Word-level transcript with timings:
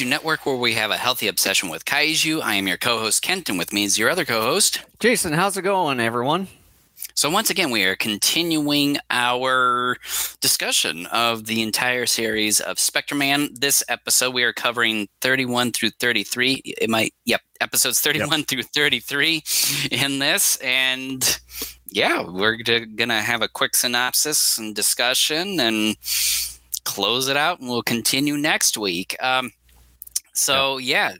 Kaiju 0.00 0.06
Network, 0.06 0.46
where 0.46 0.56
we 0.56 0.74
have 0.74 0.90
a 0.90 0.96
healthy 0.96 1.28
obsession 1.28 1.68
with 1.68 1.84
kaiju. 1.84 2.40
I 2.40 2.54
am 2.54 2.66
your 2.66 2.78
co 2.78 2.98
host, 2.98 3.22
Kent, 3.22 3.50
and 3.50 3.58
with 3.58 3.70
me 3.70 3.84
is 3.84 3.98
your 3.98 4.08
other 4.08 4.24
co 4.24 4.40
host, 4.40 4.80
Jason. 4.98 5.34
How's 5.34 5.58
it 5.58 5.62
going, 5.62 6.00
everyone? 6.00 6.48
So, 7.14 7.28
once 7.28 7.50
again, 7.50 7.70
we 7.70 7.84
are 7.84 7.96
continuing 7.96 8.96
our 9.10 9.98
discussion 10.40 11.04
of 11.06 11.44
the 11.44 11.60
entire 11.60 12.06
series 12.06 12.60
of 12.60 12.78
Spectre 12.78 13.14
Man. 13.14 13.50
This 13.52 13.82
episode, 13.90 14.32
we 14.32 14.42
are 14.42 14.54
covering 14.54 15.06
31 15.20 15.72
through 15.72 15.90
33. 15.90 16.62
It 16.64 16.88
might, 16.88 17.12
yep, 17.26 17.42
episodes 17.60 18.00
31 18.00 18.38
yep. 18.38 18.48
through 18.48 18.62
33 18.62 19.42
in 19.90 20.18
this. 20.18 20.56
And 20.56 21.40
yeah, 21.88 22.22
we're 22.22 22.56
going 22.56 23.10
to 23.10 23.20
have 23.20 23.42
a 23.42 23.48
quick 23.48 23.74
synopsis 23.74 24.56
and 24.56 24.74
discussion 24.74 25.60
and 25.60 25.96
close 26.84 27.28
it 27.28 27.36
out, 27.36 27.60
and 27.60 27.68
we'll 27.68 27.82
continue 27.82 28.38
next 28.38 28.78
week. 28.78 29.14
Um, 29.20 29.52
so, 30.40 30.78
yeah, 30.78 31.14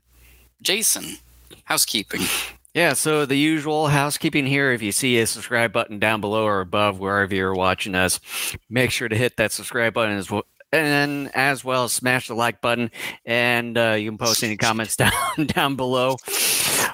Jason, 0.62 1.16
housekeeping. 1.64 2.22
Yeah, 2.72 2.92
so 2.92 3.27
the 3.27 3.36
usual 3.36 3.88
housekeeping 3.88 4.46
here. 4.46 4.70
If 4.70 4.80
you 4.80 4.92
see 4.92 5.18
a 5.18 5.27
subscribe 5.27 5.72
button 5.72 5.98
down 5.98 6.20
below 6.20 6.44
or 6.44 6.60
above 6.60 7.00
wherever 7.00 7.34
you're 7.34 7.52
watching 7.52 7.96
us, 7.96 8.20
make 8.68 8.92
sure 8.92 9.08
to 9.08 9.16
hit 9.16 9.38
that 9.38 9.50
subscribe 9.50 9.92
button 9.92 10.16
as 10.16 10.30
well. 10.30 10.44
And 10.72 11.34
as 11.34 11.64
well 11.64 11.88
smash 11.88 12.28
the 12.28 12.34
like 12.34 12.60
button, 12.60 12.92
and 13.24 13.77
uh, 13.77 13.94
you 13.98 14.08
can 14.08 14.18
post 14.18 14.44
any 14.44 14.56
comments 14.56 14.94
down 14.96 15.12
down 15.46 15.74
below, 15.74 16.14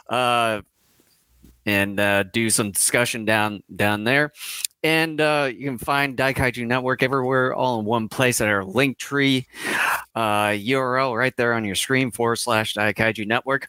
uh, 0.08 0.62
and 1.66 2.00
uh, 2.00 2.22
do 2.22 2.48
some 2.48 2.70
discussion 2.70 3.26
down 3.26 3.62
down 3.74 4.04
there. 4.04 4.32
And 4.86 5.20
uh, 5.20 5.50
you 5.52 5.66
can 5.66 5.78
find 5.78 6.16
Daikaiju 6.16 6.64
Network 6.64 7.02
everywhere, 7.02 7.52
all 7.52 7.80
in 7.80 7.84
one 7.84 8.08
place 8.08 8.40
at 8.40 8.46
our 8.46 8.62
Linktree 8.62 9.46
uh, 10.14 10.50
URL 10.50 11.18
right 11.18 11.36
there 11.36 11.54
on 11.54 11.64
your 11.64 11.74
screen 11.74 12.12
forward 12.12 12.36
slash 12.36 12.74
Daikaiju 12.74 13.26
Network 13.26 13.68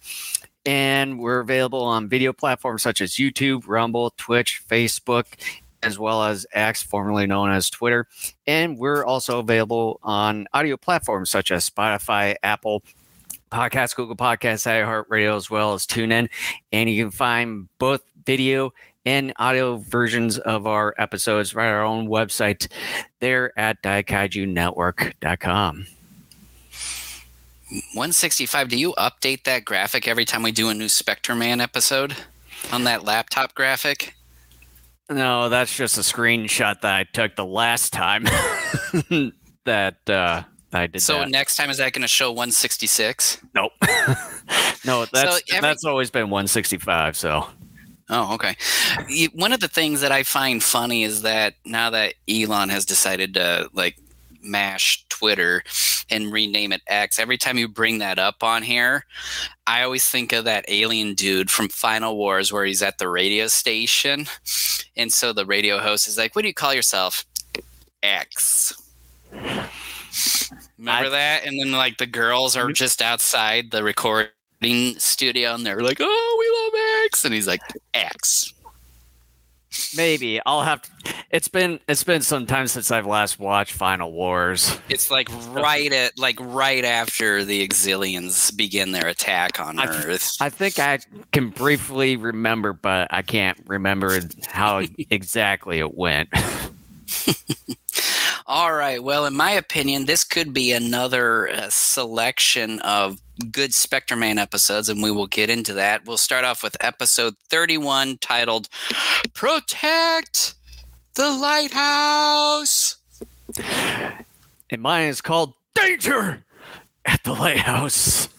and 0.68 1.18
we're 1.18 1.40
available 1.40 1.82
on 1.82 2.10
video 2.10 2.34
platforms 2.34 2.84
such 2.84 3.02
as 3.02 3.14
YouTube, 3.14 3.64
Rumble, 3.68 4.14
Twitch, 4.18 4.62
Facebook, 4.70 5.26
as 5.82 5.98
well 5.98 6.24
as 6.24 6.46
X, 6.52 6.84
formerly 6.84 7.26
known 7.26 7.50
as 7.50 7.70
Twitter. 7.70 8.06
And 8.46 8.78
we're 8.78 9.06
also 9.06 9.40
available 9.40 10.02
on 10.04 10.46
audio 10.54 10.76
platforms 10.76 11.30
such 11.30 11.52
as 11.54 11.68
Spotify, 11.70 12.36
Apple 12.44 12.84
Podcasts, 13.50 13.96
Google 13.96 14.18
Podcasts, 14.18 14.68
iHeartRadio, 14.68 15.38
as 15.38 15.50
well 15.50 15.74
as 15.74 15.88
TuneIn. 15.88 16.28
And 16.74 16.90
you 16.90 17.02
can 17.02 17.12
find 17.12 17.70
both 17.80 18.04
video 18.26 18.74
and 19.08 19.32
audio 19.38 19.78
versions 19.78 20.38
of 20.38 20.68
our 20.68 20.94
episodes 20.98 21.56
right 21.56 21.68
on 21.70 21.74
our 21.74 21.86
own 21.86 22.10
website. 22.10 22.68
There 23.22 23.58
at 23.58 23.82
daikaijunetwork.com. 23.82 25.88
165 27.94 28.70
do 28.70 28.78
you 28.78 28.94
update 28.98 29.44
that 29.44 29.66
graphic 29.66 30.08
every 30.08 30.24
time 30.26 30.42
we 30.44 30.52
do 30.54 30.70
a 30.70 30.74
new 30.74 30.88
spectre 30.90 31.36
man 31.36 31.60
episode 31.60 32.16
on 32.72 32.86
that 32.86 33.04
laptop 33.04 33.54
graphic? 33.56 34.14
No 35.10 35.50
that's 35.50 35.76
just 35.76 35.98
a 35.98 36.02
screenshot 36.02 36.80
that 36.82 36.96
i 36.96 37.04
took 37.04 37.36
the 37.36 37.44
last 37.46 37.92
time 37.92 38.24
that 39.66 39.98
uh 40.10 40.44
i 40.72 40.88
did 40.88 41.02
so 41.02 41.20
that. 41.20 41.30
next 41.30 41.58
time 41.58 41.70
is 41.70 41.76
that 41.78 41.92
going 41.92 42.04
to 42.04 42.08
show 42.08 42.30
166 42.32 43.42
nope. 43.54 43.74
No 44.86 45.04
that's 45.12 45.36
so 45.36 45.40
every- 45.52 45.68
that's 45.68 45.84
always 45.84 46.10
been 46.10 46.30
165 46.30 47.18
so 47.18 47.48
Oh, 48.10 48.34
okay. 48.36 48.56
One 49.34 49.52
of 49.52 49.60
the 49.60 49.68
things 49.68 50.02
that 50.02 50.12
I 50.14 50.24
find 50.24 50.64
funny 50.64 51.04
is 51.04 51.24
that 51.24 51.56
now 51.66 51.90
that 51.90 52.14
Elon 52.30 52.70
has 52.70 52.86
decided 52.86 53.34
to 53.34 53.70
like 53.74 53.98
mash 54.42 55.06
Twitter 55.10 55.64
and 56.10 56.32
rename 56.32 56.72
it 56.72 56.82
X. 56.88 57.20
Every 57.20 57.38
time 57.38 57.58
you 57.58 57.68
bring 57.68 58.00
that 58.00 58.18
up 58.18 58.44
on 58.44 58.64
here, 58.64 59.06
I 59.66 59.84
always 59.84 60.08
think 60.08 60.32
of 60.32 60.46
that 60.46 60.66
alien 60.70 61.14
dude 61.16 61.52
from 61.52 61.70
Final 61.70 62.16
Wars 62.16 62.52
where 62.52 62.66
he's 62.66 62.82
at 62.82 62.98
the 62.98 63.10
radio 63.10 63.48
station. 63.48 64.26
And 64.96 65.12
so 65.12 65.34
the 65.34 65.46
radio 65.46 65.80
host 65.80 66.08
is 66.08 66.18
like, 66.18 66.36
What 66.36 66.44
do 66.44 66.48
you 66.48 66.54
call 66.54 66.74
yourself? 66.74 67.26
X. 68.02 68.74
Remember 70.78 71.08
I, 71.08 71.10
that? 71.10 71.46
And 71.46 71.60
then 71.60 71.72
like 71.72 71.98
the 71.98 72.06
girls 72.06 72.56
are 72.56 72.72
just 72.72 73.02
outside 73.02 73.72
the 73.72 73.84
recording 73.84 74.32
studio 74.98 75.54
and 75.54 75.66
they're 75.66 75.82
like, 75.82 75.98
Oh, 76.00 76.38
we 76.40 76.80
love 76.80 77.06
X. 77.06 77.26
And 77.26 77.34
he's 77.34 77.48
like, 77.48 77.62
X. 77.94 78.54
Maybe 79.96 80.40
I'll 80.46 80.62
have. 80.64 80.82
To, 80.82 81.14
it's 81.30 81.48
been 81.48 81.80
it's 81.88 82.04
been 82.04 82.22
some 82.22 82.46
time 82.46 82.68
since 82.68 82.90
I've 82.90 83.06
last 83.06 83.40
watched 83.40 83.74
Final 83.74 84.12
Wars. 84.12 84.78
It's 84.90 85.12
like 85.12 85.30
right 85.50 85.92
at 85.92 86.18
like 86.18 86.38
right 86.40 86.84
after 86.84 87.44
the 87.44 87.68
Xiliens 87.68 88.56
begin 88.56 88.92
their 88.92 89.08
attack 89.08 89.60
on 89.60 89.78
I, 89.78 89.86
Earth. 89.88 90.38
I 90.40 90.50
think 90.50 90.80
I 90.80 91.00
can 91.32 91.50
briefly 91.50 92.16
remember, 92.16 92.74
but 92.74 93.10
I 93.12 93.22
can't 93.22 93.60
remember 93.68 94.20
how 94.48 94.84
exactly 95.10 95.80
it 95.80 95.94
went. 95.94 96.30
All 98.48 98.74
right. 98.74 99.04
Well, 99.04 99.26
in 99.26 99.36
my 99.36 99.52
opinion, 99.52 100.06
this 100.06 100.24
could 100.24 100.54
be 100.54 100.72
another 100.72 101.50
uh, 101.50 101.70
selection 101.70 102.80
of 102.80 103.20
good 103.52 103.74
Spectre 103.74 104.16
Man 104.16 104.38
episodes, 104.38 104.90
and 104.90 105.02
we 105.02 105.12
will 105.12 105.28
get 105.28 105.50
into 105.50 105.74
that. 105.74 106.06
We'll 106.06 106.18
start 106.18 106.46
off 106.46 106.64
with 106.64 106.76
episode 106.80 107.36
31 107.50 108.18
titled 108.20 108.68
Protect 109.34 110.56
the 111.16 111.32
Lighthouse. 111.32 112.98
And 114.70 114.82
mine 114.82 115.08
is 115.08 115.22
called 115.22 115.54
Danger 115.74 116.44
at 117.06 117.24
the 117.24 117.34
Lighthouse. 117.34 118.30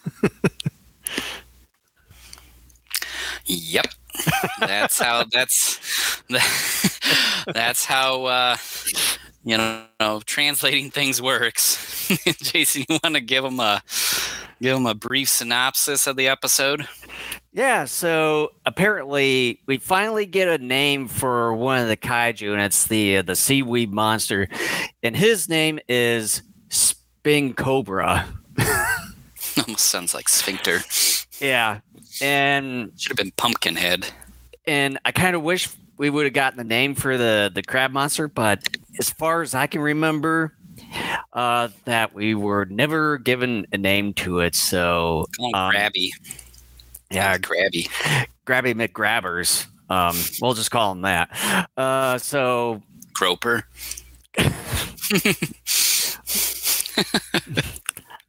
yep. 3.46 3.86
That's 4.60 4.98
how 4.98 5.24
that's 5.32 6.22
that's 7.46 7.84
how 7.84 8.24
uh 8.24 8.56
you 9.44 9.56
know 9.56 10.20
translating 10.26 10.90
things 10.90 11.22
works. 11.22 12.08
Jason, 12.42 12.84
you 12.88 12.98
want 13.02 13.14
to 13.14 13.20
give 13.20 13.44
them 13.44 13.60
a 13.60 13.82
give 14.60 14.74
them 14.74 14.86
a 14.86 14.94
brief 14.94 15.28
synopsis 15.28 16.06
of 16.06 16.16
the 16.16 16.28
episode? 16.28 16.86
Yeah, 17.52 17.86
so 17.86 18.52
apparently 18.66 19.60
we 19.66 19.78
finally 19.78 20.26
get 20.26 20.48
a 20.48 20.62
name 20.64 21.08
for 21.08 21.54
one 21.54 21.80
of 21.80 21.88
the 21.88 21.96
kaiju, 21.96 22.52
and 22.52 22.60
it's 22.60 22.86
the 22.86 23.18
uh, 23.18 23.22
the 23.22 23.34
seaweed 23.34 23.92
monster, 23.92 24.48
and 25.02 25.16
his 25.16 25.48
name 25.48 25.78
is 25.88 26.42
Spin 26.68 27.54
Cobra. 27.54 28.28
Almost 29.66 29.86
sounds 29.86 30.14
like 30.14 30.28
sphincter. 30.28 30.80
Yeah, 31.40 31.80
and 32.20 32.92
should 32.96 33.10
have 33.10 33.16
been 33.16 33.32
Pumpkinhead. 33.32 34.06
And 34.66 34.98
I 35.04 35.12
kind 35.12 35.34
of 35.34 35.42
wish 35.42 35.68
we 35.96 36.10
would 36.10 36.26
have 36.26 36.34
gotten 36.34 36.58
the 36.58 36.64
name 36.64 36.94
for 36.94 37.16
the 37.16 37.50
the 37.52 37.62
crab 37.62 37.90
monster, 37.90 38.28
but 38.28 38.68
as 38.98 39.10
far 39.10 39.42
as 39.42 39.54
I 39.54 39.66
can 39.66 39.80
remember, 39.80 40.54
uh, 41.32 41.68
that 41.84 42.14
we 42.14 42.34
were 42.34 42.66
never 42.66 43.18
given 43.18 43.66
a 43.72 43.78
name 43.78 44.14
to 44.14 44.40
it. 44.40 44.54
So 44.54 45.26
oh, 45.40 45.46
um, 45.54 45.72
Grabby, 45.72 46.10
yeah, 47.10 47.38
Grabby, 47.38 47.88
Grabby 48.46 48.74
McGrabbers. 48.74 49.66
Um, 49.90 50.16
we'll 50.42 50.54
just 50.54 50.70
call 50.70 50.92
him 50.92 51.02
that. 51.02 51.70
Uh, 51.76 52.18
so 52.18 52.82
Groper. 53.14 53.64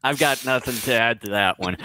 I've 0.03 0.17
got 0.17 0.45
nothing 0.45 0.75
to 0.75 0.93
add 0.93 1.21
to 1.21 1.31
that 1.31 1.59
one. 1.59 1.77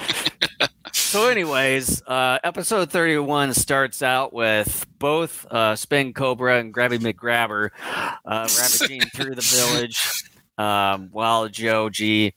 so, 0.92 1.28
anyways, 1.28 2.02
uh, 2.06 2.38
episode 2.44 2.90
31 2.90 3.54
starts 3.54 4.02
out 4.02 4.32
with 4.32 4.86
both 4.98 5.46
uh, 5.50 5.74
Spin 5.74 6.12
Cobra 6.12 6.60
and 6.60 6.72
Grabby 6.72 6.98
McGrabber 6.98 7.70
uh, 8.24 8.48
ravaging 8.56 9.00
through 9.10 9.34
the 9.34 9.42
village 9.42 10.24
um, 10.58 11.08
while 11.12 11.48
Joji 11.48 12.34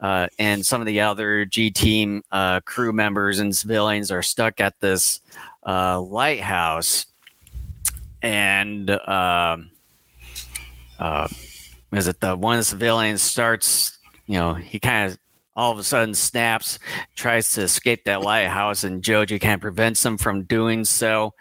uh, 0.00 0.28
and 0.38 0.64
some 0.64 0.80
of 0.80 0.86
the 0.86 1.00
other 1.00 1.44
G 1.44 1.70
team 1.70 2.22
uh, 2.30 2.60
crew 2.60 2.92
members 2.92 3.38
and 3.38 3.54
civilians 3.54 4.10
are 4.10 4.22
stuck 4.22 4.60
at 4.60 4.78
this 4.80 5.20
uh, 5.66 6.00
lighthouse. 6.00 7.06
And 8.22 8.90
um, 8.90 9.70
uh, 10.98 11.28
is 11.92 12.08
it 12.08 12.20
the 12.20 12.36
one 12.36 12.62
civilians 12.62 13.22
starts, 13.22 13.98
you 14.26 14.38
know, 14.38 14.54
he 14.54 14.78
kind 14.78 15.12
of 15.12 15.18
all 15.58 15.72
of 15.72 15.78
a 15.78 15.82
sudden 15.82 16.14
snaps, 16.14 16.78
tries 17.16 17.52
to 17.52 17.62
escape 17.62 18.04
that 18.04 18.22
lighthouse, 18.22 18.84
and 18.84 19.02
Joji 19.02 19.40
kind 19.40 19.54
of 19.54 19.60
prevents 19.60 20.06
him 20.06 20.16
from 20.16 20.44
doing 20.44 20.84
so. 20.84 21.34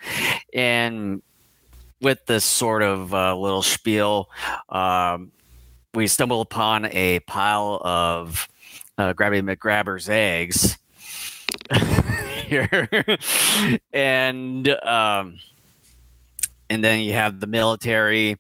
And 0.56 1.22
with 2.02 2.26
this 2.26 2.44
sort 2.44 2.82
of 2.82 3.14
uh, 3.14 3.38
little 3.38 3.62
spiel, 3.62 4.32
um, 4.70 5.32
we 5.98 6.06
stumble 6.06 6.42
upon 6.42 6.86
a 6.86 7.20
pile 7.22 7.82
of 7.84 8.48
uh, 9.00 9.14
Grabby 9.14 9.42
McGrabber's 9.42 10.08
eggs 10.08 10.78
here, 12.46 12.88
and 13.92 14.70
um, 14.84 15.40
and 16.70 16.84
then 16.84 17.00
you 17.00 17.14
have 17.14 17.40
the 17.40 17.48
military 17.48 18.38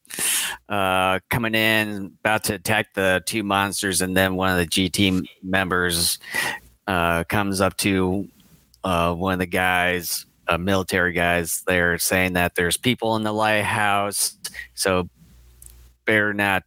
uh, 0.69 1.19
coming 1.31 1.55
in, 1.55 2.13
about 2.19 2.43
to 2.43 2.53
attack 2.53 2.93
the 2.93 3.23
two 3.25 3.41
monsters, 3.41 4.01
and 4.01 4.15
then 4.15 4.35
one 4.35 4.51
of 4.51 4.59
the 4.59 4.67
GT 4.67 5.27
members 5.41 6.19
uh, 6.85 7.23
comes 7.23 7.59
up 7.59 7.75
to 7.77 8.27
uh, 8.83 9.15
one 9.15 9.33
of 9.33 9.39
the 9.39 9.47
guys, 9.47 10.27
uh, 10.47 10.59
military 10.59 11.11
guys, 11.11 11.63
there 11.65 11.97
saying 11.97 12.33
that 12.33 12.53
there's 12.53 12.77
people 12.77 13.15
in 13.15 13.23
the 13.23 13.33
lighthouse, 13.33 14.37
so 14.75 15.09
better 16.05 16.35
not 16.35 16.61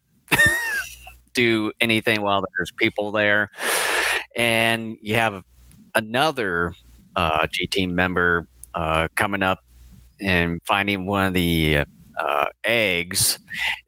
do 1.40 1.72
anything 1.81 2.20
while 2.20 2.44
there's 2.56 2.70
people 2.72 3.12
there. 3.12 3.50
And 4.37 4.98
you 5.00 5.14
have 5.14 5.42
another 5.94 6.75
uh, 7.16 7.46
Team 7.70 7.94
member 7.94 8.46
uh, 8.75 9.08
coming 9.14 9.42
up 9.42 9.60
and 10.20 10.60
finding 10.66 11.06
one 11.06 11.28
of 11.28 11.34
the 11.34 11.84
uh, 12.19 12.46
eggs 12.62 13.38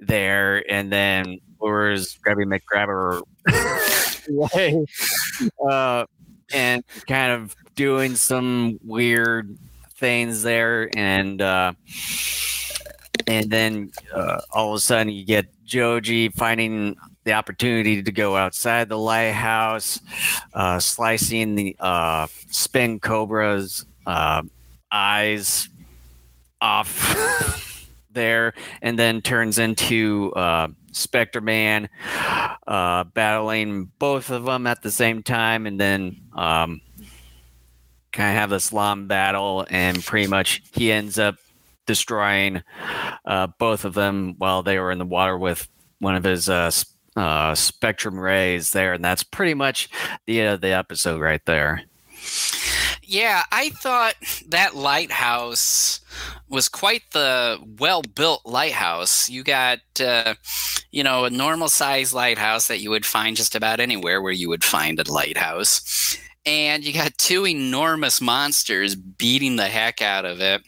there, 0.01 0.65
and 0.71 0.91
then 0.91 1.39
lures 1.61 2.19
Grabby 2.27 2.47
McGrabber 2.47 3.23
away, 4.31 4.87
uh, 5.69 6.07
and 6.53 6.83
kind 7.07 7.33
of 7.33 7.55
doing 7.75 8.17
some 8.17 8.79
weird 8.83 9.57
things 9.97 10.43
there, 10.43 10.89
and 10.97 11.43
uh, 11.43 11.73
and 13.27 13.51
then 13.51 13.93
uh, 14.15 14.41
all 14.53 14.71
of 14.71 14.77
a 14.77 14.81
sudden 14.81 15.13
you 15.13 15.25
get 15.25 15.47
Joji 15.65 16.31
finding 16.31 16.97
the 17.25 17.33
opportunity 17.33 18.03
to 18.03 18.13
go 18.13 18.37
outside 18.37 18.89
the 18.89 18.99
lighthouse, 18.99 20.01
uh, 20.55 20.79
slicing 20.79 21.55
the 21.55 21.77
uh, 21.79 22.27
spin 22.51 22.99
cobra's 23.01 23.87
uh, 24.07 24.43
eyes 24.91 25.69
off 26.61 27.89
there, 28.11 28.55
and 28.81 28.99
then 28.99 29.23
turns 29.23 29.59
into 29.59 30.33
uh, 30.35 30.69
Spectre 30.93 31.41
Man, 31.41 31.89
uh, 32.67 33.05
battling 33.05 33.91
both 33.99 34.31
of 34.31 34.45
them 34.45 34.67
at 34.67 34.83
the 34.83 34.91
same 34.91 35.23
time, 35.23 35.67
and 35.67 35.81
then 35.81 36.17
um, 36.35 36.81
kind 38.13 38.31
of 38.31 38.37
have 38.37 38.51
this 38.51 38.73
long 38.73 39.07
battle, 39.07 39.67
and 39.71 40.05
pretty 40.05 40.29
much 40.29 40.63
he 40.73 40.93
ends 40.93 41.19
up 41.19 41.37
destroying 41.87 42.63
uh, 43.25 43.49
both 43.59 43.85
of 43.85 43.95
them 43.95 44.35
while 44.39 44.63
they 44.63 44.79
were 44.79 44.93
in 44.93 44.99
the 44.99 45.05
water 45.05 45.37
with 45.37 45.69
one 45.99 46.15
of 46.15 46.25
his 46.25 46.49
uh, 46.49 46.71
uh, 47.17 47.55
spectrum 47.55 48.19
rays 48.19 48.73
there, 48.73 48.95
and 48.95 49.05
that's 49.05 49.23
pretty 49.23 49.55
much 49.55 49.89
the 50.27 50.41
end 50.41 50.55
of 50.55 50.61
the 50.61 50.73
episode 50.73 51.21
right 51.21 51.45
there. 51.45 51.83
Yeah, 53.03 53.43
I 53.53 53.71
thought 53.71 54.15
that 54.49 54.77
lighthouse 54.77 56.01
was 56.49 56.69
quite 56.69 57.03
the 57.13 57.59
well 57.79 58.03
built 58.03 58.47
lighthouse. 58.47 59.29
You 59.29 59.43
got, 59.43 59.81
uh, 60.01 60.35
you 60.91 61.03
know, 61.03 61.25
a 61.25 61.31
normal 61.31 61.69
size 61.69 62.15
lighthouse 62.15 62.69
that 62.69 62.81
you 62.81 62.91
would 62.91 63.05
find 63.05 63.37
just 63.37 63.55
about 63.55 63.81
anywhere 63.81 64.23
where 64.23 64.33
you 64.33 64.49
would 64.49 64.65
find 64.65 64.99
a 64.99 65.13
lighthouse. 65.13 66.17
And 66.47 66.85
you 66.85 66.93
got 66.93 67.19
two 67.19 67.47
enormous 67.47 68.21
monsters 68.21 68.95
beating 68.95 69.57
the 69.57 69.69
heck 69.69 70.01
out 70.01 70.25
of 70.25 70.41
it. 70.41 70.63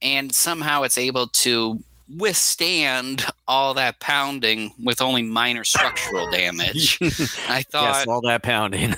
And 0.00 0.34
somehow 0.34 0.82
it's 0.82 0.98
able 0.98 1.28
to 1.28 1.82
withstand 2.16 3.24
all 3.46 3.74
that 3.74 4.00
pounding 4.00 4.72
with 4.82 5.00
only 5.00 5.22
minor 5.22 5.64
structural 5.64 6.30
damage. 6.30 6.98
I 7.48 7.62
thought 7.62 7.96
yes, 7.96 8.06
all 8.06 8.20
that 8.22 8.42
pounding. 8.42 8.94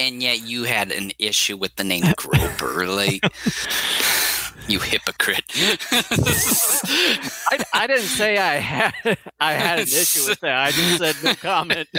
and 0.00 0.22
yet 0.22 0.42
you 0.42 0.64
had 0.64 0.90
an 0.90 1.12
issue 1.18 1.56
with 1.56 1.74
the 1.76 1.84
name 1.84 2.04
Groper. 2.16 2.86
like, 2.86 3.22
you 4.68 4.80
hypocrite. 4.80 5.44
I, 7.50 7.64
I, 7.72 7.86
didn't 7.86 8.04
say 8.04 8.38
I 8.38 8.54
had 8.54 9.18
I 9.40 9.52
had 9.52 9.80
an 9.80 9.84
issue 9.84 10.28
with 10.28 10.40
that. 10.40 10.56
I 10.56 10.70
just 10.70 10.98
said 10.98 11.16
no 11.22 11.34
comment. 11.34 11.88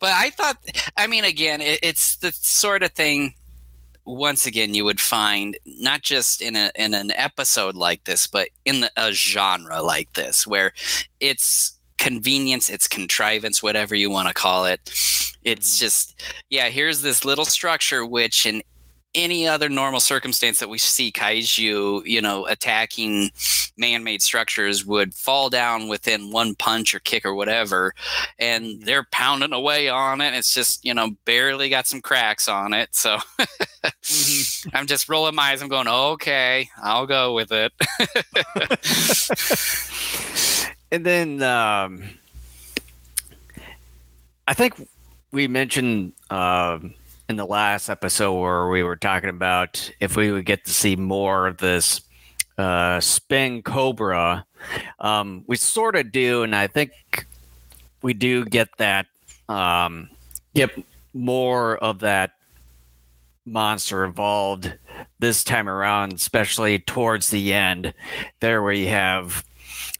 but 0.00 0.10
I 0.10 0.30
thought, 0.30 0.56
I 0.96 1.06
mean, 1.06 1.24
again, 1.24 1.60
it, 1.60 1.80
it's 1.82 2.16
the 2.16 2.32
sort 2.32 2.82
of 2.82 2.92
thing. 2.92 3.34
Once 4.04 4.46
again, 4.46 4.74
you 4.74 4.84
would 4.84 5.00
find 5.00 5.56
not 5.64 6.02
just 6.02 6.42
in 6.42 6.56
a 6.56 6.70
in 6.74 6.94
an 6.94 7.12
episode 7.12 7.76
like 7.76 8.04
this, 8.04 8.26
but 8.26 8.48
in 8.64 8.80
the, 8.80 8.90
a 8.96 9.12
genre 9.12 9.80
like 9.82 10.12
this, 10.14 10.46
where 10.46 10.72
it's 11.20 11.78
convenience, 11.98 12.68
it's 12.68 12.88
contrivance, 12.88 13.62
whatever 13.62 13.94
you 13.94 14.10
want 14.10 14.26
to 14.26 14.34
call 14.34 14.64
it. 14.64 14.80
It's 15.44 15.76
mm-hmm. 15.76 15.84
just, 15.84 16.20
yeah, 16.50 16.68
here's 16.68 17.02
this 17.02 17.24
little 17.24 17.44
structure 17.44 18.04
which 18.04 18.44
in 18.44 18.62
any 19.14 19.46
other 19.46 19.68
normal 19.68 20.00
circumstance 20.00 20.58
that 20.60 20.68
we 20.68 20.78
see 20.78 21.12
kaiju, 21.12 22.06
you 22.06 22.20
know, 22.20 22.46
attacking 22.46 23.30
man-made 23.76 24.22
structures 24.22 24.84
would 24.84 25.14
fall 25.14 25.50
down 25.50 25.88
within 25.88 26.30
one 26.30 26.54
punch 26.54 26.94
or 26.94 27.00
kick 27.00 27.24
or 27.24 27.34
whatever, 27.34 27.94
and 28.38 28.82
they're 28.82 29.06
pounding 29.10 29.52
away 29.52 29.88
on 29.88 30.20
it. 30.20 30.34
It's 30.34 30.54
just, 30.54 30.84
you 30.84 30.94
know, 30.94 31.10
barely 31.24 31.68
got 31.68 31.86
some 31.86 32.00
cracks 32.00 32.48
on 32.48 32.72
it. 32.72 32.94
So 32.94 33.18
mm-hmm. 33.38 34.68
I'm 34.76 34.86
just 34.86 35.08
rolling 35.08 35.34
my 35.34 35.52
eyes. 35.52 35.62
I'm 35.62 35.68
going, 35.68 35.88
okay, 35.88 36.68
I'll 36.82 37.06
go 37.06 37.34
with 37.34 37.50
it. 37.52 37.72
and 40.90 41.04
then 41.04 41.42
um, 41.42 42.04
I 44.46 44.54
think 44.54 44.88
we 45.32 45.48
mentioned 45.48 46.12
uh, 46.30 46.78
in 47.28 47.36
the 47.36 47.46
last 47.46 47.88
episode 47.88 48.38
where 48.38 48.68
we 48.68 48.82
were 48.82 48.96
talking 48.96 49.30
about 49.30 49.90
if 50.00 50.16
we 50.16 50.30
would 50.30 50.44
get 50.44 50.64
to 50.64 50.72
see 50.72 50.96
more 50.96 51.46
of 51.46 51.58
this 51.58 52.02
uh, 52.58 53.00
spin 53.00 53.62
cobra. 53.62 54.44
Um, 55.00 55.44
we 55.46 55.56
sort 55.56 55.96
of 55.96 56.12
do, 56.12 56.42
and 56.42 56.54
I 56.54 56.66
think 56.66 56.92
we 58.02 58.14
do 58.14 58.44
get 58.44 58.68
that. 58.78 59.06
Um, 59.48 60.08
get 60.54 60.70
more 61.14 61.76
of 61.78 62.00
that 62.00 62.32
monster 63.44 64.04
evolved 64.04 64.72
this 65.18 65.44
time 65.44 65.68
around, 65.68 66.12
especially 66.12 66.78
towards 66.78 67.30
the 67.30 67.52
end, 67.52 67.94
there 68.40 68.70
you 68.72 68.88
have 68.88 69.44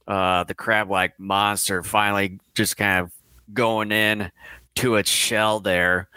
uh, 0.07 0.45
the 0.45 0.55
crab 0.55 0.91
like 0.91 1.19
monster 1.19 1.83
finally 1.83 2.39
just 2.55 2.77
kind 2.77 3.01
of 3.01 3.13
going 3.55 3.93
in 3.93 4.31
to 4.77 4.97
its 4.97 5.11
shell 5.11 5.61
there. 5.61 6.09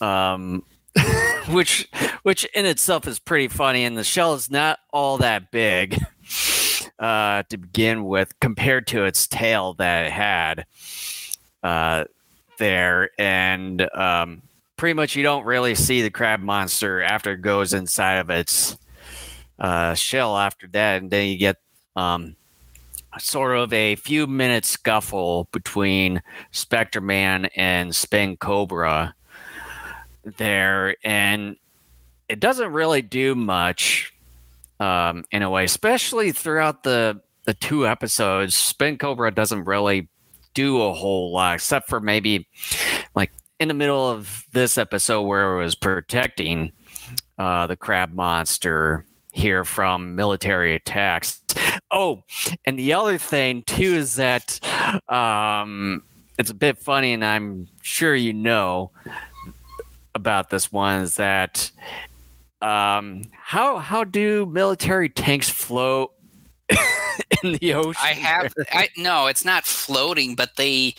Um, 0.00 0.64
which 1.50 1.88
which 2.22 2.44
in 2.46 2.66
itself 2.66 3.06
is 3.06 3.18
pretty 3.18 3.48
funny 3.48 3.84
and 3.84 3.96
the 3.96 4.04
shell 4.04 4.34
is 4.34 4.50
not 4.50 4.80
all 4.92 5.18
that 5.18 5.50
big 5.52 6.02
uh, 6.98 7.42
to 7.48 7.56
begin 7.56 8.04
with 8.04 8.38
compared 8.40 8.86
to 8.88 9.04
its 9.04 9.26
tail 9.26 9.74
that 9.74 10.06
it 10.06 10.12
had 10.12 10.66
uh, 11.62 12.04
there. 12.58 13.10
And 13.18 13.88
um, 13.94 14.42
pretty 14.76 14.94
much 14.94 15.16
you 15.16 15.22
don't 15.22 15.44
really 15.44 15.74
see 15.74 16.02
the 16.02 16.10
crab 16.10 16.40
monster 16.40 17.02
after 17.02 17.32
it 17.32 17.42
goes 17.42 17.72
inside 17.72 18.16
of 18.16 18.30
its 18.30 18.76
uh, 19.58 19.94
shell 19.94 20.36
after 20.36 20.68
that. 20.68 21.02
And 21.02 21.10
then 21.10 21.28
you 21.28 21.38
get 21.38 21.56
um, 21.96 22.36
sort 23.18 23.56
of 23.56 23.72
a 23.72 23.96
few 23.96 24.26
minute 24.26 24.64
scuffle 24.64 25.48
between 25.52 26.22
Spectre 26.52 27.00
Man 27.00 27.46
and 27.56 27.94
Spin 27.94 28.36
Cobra 28.36 29.14
there, 30.24 30.96
and 31.04 31.56
it 32.28 32.40
doesn't 32.40 32.72
really 32.72 33.02
do 33.02 33.34
much 33.34 34.12
um, 34.78 35.24
in 35.30 35.42
a 35.42 35.50
way, 35.50 35.64
especially 35.64 36.32
throughout 36.32 36.82
the 36.82 37.20
the 37.44 37.54
two 37.54 37.86
episodes. 37.86 38.54
Spin 38.54 38.98
Cobra 38.98 39.30
doesn't 39.30 39.64
really 39.64 40.08
do 40.54 40.82
a 40.82 40.92
whole 40.92 41.32
lot, 41.32 41.54
except 41.54 41.88
for 41.88 42.00
maybe 42.00 42.48
like 43.14 43.32
in 43.58 43.68
the 43.68 43.74
middle 43.74 44.08
of 44.08 44.44
this 44.52 44.78
episode 44.78 45.22
where 45.22 45.56
it 45.56 45.62
was 45.62 45.74
protecting 45.74 46.72
uh, 47.38 47.66
the 47.66 47.76
crab 47.76 48.12
monster 48.12 49.04
here 49.32 49.64
from 49.64 50.16
military 50.16 50.74
attacks. 50.74 51.42
Oh, 51.90 52.22
and 52.64 52.78
the 52.78 52.92
other 52.92 53.18
thing 53.18 53.62
too 53.66 53.94
is 53.94 54.16
that 54.16 54.60
um, 55.08 56.02
it's 56.38 56.50
a 56.50 56.54
bit 56.54 56.78
funny, 56.78 57.12
and 57.12 57.24
I'm 57.24 57.68
sure 57.82 58.14
you 58.14 58.32
know 58.32 58.90
about 60.20 60.50
this 60.50 60.70
one 60.70 61.00
is 61.00 61.16
that 61.16 61.70
um, 62.60 63.22
how 63.32 63.78
how 63.78 64.04
do 64.04 64.46
military 64.46 65.08
tanks 65.08 65.48
float 65.48 66.12
in 67.42 67.54
the 67.54 67.74
ocean? 67.74 68.02
I 68.02 68.12
have 68.12 68.52
I 68.70 68.88
no, 68.96 69.26
it's 69.26 69.44
not 69.44 69.64
floating, 69.64 70.34
but 70.34 70.56
they 70.56 70.94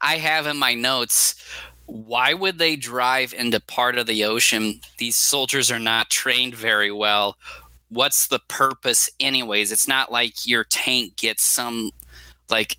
I 0.00 0.16
have 0.16 0.46
in 0.46 0.56
my 0.56 0.74
notes 0.74 1.34
why 1.86 2.32
would 2.32 2.58
they 2.58 2.76
drive 2.76 3.34
into 3.34 3.60
part 3.60 3.98
of 3.98 4.06
the 4.06 4.24
ocean? 4.24 4.80
These 4.98 5.16
soldiers 5.16 5.70
are 5.70 5.78
not 5.78 6.10
trained 6.10 6.54
very 6.54 6.92
well. 6.92 7.36
What's 7.88 8.28
the 8.28 8.40
purpose, 8.48 9.10
anyways? 9.20 9.72
It's 9.72 9.88
not 9.88 10.10
like 10.10 10.46
your 10.46 10.64
tank 10.64 11.16
gets 11.16 11.44
some 11.44 11.90
like 12.48 12.78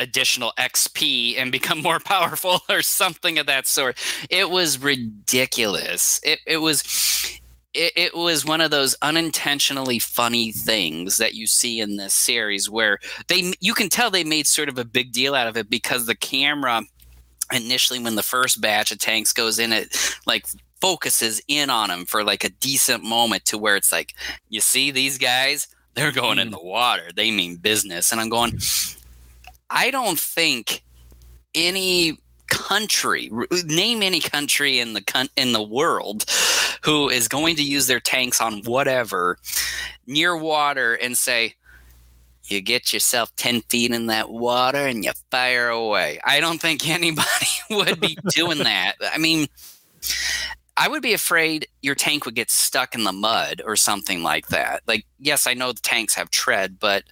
additional 0.00 0.52
XP 0.58 1.38
and 1.38 1.52
become 1.52 1.80
more 1.82 2.00
powerful 2.04 2.60
or 2.68 2.82
something 2.82 3.38
of 3.38 3.46
that 3.46 3.66
sort. 3.66 3.98
It 4.28 4.50
was 4.50 4.78
ridiculous. 4.78 6.20
It, 6.24 6.40
it 6.46 6.58
was 6.58 6.82
it, 7.72 7.92
it 7.94 8.16
was 8.16 8.44
one 8.44 8.60
of 8.60 8.70
those 8.70 8.96
unintentionally 9.02 9.98
funny 9.98 10.50
things 10.50 11.18
that 11.18 11.34
you 11.34 11.46
see 11.46 11.80
in 11.80 11.96
this 11.96 12.14
series 12.14 12.68
where 12.68 12.98
they 13.28 13.52
you 13.60 13.74
can 13.74 13.88
tell 13.88 14.10
they 14.10 14.24
made 14.24 14.46
sort 14.46 14.68
of 14.68 14.78
a 14.78 14.84
big 14.84 15.12
deal 15.12 15.34
out 15.34 15.46
of 15.46 15.56
it 15.56 15.70
because 15.70 16.06
the 16.06 16.16
camera 16.16 16.82
initially 17.52 18.00
when 18.00 18.16
the 18.16 18.22
first 18.22 18.60
batch 18.60 18.90
of 18.90 18.98
tanks 18.98 19.32
goes 19.32 19.58
in 19.58 19.72
it 19.72 19.96
like 20.26 20.46
focuses 20.80 21.40
in 21.46 21.70
on 21.70 21.90
them 21.90 22.06
for 22.06 22.24
like 22.24 22.42
a 22.42 22.50
decent 22.50 23.04
moment 23.04 23.44
to 23.44 23.58
where 23.58 23.76
it's 23.76 23.92
like 23.92 24.14
you 24.48 24.60
see 24.60 24.90
these 24.90 25.18
guys 25.18 25.68
they're 25.94 26.12
going 26.12 26.38
in 26.38 26.48
hmm. 26.48 26.52
the 26.52 26.62
water 26.62 27.10
they 27.14 27.30
mean 27.30 27.56
business 27.56 28.10
and 28.12 28.20
i'm 28.20 28.28
going 28.28 28.58
i 29.70 29.90
don't 29.90 30.18
think 30.18 30.82
any 31.54 32.18
country 32.48 33.30
name 33.64 34.02
any 34.02 34.20
country 34.20 34.78
in 34.80 34.92
the 34.94 35.30
in 35.36 35.52
the 35.52 35.62
world 35.62 36.24
who 36.82 37.08
is 37.08 37.28
going 37.28 37.56
to 37.56 37.62
use 37.62 37.86
their 37.86 38.00
tanks 38.00 38.40
on 38.40 38.62
whatever 38.64 39.38
near 40.06 40.36
water 40.36 40.94
and 40.94 41.16
say 41.16 41.54
you 42.44 42.60
get 42.60 42.92
yourself 42.92 43.34
10 43.36 43.60
feet 43.62 43.92
in 43.92 44.06
that 44.06 44.30
water 44.30 44.86
and 44.86 45.04
you 45.04 45.12
fire 45.30 45.68
away 45.68 46.20
i 46.24 46.40
don't 46.40 46.60
think 46.60 46.88
anybody 46.88 47.46
would 47.70 48.00
be 48.00 48.16
doing 48.30 48.58
that 48.58 48.94
i 49.12 49.18
mean 49.18 49.46
I 50.76 50.88
would 50.88 51.02
be 51.02 51.12
afraid 51.12 51.68
your 51.82 51.94
tank 51.94 52.24
would 52.24 52.34
get 52.34 52.50
stuck 52.50 52.94
in 52.94 53.04
the 53.04 53.12
mud 53.12 53.60
or 53.66 53.76
something 53.76 54.22
like 54.22 54.46
that. 54.48 54.82
Like, 54.86 55.04
yes, 55.18 55.46
I 55.46 55.52
know 55.52 55.72
the 55.72 55.80
tanks 55.82 56.14
have 56.14 56.30
tread, 56.30 56.78
but 56.80 57.04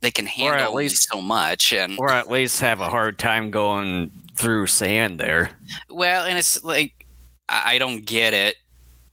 they 0.00 0.10
can 0.10 0.26
handle 0.26 0.60
at 0.60 0.74
least 0.74 1.08
so 1.10 1.20
much, 1.20 1.72
and 1.72 1.98
or 1.98 2.10
at 2.10 2.30
least 2.30 2.60
have 2.60 2.80
a 2.80 2.88
hard 2.88 3.18
time 3.18 3.50
going 3.50 4.10
through 4.36 4.66
sand 4.68 5.18
there. 5.18 5.50
Well, 5.90 6.24
and 6.26 6.38
it's 6.38 6.62
like 6.64 7.06
I 7.48 7.78
don't 7.78 8.04
get 8.04 8.34
it, 8.34 8.56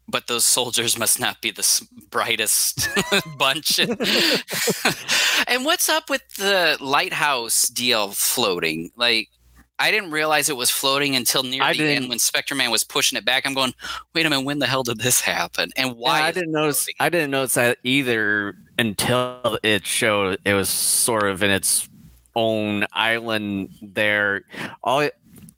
but 0.08 0.27
those 0.27 0.46
soldiers 0.46 0.98
must 1.00 1.20
not 1.20 1.42
be 1.42 1.51
the 1.51 1.88
brightest 2.10 2.88
bunch. 3.38 3.80
and 5.48 5.65
what's 5.65 5.89
up 5.89 6.10
with 6.10 6.27
the 6.38 6.77
lighthouse 6.80 7.68
deal 7.70 8.10
floating? 8.12 8.92
Like, 8.96 9.30
I 9.77 9.92
didn't 9.92 10.12
realize 10.12 10.50
it 10.50 10.56
was 10.56 10.70
floating 10.72 11.15
until 11.15 11.44
near 11.44 11.62
I 11.63 11.74
the 11.74 11.80
didn't. 11.80 12.04
end 12.04 12.10
when 12.10 12.20
Spectre 12.20 12.56
Man 12.56 12.72
was 12.72 12.84
pushing 12.84 13.18
it 13.18 13.25
back. 13.25 13.46
I'm 13.46 13.54
going, 13.54 13.74
wait 14.13 14.25
a 14.25 14.30
minute, 14.30 14.46
when 14.46 14.60
the 14.60 14.68
hell 14.68 14.84
did 14.84 15.00
this 15.00 15.20
happen? 15.20 15.72
And 15.75 15.98
why? 15.98 16.20
Yeah, 16.20 16.25
I 16.25 16.32
didn't 16.32 16.51
notice. 16.51 16.88
I 17.00 17.10
didn't 17.10 17.32
notice 17.32 17.56
that 17.56 17.80
either 17.84 18.56
until 18.77 19.58
it 19.63 19.86
showed 19.86 20.39
it 20.46 20.53
was 20.53 20.70
sort 20.70 21.24
of 21.24 21.44
in 21.44 21.51
its 21.51 21.88
own 22.36 22.86
island 22.91 23.70
there. 23.82 24.44
All 24.84 25.08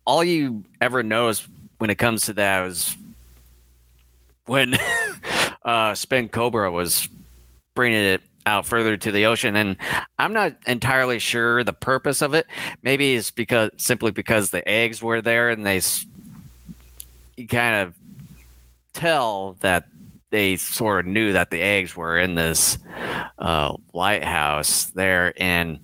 all 0.05 0.23
you 0.23 0.63
ever 0.79 1.03
notice 1.03 1.47
when 1.79 1.89
it 1.89 1.95
comes 1.95 2.25
to 2.25 2.33
that 2.33 2.61
was 2.61 2.95
when 4.45 4.75
uh, 5.65 5.93
Spin 5.95 6.29
Cobra 6.29 6.71
was 6.71 7.07
bringing 7.75 7.99
it 7.99 8.21
out 8.45 8.65
further 8.65 8.95
to 8.95 9.11
the 9.11 9.25
ocean. 9.25 9.55
And 9.55 9.75
I'm 10.17 10.33
not 10.33 10.55
entirely 10.65 11.19
sure 11.19 11.63
the 11.63 11.73
purpose 11.73 12.21
of 12.21 12.33
it. 12.33 12.47
Maybe 12.81 13.15
it's 13.15 13.29
because 13.29 13.71
simply 13.77 14.11
because 14.11 14.49
the 14.49 14.67
eggs 14.67 15.03
were 15.03 15.21
there 15.21 15.49
and 15.49 15.65
they 15.65 15.81
you 17.35 17.47
kind 17.47 17.87
of 17.87 17.93
tell 18.93 19.57
that 19.59 19.85
they 20.29 20.57
sort 20.57 21.05
of 21.05 21.11
knew 21.11 21.33
that 21.33 21.51
the 21.51 21.61
eggs 21.61 21.95
were 21.95 22.19
in 22.19 22.35
this 22.35 22.77
uh, 23.39 23.75
lighthouse 23.93 24.85
there. 24.85 25.33
And 25.37 25.79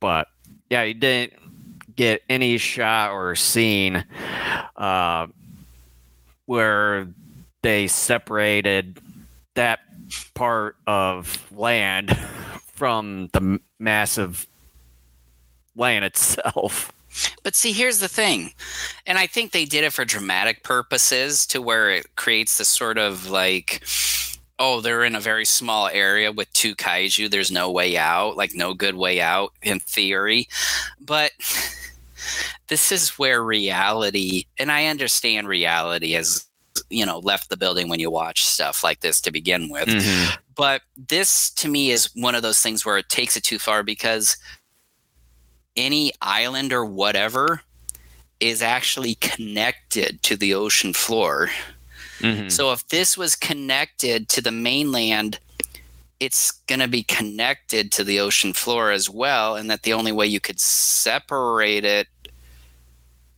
but 0.00 0.28
yeah, 0.70 0.82
you 0.82 0.94
didn't 0.94 1.34
get 1.94 2.22
any 2.28 2.58
shot 2.58 3.12
or 3.12 3.34
scene 3.34 4.04
uh, 4.76 5.26
where 6.46 7.08
they 7.62 7.86
separated 7.86 9.00
that 9.54 9.80
part 10.34 10.76
of 10.86 11.50
land 11.52 12.16
from 12.74 13.28
the 13.32 13.60
massive 13.78 14.46
land 15.74 16.04
itself. 16.04 16.92
But 17.42 17.54
see, 17.54 17.72
here's 17.72 17.98
the 17.98 18.08
thing. 18.08 18.52
And 19.06 19.18
I 19.18 19.26
think 19.26 19.52
they 19.52 19.64
did 19.64 19.84
it 19.84 19.92
for 19.92 20.04
dramatic 20.04 20.62
purposes 20.62 21.46
to 21.48 21.62
where 21.62 21.90
it 21.90 22.16
creates 22.16 22.58
this 22.58 22.68
sort 22.68 22.98
of 22.98 23.30
like, 23.30 23.82
oh, 24.58 24.80
they're 24.80 25.04
in 25.04 25.14
a 25.14 25.20
very 25.20 25.44
small 25.44 25.88
area 25.88 26.32
with 26.32 26.52
two 26.52 26.74
kaiju. 26.74 27.30
There's 27.30 27.52
no 27.52 27.70
way 27.70 27.96
out, 27.96 28.36
like, 28.36 28.54
no 28.54 28.74
good 28.74 28.94
way 28.94 29.20
out 29.20 29.52
in 29.62 29.80
theory. 29.80 30.48
But 31.00 31.32
this 32.68 32.90
is 32.90 33.10
where 33.18 33.42
reality, 33.42 34.44
and 34.58 34.72
I 34.72 34.86
understand 34.86 35.48
reality 35.48 36.14
as 36.14 36.46
you 36.90 37.06
know 37.06 37.18
left 37.20 37.48
the 37.48 37.56
building 37.56 37.88
when 37.88 38.00
you 38.00 38.10
watch 38.10 38.44
stuff 38.44 38.84
like 38.84 39.00
this 39.00 39.20
to 39.20 39.32
begin 39.32 39.70
with 39.70 39.88
mm-hmm. 39.88 40.34
but 40.54 40.82
this 41.08 41.50
to 41.50 41.68
me 41.68 41.90
is 41.90 42.14
one 42.14 42.34
of 42.34 42.42
those 42.42 42.60
things 42.60 42.84
where 42.84 42.98
it 42.98 43.08
takes 43.08 43.34
it 43.36 43.42
too 43.42 43.58
far 43.58 43.82
because 43.82 44.36
any 45.76 46.12
island 46.20 46.72
or 46.72 46.84
whatever 46.84 47.62
is 48.40 48.62
actually 48.62 49.14
connected 49.16 50.22
to 50.22 50.36
the 50.36 50.54
ocean 50.54 50.92
floor 50.92 51.50
mm-hmm. 52.18 52.48
so 52.48 52.72
if 52.72 52.86
this 52.88 53.16
was 53.16 53.34
connected 53.36 54.28
to 54.28 54.40
the 54.40 54.52
mainland 54.52 55.38
it's 56.18 56.50
going 56.50 56.80
to 56.80 56.88
be 56.88 57.02
connected 57.02 57.92
to 57.92 58.02
the 58.02 58.18
ocean 58.18 58.52
floor 58.52 58.90
as 58.90 59.08
well 59.10 59.56
and 59.56 59.70
that 59.70 59.82
the 59.82 59.92
only 59.92 60.12
way 60.12 60.26
you 60.26 60.40
could 60.40 60.60
separate 60.60 61.84
it 61.84 62.08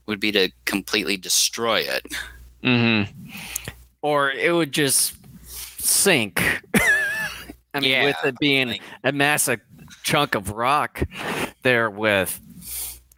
would 0.06 0.20
be 0.20 0.32
to 0.32 0.50
completely 0.64 1.16
destroy 1.16 1.80
it 1.80 2.06
Mm-hmm. 2.62 3.30
Or 4.02 4.30
it 4.30 4.52
would 4.52 4.72
just 4.72 5.14
sink. 5.44 6.40
I 7.74 7.80
mean, 7.80 7.90
yeah, 7.90 8.04
with 8.04 8.16
it 8.24 8.38
being 8.38 8.68
like, 8.68 8.82
a 9.04 9.12
massive 9.12 9.60
chunk 10.02 10.34
of 10.34 10.50
rock 10.50 11.02
there 11.68 11.90
with 11.90 12.40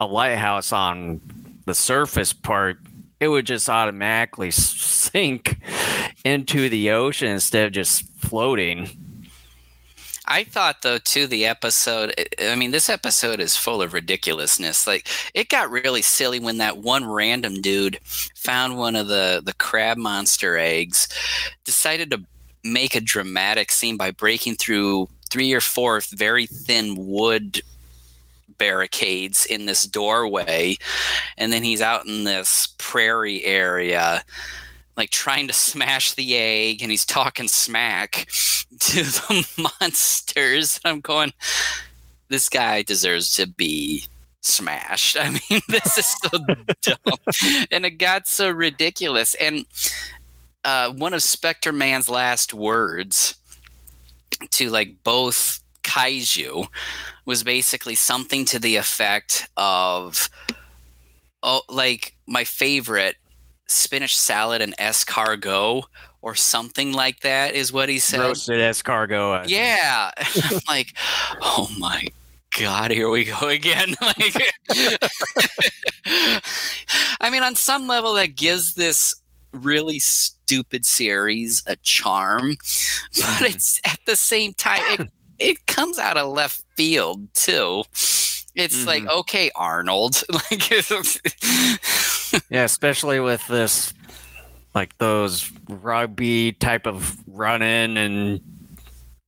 a 0.01 0.07
lighthouse 0.07 0.73
on 0.73 1.21
the 1.67 1.75
surface 1.75 2.33
part, 2.33 2.79
it 3.21 3.29
would 3.29 3.47
just 3.47 3.69
automatically 3.69 4.51
sink 4.51 5.61
into 6.25 6.69
the 6.69 6.91
ocean 6.91 7.29
instead 7.29 7.67
of 7.67 7.73
just 7.73 8.11
floating. 8.19 8.89
I 10.27 10.43
thought 10.43 10.83
though 10.83 10.99
too 10.99 11.27
the 11.29 11.47
episode 11.47 12.15
I 12.41 12.55
mean 12.57 12.73
this 12.73 12.89
episode 12.89 13.41
is 13.41 13.57
full 13.57 13.83
of 13.83 13.93
ridiculousness. 13.93 14.85
Like 14.87 15.09
it 15.33 15.49
got 15.49 15.71
really 15.71 16.03
silly 16.03 16.41
when 16.41 16.59
that 16.59 16.79
one 16.79 17.05
random 17.05 17.61
dude 17.61 18.01
found 18.05 18.79
one 18.79 18.97
of 18.97 19.07
the 19.07 19.43
the 19.45 19.55
crab 19.55 19.97
monster 19.97 20.57
eggs, 20.57 21.09
decided 21.65 22.11
to 22.11 22.25
make 22.65 22.97
a 22.97 23.01
dramatic 23.01 23.71
scene 23.71 23.97
by 23.97 24.11
breaking 24.11 24.57
through 24.57 25.09
three 25.31 25.53
or 25.53 25.61
four 25.61 26.01
very 26.11 26.47
thin 26.47 26.95
wood 26.97 27.61
barricades 28.61 29.47
in 29.47 29.67
this 29.67 29.85
doorway 29.85 30.77
and 31.39 31.53
then 31.53 31.65
he's 31.65 31.81
out 31.81 32.07
in 32.07 32.25
this 32.25 32.75
prairie 32.79 33.45
area 33.45 34.23
like 35.01 35.11
trying 35.11 35.47
to 35.47 35.53
smash 35.55 36.13
the 36.13 36.37
egg 36.37 36.83
and 36.83 36.91
he's 36.91 37.07
talking 37.07 37.49
smack 37.49 38.29
to 38.81 39.03
the 39.03 39.71
monsters. 39.81 40.79
I'm 40.85 41.01
going, 41.01 41.33
this 42.29 42.51
guy 42.51 42.83
deserves 42.83 43.33
to 43.37 43.47
be 43.47 44.05
smashed. 44.43 45.17
I 45.21 45.31
mean, 45.31 45.63
this 45.69 45.97
is 45.97 46.07
so 46.23 46.39
dumb. 46.83 47.67
And 47.71 47.87
it 47.87 47.99
got 47.99 48.27
so 48.27 48.51
ridiculous. 48.51 49.35
And 49.35 49.65
uh, 50.65 50.93
one 50.93 51.15
of 51.15 51.23
Spectre 51.23 51.73
Man's 51.73 52.11
last 52.11 52.53
words 52.53 53.37
to 54.51 54.69
like 54.69 55.03
both 55.03 55.60
kaiju 55.91 56.67
was 57.25 57.43
basically 57.43 57.95
something 57.95 58.45
to 58.47 58.59
the 58.59 58.77
effect 58.77 59.49
of, 59.57 60.29
oh, 61.43 61.63
like 61.69 62.15
my 62.27 62.45
favorite 62.45 63.17
spinach 63.67 64.19
salad 64.19 64.63
and 64.63 64.77
escargot 64.79 65.85
or 66.23 66.35
something 66.35 66.93
like 66.93 67.21
that 67.21 67.55
is 67.55 67.73
what 67.73 67.89
he 67.89 67.99
said. 67.99 68.21
Roasted 68.21 68.61
escargot. 68.61 69.49
Yeah. 69.49 70.11
like, 70.69 70.95
oh 71.41 71.71
my 71.79 72.07
God, 72.59 72.91
here 72.91 73.09
we 73.09 73.25
go 73.25 73.49
again. 73.49 73.95
like, 74.03 74.53
I 77.21 77.31
mean, 77.31 77.43
on 77.43 77.55
some 77.55 77.87
level, 77.87 78.15
that 78.15 78.37
gives 78.37 78.75
this 78.75 79.15
really 79.53 79.99
stupid 79.99 80.85
series 80.85 81.63
a 81.67 81.77
charm, 81.77 82.51
but 83.17 83.25
mm-hmm. 83.25 83.45
it's 83.47 83.81
at 83.85 83.99
the 84.07 84.17
same 84.17 84.53
time, 84.55 84.83
it, 84.89 85.11
it 85.41 85.67
comes 85.67 85.99
out 85.99 86.17
of 86.17 86.33
left 86.33 86.63
field 86.77 87.33
too. 87.35 87.83
It's 88.55 88.77
mm-hmm. 88.79 88.87
like, 88.87 89.07
okay, 89.07 89.51
Arnold. 89.55 90.23
like, 90.33 90.71
yeah, 92.51 92.65
especially 92.65 93.21
with 93.21 93.47
this, 93.49 93.95
like 94.75 94.97
those 94.99 95.51
rugby 95.69 96.53
type 96.53 96.87
of 96.87 97.17
running 97.27 97.97
and 97.97 98.41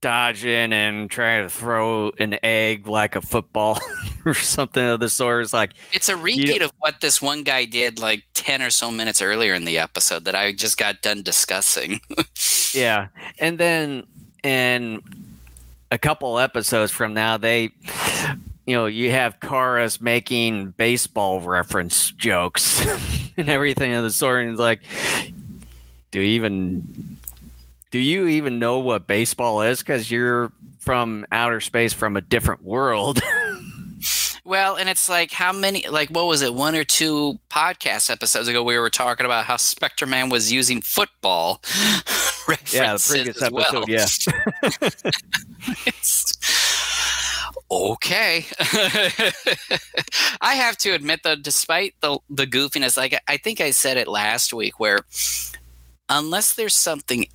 dodging 0.00 0.72
and 0.72 1.08
trying 1.10 1.44
to 1.44 1.48
throw 1.48 2.10
an 2.18 2.36
egg 2.42 2.86
like 2.86 3.16
a 3.16 3.20
football. 3.20 3.78
or 4.24 4.34
something 4.34 4.84
of 4.84 5.00
the 5.00 5.08
sort. 5.08 5.42
It's 5.42 5.52
like 5.52 5.72
it's 5.92 6.08
a 6.08 6.16
repeat 6.16 6.62
of 6.62 6.72
what 6.78 7.00
this 7.00 7.20
one 7.20 7.42
guy 7.42 7.64
did 7.64 7.98
like 7.98 8.24
10 8.34 8.62
or 8.62 8.70
so 8.70 8.90
minutes 8.90 9.20
earlier 9.20 9.54
in 9.54 9.64
the 9.64 9.78
episode 9.78 10.24
that 10.24 10.34
I 10.34 10.52
just 10.52 10.78
got 10.78 11.02
done 11.02 11.22
discussing. 11.22 12.00
yeah. 12.72 13.08
And 13.38 13.58
then 13.58 14.04
in 14.42 15.02
a 15.92 15.98
couple 15.98 16.38
episodes 16.38 16.90
from 16.90 17.12
now, 17.12 17.36
they, 17.36 17.70
you 18.66 18.74
know, 18.74 18.86
you 18.86 19.10
have 19.10 19.38
Karas 19.40 20.00
making 20.00 20.70
baseball 20.70 21.42
reference 21.42 22.10
jokes 22.12 22.82
and 23.36 23.50
everything 23.50 23.92
of 23.92 24.02
the 24.02 24.10
sort. 24.10 24.42
And 24.42 24.52
it's 24.52 24.58
like, 24.58 24.80
do 26.10 26.20
you 26.20 26.26
even 26.28 27.18
do 27.90 27.98
you 27.98 28.26
even 28.26 28.58
know 28.58 28.78
what 28.78 29.06
baseball 29.06 29.60
is? 29.60 29.80
Because 29.80 30.10
you're 30.10 30.50
from 30.78 31.26
outer 31.30 31.60
space, 31.60 31.92
from 31.92 32.16
a 32.16 32.22
different 32.22 32.64
world. 32.64 33.20
Well, 34.44 34.74
and 34.74 34.88
it's 34.88 35.08
like 35.08 35.30
how 35.30 35.52
many, 35.52 35.86
like, 35.88 36.10
what 36.10 36.26
was 36.26 36.42
it, 36.42 36.52
one 36.52 36.74
or 36.74 36.82
two 36.82 37.38
podcast 37.48 38.10
episodes 38.10 38.48
ago, 38.48 38.64
we 38.64 38.76
were 38.76 38.90
talking 38.90 39.24
about 39.24 39.44
how 39.44 39.56
Spectre 39.56 40.06
Man 40.06 40.30
was 40.30 40.50
using 40.50 40.80
football. 40.80 41.62
yeah, 42.72 42.94
the 42.94 43.06
previous 43.08 43.40
episode, 43.40 43.52
well. 43.52 43.84
yeah. 43.86 44.06
okay. 47.70 48.44
I 50.40 50.54
have 50.56 50.76
to 50.78 50.90
admit, 50.90 51.20
though, 51.22 51.36
despite 51.36 51.94
the 52.00 52.18
the 52.28 52.46
goofiness, 52.46 52.96
like 52.96 53.20
I 53.28 53.36
think 53.36 53.60
I 53.60 53.70
said 53.70 53.96
it 53.96 54.08
last 54.08 54.52
week, 54.52 54.80
where 54.80 54.98
unless 56.08 56.54
there's 56.54 56.74
something, 56.74 57.26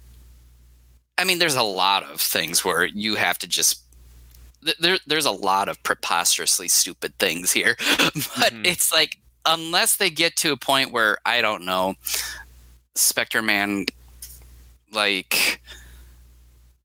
I 1.17 1.23
mean, 1.23 1.39
there's 1.39 1.55
a 1.55 1.63
lot 1.63 2.03
of 2.03 2.19
things 2.19 2.65
where 2.65 2.83
you 2.83 3.15
have 3.15 3.37
to 3.39 3.47
just 3.47 3.81
there, 4.79 4.97
there's 5.05 5.25
a 5.25 5.31
lot 5.31 5.69
of 5.69 5.81
preposterously 5.83 6.67
stupid 6.67 7.17
things 7.19 7.51
here, 7.51 7.75
but 7.97 8.53
mm-hmm. 8.53 8.65
it's 8.65 8.91
like 8.91 9.17
unless 9.45 9.95
they 9.95 10.09
get 10.09 10.35
to 10.37 10.51
a 10.51 10.57
point 10.57 10.91
where 10.91 11.17
I 11.25 11.41
don't 11.41 11.65
know, 11.65 11.95
Spectre 12.95 13.41
Man, 13.41 13.85
like. 14.91 15.61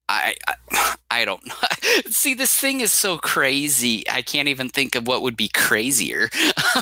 I, 0.09 0.35
I, 0.47 0.97
I 1.11 1.25
don't 1.25 1.47
know. 1.47 1.55
See, 2.11 2.35
this 2.35 2.55
thing 2.59 2.81
is 2.81 2.93
so 2.93 3.17
crazy. 3.17 4.07
I 4.11 4.21
can't 4.21 4.49
even 4.49 4.69
think 4.69 4.95
of 4.95 5.07
what 5.07 5.23
would 5.23 5.37
be 5.39 5.49
crazier. 5.49 6.29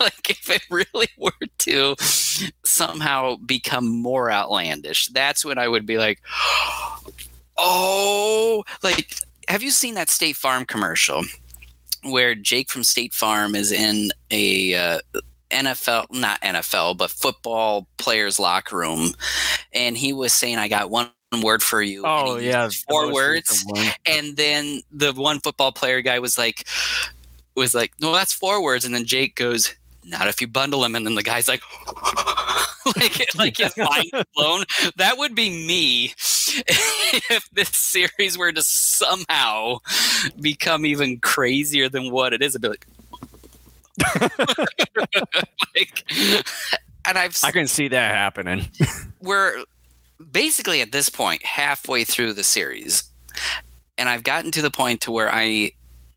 like 0.00 0.30
if 0.30 0.50
it 0.50 0.62
really 0.70 1.08
were 1.16 1.30
to 1.58 1.94
somehow 2.64 3.36
become 3.36 3.86
more 3.86 4.28
outlandish, 4.28 5.08
that's 5.08 5.44
when 5.44 5.58
I 5.58 5.68
would 5.68 5.86
be 5.86 5.98
like, 5.98 6.20
oh, 7.56 8.64
like 8.82 9.14
have 9.48 9.62
you 9.62 9.70
seen 9.70 9.94
that 9.94 10.08
State 10.08 10.36
Farm 10.36 10.64
commercial 10.64 11.24
where 12.02 12.34
Jake 12.34 12.70
from 12.70 12.84
State 12.84 13.14
Farm 13.14 13.54
is 13.54 13.72
in 13.72 14.10
a 14.30 14.74
uh, 14.74 14.98
NFL, 15.50 16.06
not 16.10 16.40
NFL, 16.42 16.96
but 16.96 17.10
football 17.10 17.86
players' 17.96 18.38
locker 18.38 18.76
room, 18.76 19.10
and 19.72 19.96
he 19.96 20.12
was 20.12 20.32
saying, 20.32 20.58
"I 20.58 20.68
got 20.68 20.90
one." 20.90 21.10
word 21.42 21.64
for 21.64 21.82
you 21.82 22.04
oh 22.06 22.36
yeah 22.36 22.68
four 22.88 23.12
words 23.12 23.66
and 24.06 24.36
then 24.36 24.80
the 24.92 25.12
one 25.14 25.40
football 25.40 25.72
player 25.72 26.00
guy 26.00 26.20
was 26.20 26.38
like 26.38 26.64
was 27.56 27.74
like 27.74 27.92
no 28.00 28.12
that's 28.12 28.32
four 28.32 28.62
words 28.62 28.84
and 28.84 28.94
then 28.94 29.04
jake 29.04 29.34
goes 29.34 29.74
not 30.04 30.28
if 30.28 30.40
you 30.40 30.46
bundle 30.46 30.82
them 30.82 30.94
and 30.94 31.04
then 31.04 31.16
the 31.16 31.24
guy's 31.24 31.48
like 31.48 31.60
like 32.96 33.34
like 33.36 33.56
his 33.56 33.76
mind 33.78 34.10
blown 34.34 34.64
that 34.96 35.16
would 35.18 35.34
be 35.34 35.50
me 35.50 36.06
if 37.30 37.48
this 37.52 37.70
series 37.70 38.38
were 38.38 38.52
to 38.52 38.62
somehow 38.62 39.78
become 40.40 40.86
even 40.86 41.18
crazier 41.18 41.88
than 41.88 42.10
what 42.10 42.32
it 42.32 42.42
is, 42.42 42.54
I'd 42.54 42.62
be 42.62 42.68
like, 42.68 42.86
like 45.74 46.04
and 47.06 47.18
I've 47.18 47.38
I 47.42 47.50
can 47.50 47.66
see 47.66 47.88
that 47.88 48.14
happening. 48.14 48.66
we're 49.20 49.64
basically 50.30 50.80
at 50.80 50.92
this 50.92 51.08
point 51.08 51.44
halfway 51.44 52.04
through 52.04 52.34
the 52.34 52.44
series, 52.44 53.04
and 53.98 54.08
I've 54.08 54.22
gotten 54.22 54.50
to 54.52 54.62
the 54.62 54.70
point 54.70 55.00
to 55.02 55.12
where 55.12 55.32
I 55.32 55.72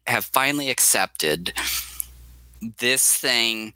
have 0.06 0.26
finally 0.26 0.70
accepted 0.70 1.54
this 2.80 3.16
thing 3.16 3.74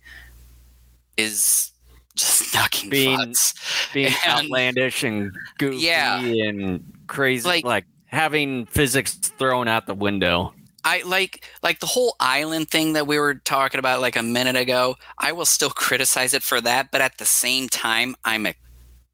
is 1.18 1.71
just 2.16 2.54
knocking 2.54 2.90
being, 2.90 3.18
butts. 3.18 3.54
being 3.94 4.14
and, 4.26 4.44
outlandish 4.44 5.04
and 5.04 5.36
goofy 5.58 5.78
yeah, 5.78 6.20
and 6.20 6.84
crazy, 7.08 7.48
like, 7.48 7.66
like 7.66 7.86
having 8.06 8.66
physics 8.66 9.14
thrown 9.14 9.68
out 9.68 9.88
the 9.88 9.94
window. 9.94 10.54
I 10.84 11.04
like 11.06 11.46
like 11.62 11.80
the 11.80 11.86
whole 11.86 12.16
island 12.20 12.70
thing 12.70 12.94
that 12.94 13.06
we 13.06 13.20
were 13.20 13.36
talking 13.36 13.80
about 13.80 14.02
like 14.02 14.16
a 14.16 14.24
minute 14.24 14.56
ago. 14.56 14.96
I 15.20 15.32
will 15.32 15.46
still 15.46 15.70
criticize 15.70 16.34
it 16.34 16.44
for 16.44 16.60
that, 16.62 16.90
but 16.92 17.02
at 17.02 17.18
the 17.18 17.26
same 17.26 17.70
time, 17.70 18.16
I'm 18.26 18.48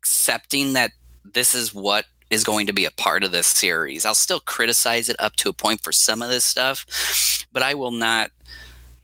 accepting 0.02 0.74
that 0.74 0.92
this 1.34 1.54
is 1.54 1.74
what 1.74 2.06
is 2.30 2.44
going 2.44 2.68
to 2.68 2.74
be 2.74 2.86
a 2.86 2.92
part 2.92 3.24
of 3.24 3.32
this 3.32 3.48
series. 3.48 4.06
I'll 4.06 4.16
still 4.16 4.40
criticize 4.40 5.10
it 5.10 5.16
up 5.20 5.36
to 5.38 5.50
a 5.50 5.54
point 5.54 5.82
for 5.82 5.92
some 5.92 6.22
of 6.22 6.30
this 6.30 6.46
stuff, 6.46 7.46
but 7.52 7.64
I 7.64 7.74
will 7.74 7.92
not 7.92 8.32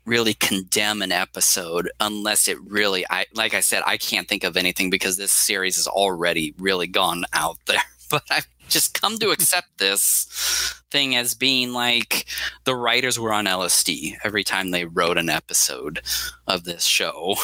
really 0.05 0.33
condemn 0.33 1.01
an 1.01 1.11
episode 1.11 1.89
unless 1.99 2.47
it 2.47 2.57
really 2.61 3.05
I 3.09 3.25
like 3.35 3.53
I 3.53 3.61
said 3.61 3.83
I 3.85 3.97
can't 3.97 4.27
think 4.27 4.43
of 4.43 4.57
anything 4.57 4.89
because 4.89 5.17
this 5.17 5.31
series 5.31 5.77
has 5.77 5.87
already 5.87 6.53
really 6.57 6.87
gone 6.87 7.25
out 7.33 7.57
there 7.65 7.81
but 8.09 8.23
I've 8.29 8.47
just 8.69 8.99
come 8.99 9.17
to 9.19 9.29
accept 9.31 9.77
this 9.77 10.81
thing 10.91 11.15
as 11.15 11.33
being 11.33 11.73
like 11.73 12.25
the 12.65 12.75
writers 12.75 13.19
were 13.19 13.33
on 13.33 13.45
LSD 13.45 14.17
every 14.23 14.43
time 14.43 14.71
they 14.71 14.85
wrote 14.85 15.17
an 15.17 15.29
episode 15.29 16.01
of 16.47 16.65
this 16.65 16.83
show 16.83 17.35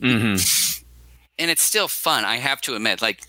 mm-hmm. 0.00 0.84
and 1.38 1.50
it's 1.50 1.62
still 1.62 1.88
fun 1.88 2.24
I 2.24 2.36
have 2.36 2.60
to 2.62 2.74
admit 2.74 3.00
like 3.00 3.22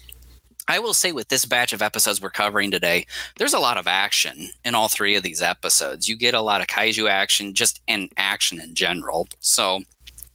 I 0.67 0.79
will 0.79 0.93
say 0.93 1.11
with 1.11 1.27
this 1.27 1.45
batch 1.45 1.73
of 1.73 1.81
episodes 1.81 2.21
we're 2.21 2.29
covering 2.29 2.71
today, 2.71 3.05
there's 3.37 3.53
a 3.53 3.59
lot 3.59 3.77
of 3.77 3.85
action 3.87 4.49
in 4.63 4.75
all 4.75 4.87
three 4.87 5.15
of 5.15 5.23
these 5.23 5.41
episodes. 5.41 6.07
You 6.07 6.15
get 6.15 6.33
a 6.33 6.41
lot 6.41 6.61
of 6.61 6.67
kaiju 6.67 7.09
action, 7.09 7.53
just 7.53 7.81
in 7.87 8.09
action 8.15 8.61
in 8.61 8.73
general. 8.73 9.27
So, 9.39 9.81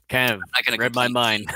kind 0.08 0.32
of 0.32 0.42
i 0.54 0.76
read 0.76 0.94
my 0.94 1.08
mind. 1.08 1.50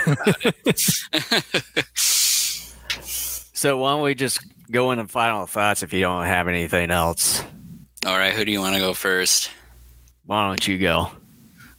so, 3.52 3.76
why 3.76 3.92
don't 3.92 4.02
we 4.02 4.14
just 4.14 4.40
go 4.70 4.90
into 4.90 5.06
final 5.06 5.44
thoughts 5.46 5.82
if 5.82 5.92
you 5.92 6.00
don't 6.00 6.24
have 6.24 6.48
anything 6.48 6.90
else? 6.90 7.44
All 8.06 8.16
right, 8.16 8.32
who 8.32 8.44
do 8.44 8.52
you 8.52 8.60
want 8.60 8.74
to 8.74 8.80
go 8.80 8.94
first? 8.94 9.50
Why 10.24 10.48
don't 10.48 10.66
you 10.66 10.78
go? 10.78 11.10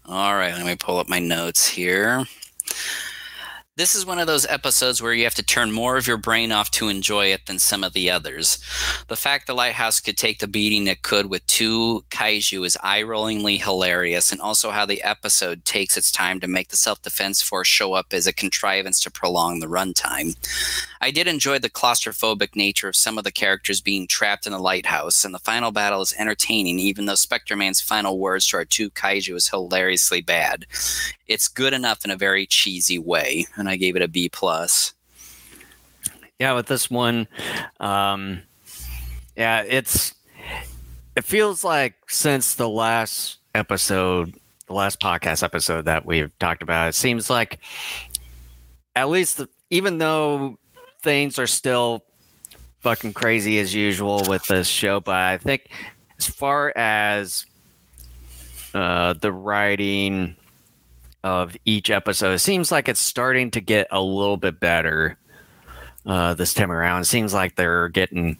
All 0.06 0.36
right, 0.36 0.53
let 0.53 0.65
me 0.65 0.75
pull 0.75 0.99
up 0.99 1.10
my 1.10 1.19
notes 1.19 1.67
here 1.67 2.25
this 3.75 3.95
is 3.95 4.05
one 4.05 4.19
of 4.19 4.27
those 4.27 4.45
episodes 4.45 5.01
where 5.01 5.13
you 5.13 5.23
have 5.23 5.33
to 5.33 5.43
turn 5.43 5.71
more 5.71 5.97
of 5.97 6.05
your 6.05 6.17
brain 6.17 6.51
off 6.51 6.69
to 6.69 6.89
enjoy 6.89 7.27
it 7.27 7.47
than 7.47 7.57
some 7.57 7.83
of 7.83 7.93
the 7.93 8.12
others. 8.12 8.59
The 9.07 9.15
fact 9.15 9.47
the 9.47 9.55
lighthouse 9.55 9.99
could 9.99 10.15
take 10.15 10.38
the 10.38 10.47
beating 10.47 10.86
it 10.86 11.01
could 11.01 11.25
with 11.25 11.45
two 11.47 12.05
kaiju 12.12 12.67
is 12.67 12.77
eye 12.83 13.01
rollingly 13.01 13.59
hilarious, 13.59 14.31
and 14.31 14.39
also 14.39 14.69
how 14.69 14.86
the 14.86 15.01
episode 15.01 15.65
takes 15.65 15.97
its 15.97 16.12
time 16.12 16.39
to 16.39 16.47
make 16.47 16.67
the 16.69 16.75
self 16.75 17.01
defense 17.01 17.41
force 17.41 17.67
show 17.67 17.93
up 17.93 18.07
as 18.12 18.27
a 18.27 18.33
contrivance 18.33 19.01
to 19.01 19.12
prolong 19.12 19.59
the 19.59 19.67
runtime. 19.67 20.38
I 21.01 21.09
did 21.09 21.27
enjoy 21.27 21.57
the 21.57 21.69
claustrophobic 21.69 22.55
nature 22.55 22.88
of 22.88 22.95
some 22.95 23.17
of 23.17 23.23
the 23.23 23.31
characters 23.31 23.81
being 23.81 24.05
trapped 24.05 24.45
in 24.45 24.51
the 24.51 24.59
lighthouse, 24.59 25.25
and 25.25 25.33
the 25.33 25.39
final 25.39 25.71
battle 25.71 26.01
is 26.01 26.13
entertaining, 26.19 26.77
even 26.77 27.07
though 27.07 27.15
Spectre 27.15 27.55
Man's 27.55 27.81
final 27.81 28.19
words 28.19 28.47
to 28.47 28.57
our 28.57 28.65
two 28.65 28.91
kaiju 28.91 29.36
is 29.36 29.49
hilariously 29.49 30.21
bad. 30.21 30.67
It's 31.27 31.47
good 31.47 31.73
enough 31.73 32.03
in 32.05 32.12
a 32.12 32.17
very 32.17 32.45
cheesy 32.45 32.99
way 32.99 33.45
and 33.55 33.69
I 33.69 33.75
gave 33.75 33.95
it 33.95 34.01
a 34.01 34.07
B 34.07 34.29
plus. 34.29 34.93
Yeah, 36.39 36.53
with 36.53 36.65
this 36.65 36.89
one, 36.89 37.27
um, 37.79 38.41
yeah, 39.36 39.63
it's 39.63 40.13
it 41.15 41.23
feels 41.23 41.63
like 41.63 41.93
since 42.09 42.55
the 42.55 42.67
last 42.67 43.38
episode, 43.55 44.33
the 44.67 44.73
last 44.73 44.99
podcast 44.99 45.43
episode 45.43 45.86
that 45.86 46.05
we've 46.05 46.38
talked 46.39 46.63
about, 46.63 46.89
it 46.89 46.95
seems 46.95 47.29
like 47.29 47.59
at 48.95 49.09
least 49.09 49.38
the, 49.38 49.47
even 49.69 49.99
though 49.99 50.57
things 51.01 51.38
are 51.39 51.47
still 51.47 52.03
fucking 52.81 53.13
crazy 53.13 53.59
as 53.59 53.73
usual 53.73 54.23
with 54.27 54.45
this 54.47 54.67
show, 54.67 54.99
but 54.99 55.15
I 55.15 55.38
think 55.38 55.69
as 56.17 56.27
far 56.27 56.73
as 56.75 57.45
uh, 58.73 59.13
the 59.13 59.31
writing 59.31 60.36
of 61.23 61.55
each 61.65 61.89
episode. 61.89 62.33
It 62.33 62.39
seems 62.39 62.71
like 62.71 62.89
it's 62.89 62.99
starting 62.99 63.51
to 63.51 63.62
get 63.62 63.88
a 63.91 64.01
little 64.01 64.38
bit 64.38 64.59
better 64.59 65.17
uh, 66.05 66.33
this 66.33 66.53
time 66.53 66.71
around. 66.71 67.01
It 67.01 67.05
seems 67.05 67.33
like 67.33 67.55
they're 67.55 67.89
getting 67.89 68.38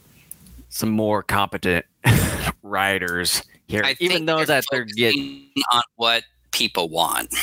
some 0.70 0.90
more 0.90 1.24
competent 1.24 1.86
writers 2.64 3.44
here, 3.68 3.84
I 3.84 3.96
even 4.00 4.26
though 4.26 4.44
that 4.44 4.66
they're 4.72 4.86
getting 4.86 5.50
on 5.72 5.84
what 5.96 6.24
people 6.52 6.90
want. 6.90 7.34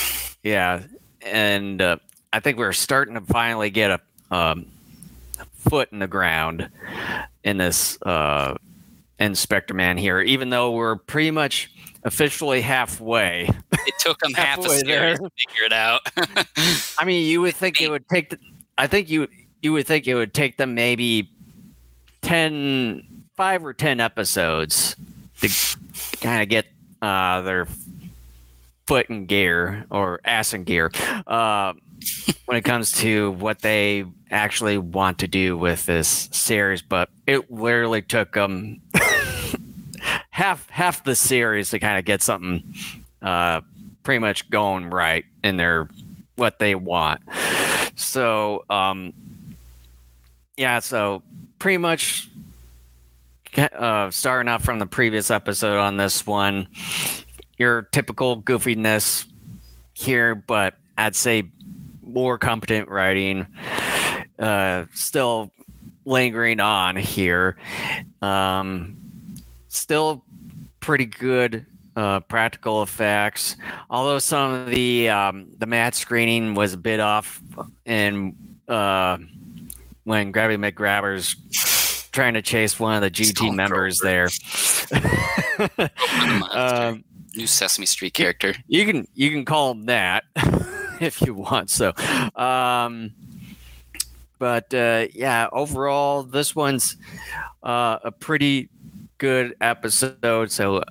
Yeah, 0.42 0.82
and 1.22 1.80
uh, 1.80 1.96
I 2.32 2.40
think 2.40 2.58
we're 2.58 2.72
starting 2.72 3.14
to 3.14 3.20
finally 3.20 3.70
get 3.70 3.90
a 3.90 4.00
um, 4.34 4.66
foot 5.54 5.90
in 5.92 5.98
the 5.98 6.06
ground 6.06 6.68
in 7.44 7.56
this 7.56 8.00
uh, 8.02 8.54
Inspector 9.18 9.72
Man 9.74 9.96
here, 9.96 10.20
even 10.20 10.50
though 10.50 10.72
we're 10.72 10.96
pretty 10.96 11.30
much 11.30 11.70
officially 12.04 12.60
halfway 12.60 13.48
it 13.86 13.98
took 13.98 14.18
them 14.20 14.32
half 14.36 14.58
a 14.58 14.68
series 14.68 15.18
to 15.18 15.30
figure 15.30 15.64
it 15.64 15.72
out. 15.72 16.02
I 16.98 17.04
mean, 17.04 17.26
you 17.26 17.40
would 17.42 17.54
think 17.54 17.80
it 17.80 17.90
would 17.90 18.08
take. 18.08 18.30
The, 18.30 18.38
I 18.78 18.86
think 18.86 19.10
you 19.10 19.28
you 19.62 19.72
would 19.72 19.86
think 19.86 20.06
it 20.06 20.14
would 20.14 20.32
take 20.32 20.56
them 20.56 20.74
maybe 20.74 21.30
10, 22.22 23.24
five 23.36 23.64
or 23.64 23.74
ten 23.74 24.00
episodes 24.00 24.96
to 25.40 25.76
kind 26.20 26.42
of 26.42 26.48
get 26.48 26.66
uh, 27.02 27.42
their 27.42 27.66
foot 28.86 29.08
in 29.08 29.26
gear 29.26 29.84
or 29.90 30.20
ass 30.24 30.52
in 30.52 30.64
gear 30.64 30.90
uh, 31.26 31.72
when 32.46 32.56
it 32.56 32.62
comes 32.62 32.92
to 32.92 33.32
what 33.32 33.60
they 33.60 34.04
actually 34.30 34.78
want 34.78 35.18
to 35.18 35.28
do 35.28 35.56
with 35.56 35.86
this 35.86 36.28
series. 36.32 36.82
But 36.82 37.10
it 37.26 37.50
literally 37.50 38.02
took 38.02 38.32
them 38.32 38.80
half 40.30 40.68
half 40.70 41.04
the 41.04 41.14
series 41.14 41.70
to 41.70 41.78
kind 41.78 41.98
of 41.98 42.04
get 42.04 42.22
something 42.22 42.74
uh, 43.22 43.60
pretty 44.02 44.20
much 44.20 44.48
going 44.50 44.90
right 44.90 45.24
in 45.44 45.56
their 45.56 45.88
what 46.36 46.58
they 46.58 46.74
want. 46.74 47.20
So 47.96 48.64
um, 48.70 49.12
yeah, 50.56 50.78
so 50.80 51.22
pretty 51.58 51.78
much 51.78 52.28
uh, 53.56 54.10
starting 54.10 54.48
off 54.48 54.64
from 54.64 54.78
the 54.78 54.86
previous 54.86 55.30
episode 55.30 55.78
on 55.78 55.96
this 55.96 56.26
one, 56.26 56.68
your 57.58 57.82
typical 57.92 58.40
goofiness 58.42 59.26
here, 59.92 60.34
but 60.34 60.74
I'd 60.96 61.16
say 61.16 61.44
more 62.02 62.38
competent 62.38 62.88
writing. 62.88 63.46
Uh, 64.38 64.86
still 64.94 65.50
lingering 66.04 66.60
on 66.60 66.96
here. 66.96 67.56
Um, 68.22 68.99
still 69.70 70.24
pretty 70.80 71.06
good 71.06 71.64
uh, 71.96 72.20
practical 72.20 72.82
effects. 72.82 73.56
Although 73.88 74.18
some 74.18 74.52
of 74.52 74.66
the 74.66 75.08
um, 75.08 75.48
the 75.58 75.66
matte 75.66 75.94
screening 75.94 76.54
was 76.54 76.74
a 76.74 76.78
bit 76.78 77.00
off, 77.00 77.40
and 77.86 78.36
uh, 78.68 79.18
when 80.04 80.32
Grabby 80.32 80.56
McGrabber's 80.56 81.36
trying 82.12 82.34
to 82.34 82.42
chase 82.42 82.78
one 82.78 82.94
of 82.94 83.02
the 83.02 83.10
GT 83.10 83.32
Stormtrooper. 83.32 83.54
members 83.54 83.98
there. 84.00 84.28
um, 86.52 87.04
New 87.36 87.46
Sesame 87.46 87.86
Street 87.86 88.12
character. 88.12 88.54
you 88.66 88.84
can 88.84 89.06
you 89.14 89.30
can 89.30 89.44
call 89.44 89.70
him 89.72 89.86
that 89.86 90.24
if 91.00 91.20
you 91.22 91.34
want. 91.34 91.70
So, 91.70 91.92
um, 92.34 93.12
but 94.38 94.72
uh, 94.74 95.06
yeah, 95.12 95.48
overall, 95.52 96.24
this 96.24 96.56
one's 96.56 96.96
uh, 97.62 97.98
a 98.02 98.10
pretty 98.10 98.68
good 99.20 99.54
episode. 99.60 100.50
So, 100.50 100.82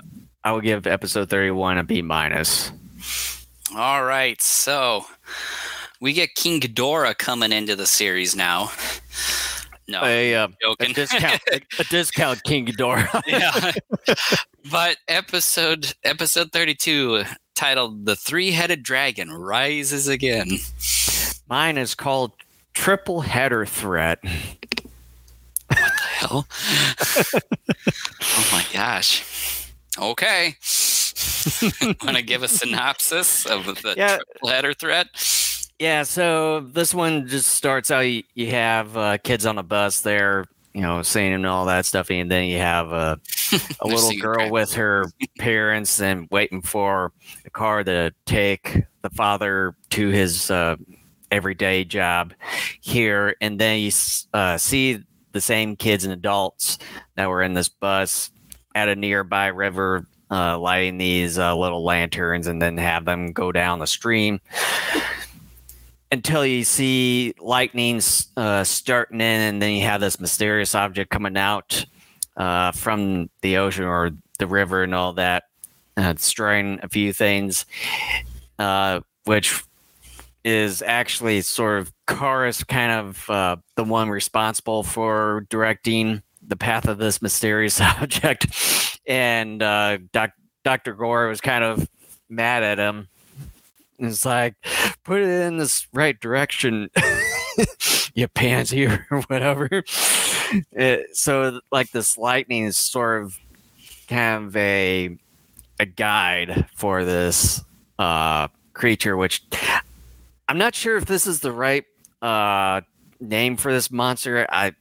I 0.45 0.53
will 0.53 0.61
give 0.61 0.87
episode 0.87 1.29
thirty-one 1.29 1.77
a 1.77 1.83
B 1.83 2.01
minus. 2.01 2.71
All 3.75 4.03
right, 4.03 4.41
so 4.41 5.05
we 5.99 6.13
get 6.13 6.33
King 6.35 6.61
Ghidorah 6.61 7.17
coming 7.17 7.51
into 7.51 7.75
the 7.75 7.85
series 7.85 8.35
now. 8.35 8.71
No, 9.87 10.03
A, 10.03 10.35
uh, 10.35 10.47
a 10.79 10.93
discount, 10.93 11.41
a 11.51 11.83
discount 11.89 12.43
King 12.43 12.67
Ghidorah. 12.67 13.21
yeah. 13.27 13.71
but 14.71 14.97
episode 15.07 15.93
episode 16.03 16.51
32 16.51 17.23
titled 17.55 18.05
The 18.05 18.15
Three-Headed 18.15 18.83
Dragon 18.83 19.31
Rises 19.31 20.07
Again. 20.07 20.59
Mine 21.49 21.77
is 21.77 21.95
called 21.95 22.31
Triple 22.73 23.21
Header 23.21 23.65
Threat. 23.65 24.19
Hell. 26.19 26.45
oh 28.21 28.49
my 28.51 28.65
gosh. 28.73 29.71
Okay. 29.97 30.55
Want 32.03 32.17
to 32.17 32.21
give 32.21 32.43
a 32.43 32.47
synopsis 32.49 33.45
of 33.45 33.65
the 33.65 33.93
Yeah. 33.95 34.17
triple 34.17 34.49
header 34.49 34.73
threat? 34.73 35.07
Yeah, 35.79 36.03
so 36.03 36.59
this 36.59 36.93
one 36.93 37.27
just 37.27 37.47
starts 37.53 37.89
out. 37.89 38.01
You, 38.01 38.23
you 38.35 38.47
have 38.51 38.97
uh, 38.97 39.17
kids 39.19 39.45
on 39.45 39.57
a 39.57 39.63
bus 39.63 40.01
there, 40.01 40.43
you 40.73 40.81
know, 40.81 41.01
singing 41.03 41.35
and 41.35 41.45
all 41.45 41.65
that 41.67 41.85
stuff, 41.85 42.11
and 42.11 42.29
then 42.29 42.47
you 42.47 42.57
have 42.57 42.91
uh, 42.91 43.15
a 43.79 43.87
little 43.87 44.11
girl 44.19 44.49
with 44.51 44.73
her 44.73 45.05
parents 45.39 46.01
and 46.01 46.27
waiting 46.31 46.61
for 46.61 47.13
a 47.45 47.49
car 47.49 47.85
to 47.85 48.11
take 48.25 48.83
the 49.03 49.09
father 49.11 49.73
to 49.91 50.09
his 50.09 50.51
uh, 50.51 50.75
everyday 51.31 51.85
job 51.85 52.33
here, 52.81 53.37
and 53.39 53.57
then 53.57 53.79
you 53.79 53.91
uh, 54.33 54.57
see 54.57 55.01
the 55.31 55.41
same 55.41 55.75
kids 55.75 56.03
and 56.03 56.13
adults 56.13 56.77
that 57.15 57.29
were 57.29 57.41
in 57.41 57.53
this 57.53 57.69
bus 57.69 58.31
at 58.75 58.89
a 58.89 58.95
nearby 58.95 59.47
river. 59.47 60.05
Uh, 60.31 60.59
lighting 60.59 60.99
these 60.99 61.39
uh, 61.39 61.55
little 61.57 61.83
lanterns 61.83 62.45
and 62.45 62.61
then 62.61 62.77
have 62.77 63.03
them 63.03 63.31
go 63.31 63.51
down 63.51 63.79
the 63.79 63.87
stream 63.87 64.39
until 66.11 66.45
you 66.45 66.63
see 66.63 67.33
lightning 67.39 68.01
uh, 68.37 68.63
starting 68.63 69.21
in, 69.21 69.41
and 69.41 69.61
then 69.61 69.73
you 69.73 69.83
have 69.83 70.01
this 70.01 70.19
mysterious 70.19 70.73
object 70.75 71.11
coming 71.11 71.37
out 71.37 71.85
uh, 72.37 72.71
from 72.71 73.29
the 73.41 73.57
ocean 73.57 73.85
or 73.85 74.11
the 74.39 74.47
river 74.47 74.83
and 74.83 74.95
all 74.95 75.13
that, 75.13 75.43
uh, 75.97 76.13
destroying 76.13 76.79
a 76.81 76.89
few 76.89 77.13
things, 77.13 77.65
uh, 78.57 78.99
which 79.25 79.63
is 80.43 80.81
actually 80.81 81.41
sort 81.41 81.79
of 81.79 81.91
Karas 82.07 82.65
kind 82.65 82.91
of 82.91 83.29
uh, 83.29 83.55
the 83.75 83.83
one 83.83 84.09
responsible 84.09 84.83
for 84.83 85.45
directing 85.49 86.21
the 86.41 86.55
path 86.55 86.87
of 86.87 86.97
this 86.97 87.21
mysterious 87.21 87.79
object. 88.01 88.47
And 89.05 89.61
uh, 89.61 89.99
doc- 90.11 90.31
Dr. 90.63 90.93
Gori 90.93 91.29
was 91.29 91.41
kind 91.41 91.63
of 91.63 91.87
mad 92.29 92.63
at 92.63 92.77
him. 92.77 93.07
It's 93.97 94.23
like, 94.25 94.55
put 95.03 95.21
it 95.21 95.27
in 95.27 95.57
this 95.57 95.87
right 95.93 96.17
direction, 96.19 96.89
you 98.13 98.27
pansy 98.29 98.85
or 99.11 99.23
whatever. 99.27 99.83
It- 100.71 101.17
so, 101.17 101.59
like, 101.71 101.91
this 101.91 102.17
lightning 102.17 102.63
is 102.65 102.77
sort 102.77 103.23
of 103.23 103.37
kind 104.07 104.45
of 104.47 104.55
a 104.55 105.17
a 105.81 105.85
guide 105.85 106.67
for 106.75 107.05
this 107.05 107.61
uh, 107.99 108.47
creature, 108.73 109.15
which 109.15 109.43
I'm 110.49 110.57
not 110.57 110.73
sure 110.73 110.97
if 110.97 111.05
this 111.05 111.27
is 111.27 111.41
the 111.41 111.51
right 111.51 111.85
uh, 112.23 112.81
name 113.19 113.55
for 113.55 113.71
this 113.71 113.91
monster. 113.91 114.47
I, 114.49 114.73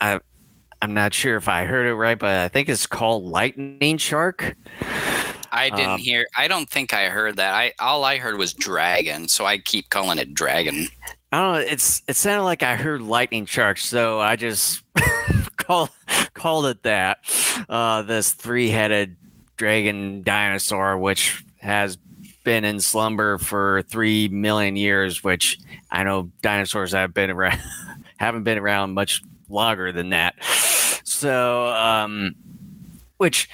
I, 0.00 0.20
I'm 0.80 0.94
not 0.94 1.12
sure 1.12 1.36
if 1.36 1.48
I 1.48 1.66
heard 1.66 1.86
it 1.86 1.94
right, 1.94 2.18
but 2.18 2.30
I 2.30 2.48
think 2.48 2.70
it's 2.70 2.86
called 2.86 3.24
lightning 3.24 3.98
shark. 3.98 4.56
I 5.52 5.68
didn't 5.70 5.90
Um, 5.90 6.00
hear. 6.00 6.26
I 6.36 6.48
don't 6.48 6.68
think 6.68 6.94
I 6.94 7.08
heard 7.10 7.36
that. 7.36 7.52
I 7.54 7.72
all 7.78 8.04
I 8.04 8.16
heard 8.16 8.38
was 8.38 8.52
dragon, 8.54 9.28
so 9.28 9.44
I 9.46 9.58
keep 9.58 9.90
calling 9.90 10.18
it 10.18 10.32
dragon. 10.34 10.86
I 11.32 11.38
don't 11.40 11.52
know. 11.52 11.58
It's 11.60 12.02
it 12.08 12.16
sounded 12.16 12.44
like 12.44 12.62
I 12.62 12.76
heard 12.76 13.00
lightning 13.02 13.46
shark, 13.46 13.78
so 13.78 14.18
I 14.20 14.36
just 14.36 14.82
called 15.56 15.90
called 16.34 16.66
it 16.66 16.82
that. 16.84 17.18
Uh, 17.68 18.02
this 18.02 18.32
three 18.32 18.68
headed 18.70 19.16
dragon 19.56 20.22
dinosaur, 20.22 20.98
which 20.98 21.42
has 21.58 21.96
been 22.46 22.64
in 22.64 22.80
slumber 22.80 23.36
for 23.38 23.82
three 23.82 24.28
million 24.28 24.76
years. 24.76 25.22
Which 25.22 25.58
I 25.90 26.04
know 26.04 26.30
dinosaurs 26.40 26.92
have 26.92 27.12
been 27.12 27.30
around 27.30 27.60
haven't 28.16 28.44
been 28.44 28.56
around 28.56 28.94
much 28.94 29.22
longer 29.50 29.92
than 29.92 30.10
that. 30.10 30.42
So, 31.04 31.66
um, 31.68 32.34
which 33.18 33.50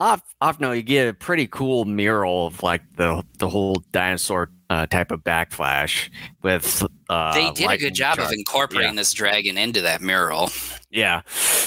off 0.00 0.20
off 0.40 0.60
no, 0.60 0.72
you 0.72 0.82
get 0.82 1.08
a 1.08 1.14
pretty 1.14 1.46
cool 1.46 1.84
mural 1.84 2.48
of 2.48 2.62
like 2.62 2.82
the 2.96 3.24
the 3.38 3.48
whole 3.48 3.76
dinosaur 3.92 4.50
uh, 4.68 4.86
type 4.86 5.10
of 5.10 5.22
backflash 5.22 6.10
with. 6.42 6.84
Uh, 7.08 7.32
they 7.32 7.50
did 7.52 7.70
a 7.70 7.78
good 7.78 7.94
job 7.94 8.18
of 8.18 8.32
incorporating 8.32 8.96
this 8.96 9.12
dragon 9.12 9.56
into 9.56 9.80
that 9.82 10.02
mural. 10.02 10.50
Yeah. 10.90 11.22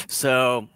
So, 0.07 0.67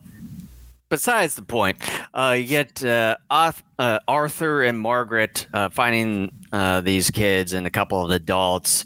besides 0.91 1.35
the 1.35 1.41
point, 1.41 1.77
uh, 2.13 2.35
you 2.37 2.45
get 2.45 2.83
uh, 2.85 3.15
uh, 3.31 3.99
Arthur 4.07 4.61
and 4.63 4.79
Margaret 4.79 5.47
uh, 5.53 5.69
finding 5.69 6.31
uh, 6.51 6.81
these 6.81 7.09
kids 7.09 7.53
and 7.53 7.65
a 7.65 7.71
couple 7.71 8.05
of 8.05 8.11
adults 8.11 8.85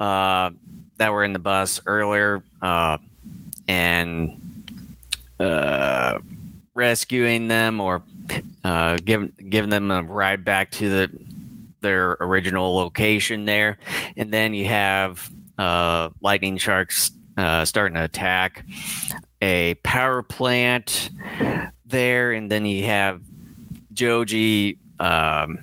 uh, 0.00 0.50
that 0.96 1.12
were 1.12 1.24
in 1.24 1.34
the 1.34 1.38
bus 1.38 1.80
earlier 1.84 2.42
and 3.66 4.40
rescuing 6.74 7.48
them 7.48 7.80
or 7.80 8.02
giving 9.04 9.32
giving 9.48 9.70
them 9.70 9.90
a 9.90 10.02
ride 10.02 10.44
back 10.44 10.70
to 10.70 10.88
the 10.88 11.10
their 11.80 12.16
original 12.20 12.74
location 12.76 13.44
there, 13.44 13.76
and 14.16 14.32
then 14.32 14.54
you 14.54 14.64
have 14.66 15.28
lightning 16.20 16.56
sharks 16.56 17.10
starting 17.64 17.94
to 17.94 18.04
attack 18.04 18.64
a 19.44 19.74
power 19.82 20.22
plant 20.22 21.10
there, 21.84 22.32
and 22.32 22.50
then 22.50 22.64
you 22.64 22.84
have 22.86 23.20
Joji 23.92 24.78
um, 24.98 25.58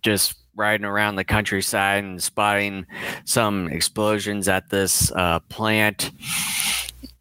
just 0.00 0.36
riding 0.54 0.86
around 0.86 1.16
the 1.16 1.24
countryside 1.24 2.04
and 2.04 2.22
spotting 2.22 2.86
some 3.24 3.66
explosions 3.68 4.46
at 4.46 4.70
this 4.70 5.10
uh, 5.10 5.40
plant, 5.40 6.12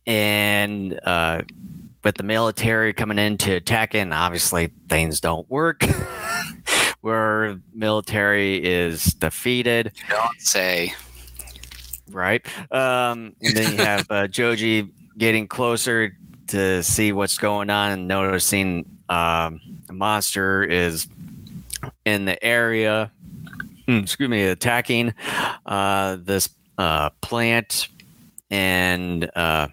and 0.06 1.00
uh, 1.04 1.42
with 2.04 2.16
the 2.16 2.24
military 2.24 2.94
coming 2.94 3.18
in 3.18 3.38
to 3.40 3.54
attack 3.54 3.96
and 3.96 4.14
obviously 4.14 4.70
things 4.88 5.20
don't 5.20 5.50
work. 5.50 5.84
where 7.02 7.60
military 7.72 8.56
is 8.66 9.14
defeated. 9.14 9.92
Don't 10.10 10.42
say. 10.42 10.92
Right. 12.10 12.44
Um, 12.72 13.36
and 13.44 13.56
then 13.56 13.72
you 13.74 13.78
have 13.78 14.08
uh, 14.10 14.28
Joji 14.28 14.90
getting 15.18 15.48
closer 15.48 16.16
to 16.48 16.84
see 16.84 17.12
what's 17.12 17.38
going 17.38 17.70
on 17.70 17.92
and 17.92 18.08
noticing 18.08 18.86
um, 19.10 19.62
a 19.90 19.94
monster 19.94 20.64
is 20.64 21.08
in 22.06 22.26
the 22.26 22.44
area. 22.44 23.12
Hmm, 23.88 24.00
excuse 24.00 24.30
me, 24.30 24.44
attacking 24.44 25.14
uh, 25.66 26.18
this 26.20 26.50
uh, 26.78 27.12
plant, 27.22 27.88
and 28.50 29.30
uh, 29.36 29.68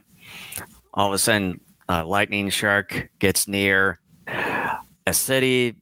all 0.93 1.09
of 1.09 1.15
a 1.15 1.19
sudden, 1.19 1.61
a 1.89 2.05
lightning 2.05 2.51
shark 2.51 3.11
gets 3.19 3.49
near 3.49 3.99
a 5.07 5.13
city, 5.13 5.77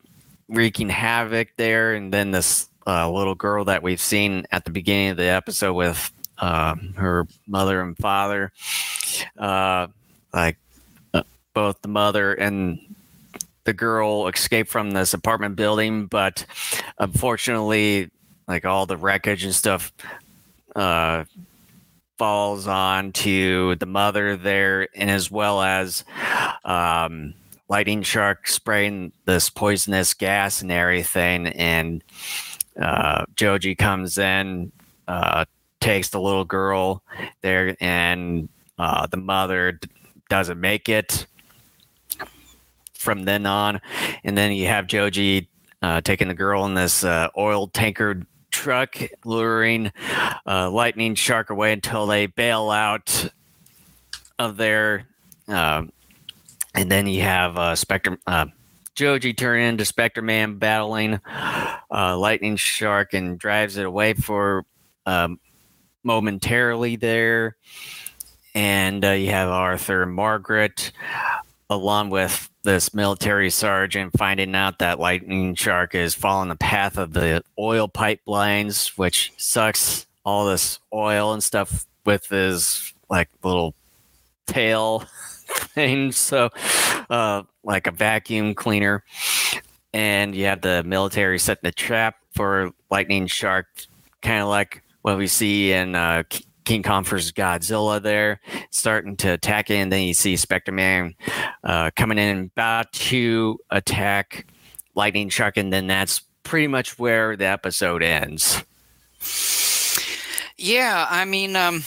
wreaking 0.49 0.88
havoc 0.88 1.49
there, 1.57 1.94
and 1.94 2.12
then 2.12 2.31
this 2.31 2.68
uh, 2.87 3.11
little 3.11 3.35
girl 3.35 3.64
that 3.64 3.83
we've 3.83 4.01
seen 4.01 4.46
at 4.53 4.64
the 4.64 4.70
beginning 4.70 5.11
of 5.11 5.16
the 5.16 5.25
episode 5.25 5.75
with 5.75 6.12
uh, 6.40 6.74
her 6.96 7.26
mother 7.46 7.81
and 7.81 7.96
father, 7.96 8.53
uh, 9.38 9.87
like 10.33 10.57
uh, 11.14 11.22
both 11.55 11.81
the 11.83 11.88
mother 11.88 12.33
and 12.35 12.79
the 13.64 13.72
girl 13.72 14.26
escape 14.26 14.68
from 14.68 14.90
this 14.92 15.14
apartment 15.14 15.57
building, 15.57 16.07
but 16.07 16.44
unfortunately, 16.98 18.11
like 18.48 18.64
all 18.64 18.87
the 18.87 18.96
wreckage 18.96 19.44
and 19.44 19.55
stuff 19.55 19.92
uh, 20.74 21.24
falls 22.18 22.66
on 22.66 23.12
to 23.12 23.76
the 23.76 23.87
mother 23.87 24.37
there, 24.37 24.88
and 24.94 25.11
as 25.11 25.31
well 25.31 25.62
as 25.62 26.05
um, 26.64 27.35
lightning 27.68 28.03
shark 28.03 28.48
spraying 28.48 29.12
this 29.24 29.50
poisonous 29.50 30.14
gas 30.14 30.62
and 30.62 30.72
everything. 30.72 31.46
And 31.46 32.03
uh, 32.81 33.24
Joji 33.37 33.74
comes 33.74 34.18
in, 34.18 34.72
uh, 35.07 35.44
takes 35.80 36.10
the 36.10 36.20
little 36.20 36.44
girl 36.44 37.02
there, 37.40 37.76
and 37.80 38.48
uh, 38.78 39.06
the 39.06 39.16
mother 39.16 39.72
d- 39.72 39.88
doesn't 40.28 40.60
make 40.60 40.88
it 40.88 41.26
from 42.94 43.24
then 43.24 43.46
on. 43.46 43.80
And 44.24 44.36
then 44.36 44.52
you 44.52 44.66
have 44.66 44.86
Joji 44.86 45.48
uh, 45.82 46.02
taking 46.02 46.28
the 46.28 46.34
girl 46.34 46.66
in 46.66 46.74
this 46.74 47.02
uh, 47.02 47.28
oil 47.36 47.66
tanker 47.68 48.22
truck, 48.50 48.96
luring 49.24 49.90
uh, 50.46 50.70
lightning 50.70 51.14
shark 51.14 51.50
away 51.50 51.72
until 51.72 52.06
they 52.06 52.26
bail 52.26 52.70
out 52.70 53.30
of 54.38 54.56
there. 54.56 55.06
Um, 55.48 55.92
and 56.74 56.90
then 56.90 57.06
you 57.06 57.22
have 57.22 57.56
uh, 57.56 57.74
Spectre. 57.74 58.18
Uh, 58.26 58.46
Joji 58.94 59.32
turn 59.32 59.60
into 59.60 59.84
Spectre 59.86 60.20
Man 60.20 60.58
battling 60.58 61.20
Lightning 61.90 62.56
Shark 62.56 63.14
and 63.14 63.38
drives 63.38 63.78
it 63.78 63.86
away 63.86 64.12
for 64.12 64.66
um, 65.06 65.40
momentarily 66.02 66.96
there. 66.96 67.56
And 68.54 69.04
uh, 69.04 69.10
you 69.10 69.30
have 69.30 69.48
Arthur 69.48 70.02
and 70.02 70.14
Margaret 70.14 70.92
along 71.70 72.10
with 72.10 72.50
this 72.64 72.92
military 72.92 73.48
sergeant 73.48 74.12
finding 74.18 74.54
out 74.54 74.80
that 74.80 74.98
lightning 74.98 75.54
shark 75.54 75.94
is 75.94 76.14
following 76.14 76.48
the 76.48 76.56
path 76.56 76.98
of 76.98 77.12
the 77.12 77.42
oil 77.58 77.88
pipelines 77.88 78.98
which 78.98 79.32
sucks 79.36 80.06
all 80.24 80.44
this 80.44 80.80
oil 80.92 81.32
and 81.32 81.42
stuff 81.42 81.86
with 82.04 82.26
his 82.26 82.92
like 83.08 83.28
little 83.42 83.74
tail 84.46 85.00
thing 85.46 86.12
so 86.12 86.50
uh, 87.08 87.42
like 87.62 87.86
a 87.86 87.92
vacuum 87.92 88.54
cleaner 88.54 89.04
and 89.94 90.34
you 90.34 90.44
have 90.44 90.60
the 90.60 90.82
military 90.84 91.38
setting 91.38 91.62
the 91.62 91.72
trap 91.72 92.16
for 92.32 92.72
lightning 92.90 93.26
shark 93.26 93.66
kind 94.22 94.42
of 94.42 94.48
like 94.48 94.82
what 95.02 95.18
we 95.18 95.26
see 95.26 95.72
in 95.72 95.94
uh, 95.94 96.22
King 96.64 96.82
Kong 96.82 97.04
versus 97.04 97.32
Godzilla 97.32 98.02
there, 98.02 98.40
starting 98.70 99.16
to 99.18 99.32
attack 99.32 99.70
and 99.70 99.90
then 99.90 100.02
you 100.02 100.14
see 100.14 100.36
Spectre 100.36 100.72
Man 100.72 101.14
uh, 101.64 101.90
coming 101.96 102.18
in 102.18 102.50
about 102.56 102.92
to 102.92 103.58
attack 103.70 104.46
Lightning 104.94 105.28
Shark, 105.28 105.56
and 105.56 105.72
then 105.72 105.86
that's 105.86 106.22
pretty 106.42 106.66
much 106.66 106.98
where 106.98 107.36
the 107.36 107.46
episode 107.46 108.02
ends. 108.02 108.62
Yeah, 110.56 111.06
I 111.08 111.24
mean, 111.24 111.56
um, 111.56 111.84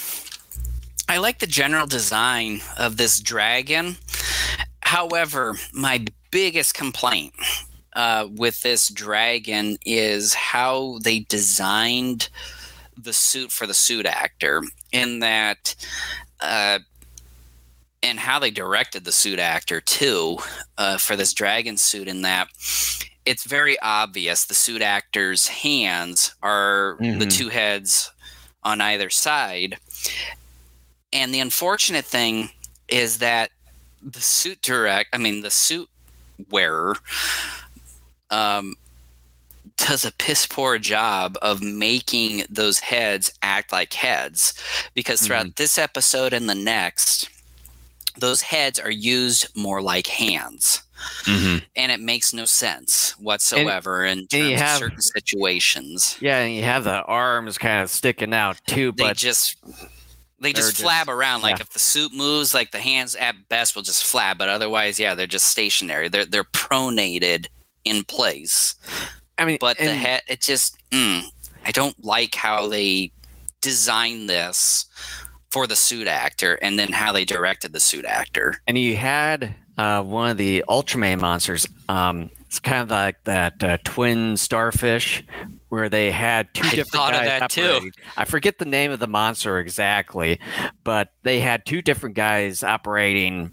I 1.08 1.18
like 1.18 1.40
the 1.40 1.48
general 1.48 1.86
design 1.86 2.62
of 2.78 2.98
this 2.98 3.20
dragon. 3.20 3.98
However, 4.82 5.56
my 5.74 6.06
biggest 6.32 6.74
complaint 6.74 7.34
uh, 7.94 8.28
with 8.32 8.62
this 8.64 8.90
dragon 8.90 9.78
is 9.86 10.34
how 10.34 11.00
they 11.04 11.20
designed 11.20 12.30
the 12.98 13.14
suit 13.14 13.52
for 13.52 13.68
the 13.68 13.74
suit 13.74 14.06
actor 14.06 14.64
in 14.92 15.20
that 15.20 15.76
uh, 16.42 16.80
and 18.02 18.20
how 18.20 18.40
they 18.40 18.52
directed 18.52 19.06
the 19.06 19.12
suit 19.12 19.40
actor 19.40 19.80
too 19.82 20.38
uh, 20.78 20.98
for 20.98 21.16
this 21.16 21.34
dragon 21.34 21.78
suit 21.78 22.08
in 22.08 22.22
that 22.22 22.48
it's 23.26 23.46
very 23.46 23.80
obvious 23.80 24.46
the 24.46 24.54
suit 24.54 24.82
actor's 24.82 25.48
hands 25.48 26.36
are 26.44 26.98
mm-hmm. 27.00 27.20
the 27.20 27.26
two 27.26 27.50
heads 27.50 28.12
on 28.64 28.82
either 28.82 29.10
side 29.10 29.78
and 31.12 31.34
the 31.34 31.40
unfortunate 31.40 32.06
thing 32.06 32.50
is 32.88 33.20
that 33.20 33.50
the 34.02 34.22
suit 34.22 34.62
direct 34.62 35.10
i 35.14 35.18
mean 35.18 35.42
the 35.42 35.52
suit 35.52 35.90
wearer 36.50 36.96
um, 38.30 38.76
does 39.84 40.06
a 40.06 40.12
piss 40.14 40.48
poor 40.48 40.78
job 40.78 41.38
of 41.42 41.62
making 41.62 42.44
those 42.50 42.80
heads 42.80 43.34
act 43.42 43.72
like 43.72 43.94
heads 43.94 44.54
because 44.94 45.22
throughout 45.22 45.46
mm-hmm. 45.46 45.54
this 45.58 45.78
episode 45.78 46.32
and 46.34 46.50
the 46.50 46.56
next 46.56 47.30
those 48.18 48.42
heads 48.42 48.80
are 48.80 48.92
used 48.92 49.48
more 49.58 49.82
like 49.82 50.08
hands 50.08 50.84
mm-hmm. 51.24 51.58
and 51.76 51.92
it 51.92 52.00
makes 52.00 52.34
no 52.34 52.46
sense 52.46 53.12
whatsoever 53.20 54.06
and, 54.06 54.22
in 54.22 54.28
terms 54.28 54.60
have, 54.62 54.76
of 54.76 54.80
certain 54.80 55.02
situations 55.02 56.18
yeah 56.22 56.40
and 56.40 56.56
you 56.56 56.64
have 56.64 56.86
the 56.86 57.04
arms 57.04 57.58
kind 57.58 57.84
of 57.84 57.90
sticking 57.90 58.34
out 58.34 58.60
too 58.68 58.94
they 58.94 59.04
but 59.04 59.18
just 59.18 59.58
they 60.40 60.54
just 60.54 60.82
flab 60.82 61.08
around 61.08 61.42
like 61.42 61.58
yeah. 61.58 61.62
if 61.62 61.70
the 61.72 61.80
suit 61.80 62.14
moves 62.14 62.54
like 62.54 62.72
the 62.72 62.80
hands 62.80 63.16
at 63.16 63.36
best 63.50 63.76
will 63.76 63.84
just 63.84 64.04
flab 64.04 64.38
but 64.38 64.48
otherwise 64.48 64.98
yeah 64.98 65.14
they're 65.14 65.28
just 65.28 65.48
stationary 65.48 66.08
they're 66.08 66.26
they're 66.26 66.44
pronated 66.46 67.48
in 67.84 68.04
place 68.06 68.76
I 69.38 69.46
mean, 69.46 69.58
but 69.60 69.80
and, 69.80 69.90
the 69.90 69.96
head, 69.96 70.22
it 70.28 70.42
just, 70.42 70.78
mm, 70.92 71.24
I 71.66 71.72
don't 71.72 72.04
like 72.04 72.36
how 72.36 72.68
they 72.68 73.12
designed 73.62 74.30
this 74.30 74.86
for 75.52 75.68
the 75.68 75.76
suit 75.76 76.08
actor 76.08 76.56
and 76.56 76.78
then 76.78 76.92
how 76.92 77.12
they 77.12 77.26
directed 77.26 77.74
the 77.74 77.80
suit 77.80 78.06
actor. 78.06 78.56
And 78.68 78.78
you 78.78 78.96
had 78.96 79.56
uh, 79.78 80.04
one 80.04 80.30
of 80.30 80.38
the 80.38 80.64
Ultraman 80.68 81.22
monsters. 81.22 81.68
Um, 81.90 82.30
it's 82.42 82.60
kind 82.60 82.84
of 82.84 82.92
like 82.92 83.24
that 83.24 83.64
uh, 83.64 83.78
twin 83.84 84.38
starfish 84.38 85.24
where 85.70 85.90
they 85.90 86.12
had 86.12 86.54
two 86.54 86.68
I 86.68 86.70
different 86.70 86.92
thought 86.92 87.14
guys 87.14 87.22
of 87.22 87.26
that 87.26 87.42
operating. 87.44 87.92
too. 87.92 88.00
I 88.16 88.26
forget 88.26 88.60
the 88.60 88.66
name 88.66 88.92
of 88.92 89.00
the 89.00 89.08
monster 89.08 89.58
exactly, 89.58 90.40
but 90.84 91.10
they 91.24 91.40
had 91.40 91.66
two 91.66 91.82
different 91.82 92.16
guys 92.16 92.64
operating 92.64 93.50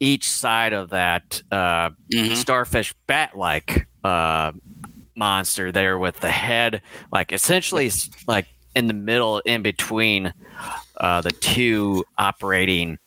each 0.00 0.28
side 0.28 0.72
of 0.72 0.90
that 0.90 1.40
uh, 1.52 1.90
mm-hmm. 2.12 2.34
starfish 2.34 2.92
bat-like 3.06 3.86
uh, 4.02 4.50
monster 5.14 5.72
there 5.72 5.98
with 5.98 6.20
the 6.20 6.30
head, 6.30 6.82
like 7.12 7.32
essentially 7.32 7.90
like 8.26 8.46
in 8.74 8.86
the 8.86 8.94
middle, 8.94 9.38
in 9.40 9.62
between 9.62 10.32
uh, 10.96 11.20
the 11.20 11.30
two 11.30 12.04
operating 12.18 12.98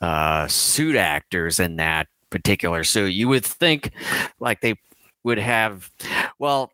uh, 0.00 0.46
suit 0.48 0.96
actors 0.96 1.60
in 1.60 1.76
that 1.76 2.08
particular 2.30 2.84
suit. 2.84 3.12
You 3.12 3.28
would 3.28 3.44
think 3.44 3.90
like 4.40 4.60
they 4.60 4.74
would 5.22 5.38
have, 5.38 5.90
well, 6.38 6.72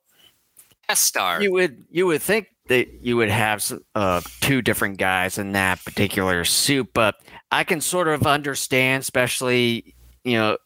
a 0.88 0.96
star. 0.96 1.42
You 1.42 1.52
would 1.52 1.84
you 1.90 2.06
would 2.06 2.22
think 2.22 2.48
that 2.68 3.02
you 3.02 3.16
would 3.16 3.30
have 3.30 3.72
uh, 3.94 4.20
two 4.40 4.62
different 4.62 4.98
guys 4.98 5.38
in 5.38 5.52
that 5.52 5.84
particular 5.84 6.44
suit, 6.44 6.88
but 6.94 7.16
I 7.50 7.64
can 7.64 7.80
sort 7.80 8.08
of 8.08 8.26
understand, 8.26 9.02
especially 9.02 9.94
you 10.24 10.36
know 10.36 10.56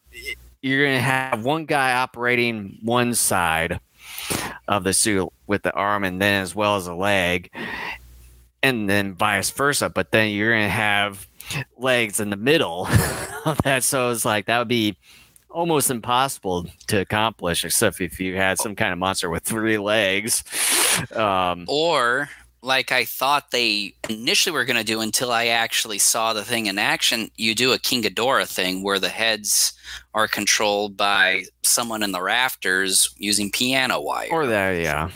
you're 0.61 0.83
going 0.83 0.97
to 0.97 1.01
have 1.01 1.45
one 1.45 1.65
guy 1.65 1.93
operating 1.93 2.79
one 2.81 3.13
side 3.13 3.79
of 4.67 4.83
the 4.83 4.93
suit 4.93 5.29
with 5.47 5.63
the 5.63 5.73
arm 5.73 6.03
and 6.03 6.21
then 6.21 6.41
as 6.41 6.55
well 6.55 6.75
as 6.75 6.87
a 6.87 6.93
leg 6.93 7.51
and 8.63 8.89
then 8.89 9.13
vice 9.13 9.51
versa. 9.51 9.89
But 9.89 10.11
then 10.11 10.31
you're 10.31 10.57
to 10.57 10.69
have 10.69 11.27
legs 11.77 12.19
in 12.19 12.29
the 12.29 12.35
middle 12.35 12.87
of 13.45 13.59
that. 13.63 13.83
So 13.83 14.11
it's 14.11 14.25
like 14.25 14.47
that 14.47 14.59
would 14.59 14.67
be 14.67 14.97
almost 15.49 15.89
impossible 15.89 16.65
to 16.87 16.99
accomplish 16.99 17.63
except 17.63 18.01
if 18.01 18.19
you 18.19 18.35
had 18.35 18.59
some 18.59 18.75
kind 18.75 18.91
of 18.91 18.99
monster 18.99 19.29
with 19.29 19.43
three 19.43 19.77
legs. 19.77 20.43
Um, 21.13 21.65
or 21.67 22.29
like 22.65 22.91
I 22.91 23.05
thought 23.05 23.51
they 23.51 23.95
initially 24.09 24.53
were 24.53 24.65
going 24.65 24.77
to 24.77 24.83
do 24.83 25.01
until 25.01 25.31
I 25.31 25.47
actually 25.47 25.99
saw 25.99 26.33
the 26.33 26.43
thing 26.43 26.65
in 26.65 26.79
action. 26.79 27.29
You 27.37 27.53
do 27.53 27.71
a 27.71 27.79
King 27.79 28.01
Ghidorah 28.01 28.47
thing 28.47 28.81
where 28.83 28.99
the 28.99 29.09
heads 29.09 29.73
are 30.13 30.27
controlled 30.27 30.97
by 30.97 31.45
someone 31.63 32.01
in 32.01 32.11
the 32.11 32.21
rafters 32.21 33.13
using 33.17 33.51
piano 33.51 34.01
wire. 34.01 34.29
Or 34.31 34.47
that, 34.47 34.81
yeah. 34.81 35.11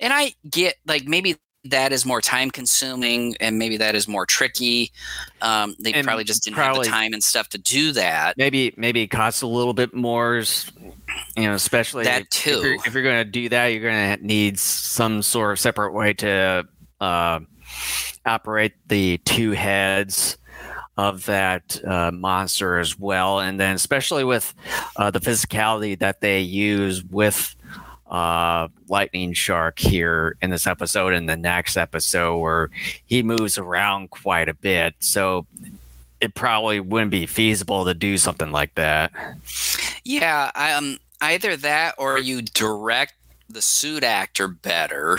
And 0.00 0.12
I 0.12 0.34
get 0.50 0.74
like 0.84 1.04
maybe 1.04 1.36
that 1.64 1.92
is 1.92 2.04
more 2.04 2.20
time 2.20 2.50
consuming 2.50 3.36
and 3.38 3.58
maybe 3.58 3.76
that 3.76 3.94
is 3.94 4.08
more 4.08 4.26
tricky. 4.26 4.90
Um, 5.40 5.76
they 5.78 5.92
And 5.92 6.04
probably 6.04 6.24
just 6.24 6.42
didn't 6.44 6.56
have 6.56 6.76
the 6.76 6.84
time 6.84 7.12
and 7.12 7.22
stuff 7.22 7.48
to 7.50 7.58
do 7.58 7.92
that. 7.92 8.36
Maybe 8.36 8.74
maybe 8.76 9.02
it 9.02 9.08
costs 9.08 9.42
a 9.42 9.46
little 9.46 9.72
bit 9.74 9.94
more, 9.94 10.42
you 11.36 11.42
know, 11.44 11.54
especially 11.54 12.04
That 12.04 12.22
if- 12.22 12.26
If 12.28 12.46
you're, 12.46 12.76
too. 12.76 12.82
if 12.84 12.94
you're 12.94 13.02
going 13.04 13.24
to 13.24 13.30
do 13.30 13.48
that, 13.50 13.66
you're 13.68 13.82
going 13.82 14.18
to 14.18 14.26
need 14.26 14.58
some 14.58 15.22
sort 15.22 15.52
of 15.52 15.60
separate 15.60 15.92
way 15.92 16.14
to 16.14 16.66
uh, 17.00 17.40
operate 18.26 18.72
the 18.88 19.18
two 19.18 19.52
heads 19.52 20.38
of 20.96 21.24
that 21.26 21.80
uh, 21.86 22.10
monster 22.10 22.76
as 22.78 22.98
well, 22.98 23.40
and 23.40 23.58
then 23.58 23.74
especially 23.74 24.24
with 24.24 24.52
uh, 24.96 25.10
the 25.10 25.20
physicality 25.20 25.98
that 25.98 26.20
they 26.20 26.40
use 26.40 27.02
with 27.04 27.56
uh, 28.12 28.68
Lightning 28.88 29.32
Shark 29.32 29.78
here 29.78 30.36
in 30.42 30.50
this 30.50 30.66
episode 30.66 31.14
and 31.14 31.28
the 31.28 31.36
next 31.36 31.78
episode, 31.78 32.36
where 32.38 32.70
he 33.06 33.22
moves 33.22 33.56
around 33.56 34.10
quite 34.10 34.50
a 34.50 34.54
bit, 34.54 34.94
so 35.00 35.46
it 36.20 36.34
probably 36.34 36.78
wouldn't 36.78 37.10
be 37.10 37.26
feasible 37.26 37.86
to 37.86 37.94
do 37.94 38.18
something 38.18 38.52
like 38.52 38.74
that. 38.74 39.12
Yeah, 40.04 40.50
um, 40.54 40.98
either 41.22 41.56
that 41.56 41.94
or 41.96 42.18
you 42.18 42.42
direct 42.42 43.14
the 43.48 43.62
suit 43.62 44.04
actor 44.04 44.46
better. 44.46 45.18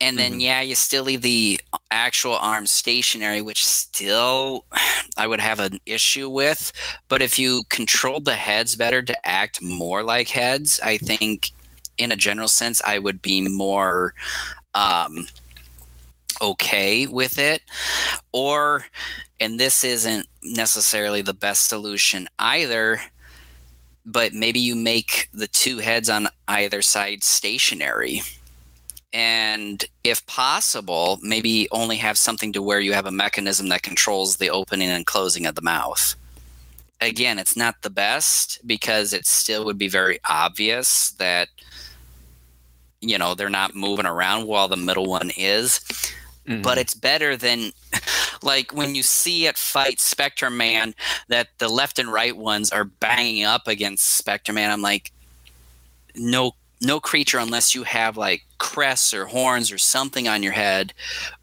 And 0.00 0.18
then, 0.18 0.34
Mhm. 0.34 0.40
yeah, 0.42 0.60
you 0.60 0.74
still 0.74 1.04
leave 1.04 1.22
the 1.22 1.60
actual 1.90 2.36
arm 2.36 2.66
stationary, 2.66 3.40
which 3.40 3.64
still 3.64 4.64
I 5.16 5.26
would 5.26 5.40
have 5.40 5.60
an 5.60 5.80
issue 5.86 6.28
with. 6.28 6.72
But 7.08 7.22
if 7.22 7.38
you 7.38 7.62
controlled 7.70 8.24
the 8.24 8.34
heads 8.34 8.76
better 8.76 9.02
to 9.02 9.26
act 9.26 9.62
more 9.62 10.02
like 10.02 10.28
heads, 10.28 10.80
I 10.80 10.98
think 10.98 11.50
in 11.96 12.12
a 12.12 12.16
general 12.16 12.48
sense, 12.48 12.82
I 12.84 12.98
would 12.98 13.22
be 13.22 13.40
more 13.48 14.14
um, 14.74 15.28
okay 16.42 17.06
with 17.06 17.38
it. 17.38 17.62
Or, 18.32 18.86
and 19.40 19.58
this 19.60 19.84
isn't 19.84 20.26
necessarily 20.42 21.22
the 21.22 21.34
best 21.34 21.68
solution 21.68 22.28
either, 22.38 23.00
but 24.04 24.32
maybe 24.34 24.58
you 24.60 24.74
make 24.74 25.28
the 25.32 25.46
two 25.46 25.78
heads 25.78 26.10
on 26.10 26.28
either 26.48 26.82
side 26.82 27.22
stationary. 27.22 28.22
And 29.14 29.84
if 30.02 30.26
possible, 30.26 31.18
maybe 31.22 31.68
only 31.70 31.96
have 31.96 32.18
something 32.18 32.52
to 32.52 32.62
where 32.62 32.80
you 32.80 32.92
have 32.92 33.06
a 33.06 33.12
mechanism 33.12 33.68
that 33.68 33.82
controls 33.82 34.36
the 34.36 34.50
opening 34.50 34.90
and 34.90 35.06
closing 35.06 35.46
of 35.46 35.54
the 35.54 35.62
mouth. 35.62 36.16
Again, 37.00 37.38
it's 37.38 37.56
not 37.56 37.82
the 37.82 37.90
best 37.90 38.66
because 38.66 39.12
it 39.12 39.26
still 39.26 39.64
would 39.64 39.78
be 39.78 39.88
very 39.88 40.18
obvious 40.28 41.10
that 41.18 41.48
you 43.00 43.16
know 43.16 43.34
they're 43.34 43.50
not 43.50 43.74
moving 43.74 44.06
around 44.06 44.46
while 44.46 44.66
the 44.66 44.76
middle 44.76 45.06
one 45.06 45.30
is 45.36 45.80
but 46.46 46.52
mm-hmm. 46.52 46.78
it's 46.78 46.94
better 46.94 47.36
than 47.36 47.72
like 48.42 48.72
when 48.72 48.94
you 48.94 49.02
see 49.02 49.46
it 49.46 49.56
fight 49.56 49.98
Spectre 49.98 50.50
Man 50.50 50.94
that 51.28 51.48
the 51.58 51.68
left 51.68 51.98
and 51.98 52.12
right 52.12 52.36
ones 52.36 52.70
are 52.70 52.84
banging 52.84 53.44
up 53.44 53.66
against 53.66 54.16
Spectre 54.16 54.52
Man. 54.52 54.70
I'm 54.70 54.82
like, 54.82 55.10
no, 56.14 56.52
no 56.82 57.00
creature 57.00 57.38
unless 57.38 57.74
you 57.74 57.84
have 57.84 58.18
like 58.18 58.42
crests 58.64 59.12
or 59.12 59.26
horns 59.26 59.70
or 59.70 59.76
something 59.76 60.26
on 60.26 60.42
your 60.42 60.52
head 60.52 60.94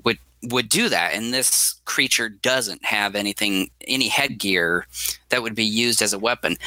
would 0.03 0.17
would 0.49 0.67
do 0.67 0.89
that. 0.89 1.13
And 1.13 1.31
this 1.31 1.75
creature 1.85 2.27
doesn't 2.27 2.83
have 2.83 3.13
anything, 3.15 3.69
any 3.87 4.07
headgear 4.07 4.87
that 5.29 5.43
would 5.43 5.53
be 5.53 5.63
used 5.63 6.01
as 6.01 6.13
a 6.13 6.19
weapon. 6.19 6.57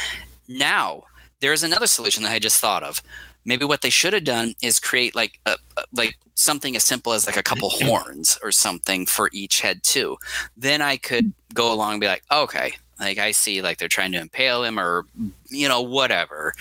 Now, 0.47 1.03
there's 1.41 1.65
another 1.65 1.89
solution 1.89 2.23
that 2.23 2.31
I 2.31 2.39
just 2.39 2.61
thought 2.61 2.85
of. 2.85 3.03
Maybe 3.45 3.65
what 3.65 3.83
they 3.83 3.91
should 3.91 4.13
have 4.13 4.23
done 4.23 4.55
is 4.63 4.79
create 4.79 5.17
like 5.17 5.41
a, 5.45 5.57
like 5.93 6.17
something 6.37 6.77
as 6.77 6.85
simple 6.85 7.13
as 7.13 7.27
like 7.27 7.37
a 7.37 7.43
couple 7.43 7.69
horns 7.83 8.39
or 8.45 8.53
something 8.53 9.07
for 9.07 9.29
each 9.33 9.61
head 9.61 9.83
too. 9.83 10.17
Then 10.57 10.81
I 10.81 10.97
could 10.97 11.33
go 11.53 11.73
along 11.73 11.95
and 11.95 12.01
be 12.01 12.07
like, 12.07 12.23
okay, 12.31 12.75
like 13.01 13.19
I 13.19 13.33
see 13.33 13.61
like 13.61 13.79
they're 13.79 13.89
trying 13.89 14.13
to 14.13 14.21
impale 14.21 14.63
him 14.63 14.79
or 14.79 15.05
you 15.49 15.69
know 15.69 15.83
whatever. 15.83 16.55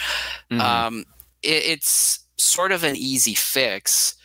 Mhm. 0.50 0.60
Um, 0.60 1.06
it, 1.44 1.64
it's 1.64 2.23
sort 2.38 2.72
of 2.72 2.84
an 2.84 2.96
easy 2.96 3.34
fix. 3.34 4.16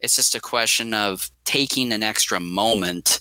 It's 0.00 0.16
just 0.16 0.34
a 0.34 0.40
question 0.40 0.94
of 0.94 1.30
taking 1.44 1.92
an 1.92 2.02
extra 2.02 2.40
moment 2.40 3.20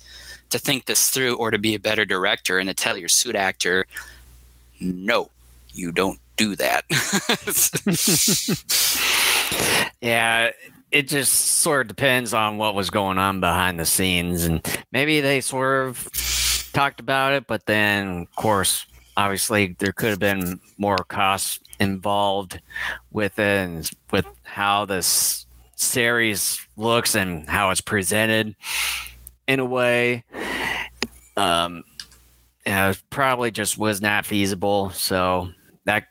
to 0.49 0.59
think 0.59 0.85
this 0.85 1.09
through 1.09 1.35
or 1.35 1.51
to 1.51 1.57
be 1.57 1.75
a 1.75 1.79
better 1.79 2.05
director 2.05 2.59
and 2.59 2.69
to 2.69 2.73
tell 2.73 2.97
your 2.97 3.09
suit 3.09 3.35
actor, 3.35 3.85
no, 4.79 5.29
you 5.73 5.91
don't 5.91 6.19
do 6.35 6.55
that. 6.55 6.85
Yeah, 10.03 10.51
it 10.91 11.07
just 11.07 11.33
sort 11.33 11.81
of 11.81 11.87
depends 11.87 12.33
on 12.33 12.57
what 12.57 12.75
was 12.75 12.89
going 12.89 13.17
on 13.17 13.39
behind 13.39 13.79
the 13.79 13.85
scenes, 13.85 14.43
and 14.43 14.61
maybe 14.91 15.21
they 15.21 15.39
sort 15.39 15.87
of 15.87 16.09
talked 16.73 16.99
about 16.99 17.31
it, 17.31 17.47
but 17.47 17.67
then, 17.67 18.23
of 18.23 18.35
course, 18.35 18.85
obviously 19.17 19.75
there 19.79 19.91
could 19.91 20.09
have 20.09 20.19
been 20.19 20.59
more 20.77 20.97
costs 20.97 21.59
involved 21.79 22.59
with 23.11 23.39
it, 23.39 23.57
and 23.59 23.89
with 24.11 24.25
how 24.43 24.85
this 24.85 25.45
series 25.75 26.65
looks 26.77 27.15
and 27.15 27.47
how 27.49 27.69
it's 27.69 27.81
presented 27.81 28.55
in 29.47 29.59
a 29.59 29.65
way. 29.65 30.23
Um, 31.35 31.83
it 32.65 33.01
probably 33.09 33.51
just 33.51 33.77
was 33.77 34.01
not 34.01 34.25
feasible, 34.25 34.91
so 34.91 35.49
that 35.85 36.05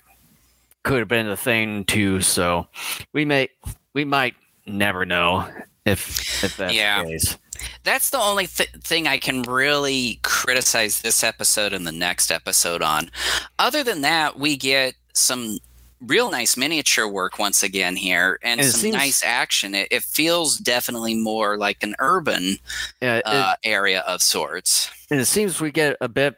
could 0.83 0.99
have 0.99 1.09
been 1.09 1.27
the 1.29 1.37
thing 1.37 1.85
too. 1.85 2.21
So 2.21 2.67
we 3.13 3.25
may 3.25 3.49
we 3.95 4.05
might 4.05 4.35
never 4.67 5.07
know 5.07 5.49
if 5.87 6.45
if 6.45 6.57
that's 6.57 6.75
Yeah. 6.75 7.03
the 7.03 7.09
case. 7.11 7.39
That's 7.85 8.11
the 8.11 8.19
only 8.19 8.47
th- 8.47 8.71
thing 8.83 9.07
I 9.07 9.19
can 9.19 9.43
really 9.43 10.19
criticize 10.23 11.01
this 11.01 11.23
episode 11.25 11.73
and 11.73 11.87
the 11.87 11.93
next 11.93 12.31
episode 12.31 12.83
on. 12.83 13.11
Other 13.59 13.83
than 13.83 14.03
that, 14.03 14.39
we 14.39 14.57
get 14.57 14.95
some 15.13 15.59
real 16.01 16.31
nice 16.31 16.57
miniature 16.57 17.07
work 17.07 17.39
once 17.39 17.63
again 17.63 17.95
here 17.97 18.39
and, 18.43 18.61
And 18.61 18.71
some 18.71 18.81
seems- 18.81 18.95
nice 18.97 19.23
action. 19.25 19.75
It, 19.75 19.89
it 19.91 20.03
feels 20.03 20.59
definitely 20.59 21.15
more 21.15 21.57
like 21.57 21.83
an 21.83 21.95
urban 22.01 22.57
Yeah, 23.01 23.17
it, 23.19 23.23
uh, 23.27 23.55
area 23.63 24.01
of 24.01 24.21
sorts. 24.23 24.91
and 25.11 25.21
it 25.21 25.27
seems 25.27 25.61
we 25.61 25.71
get 25.71 25.97
a 26.01 26.09
bit 26.09 26.35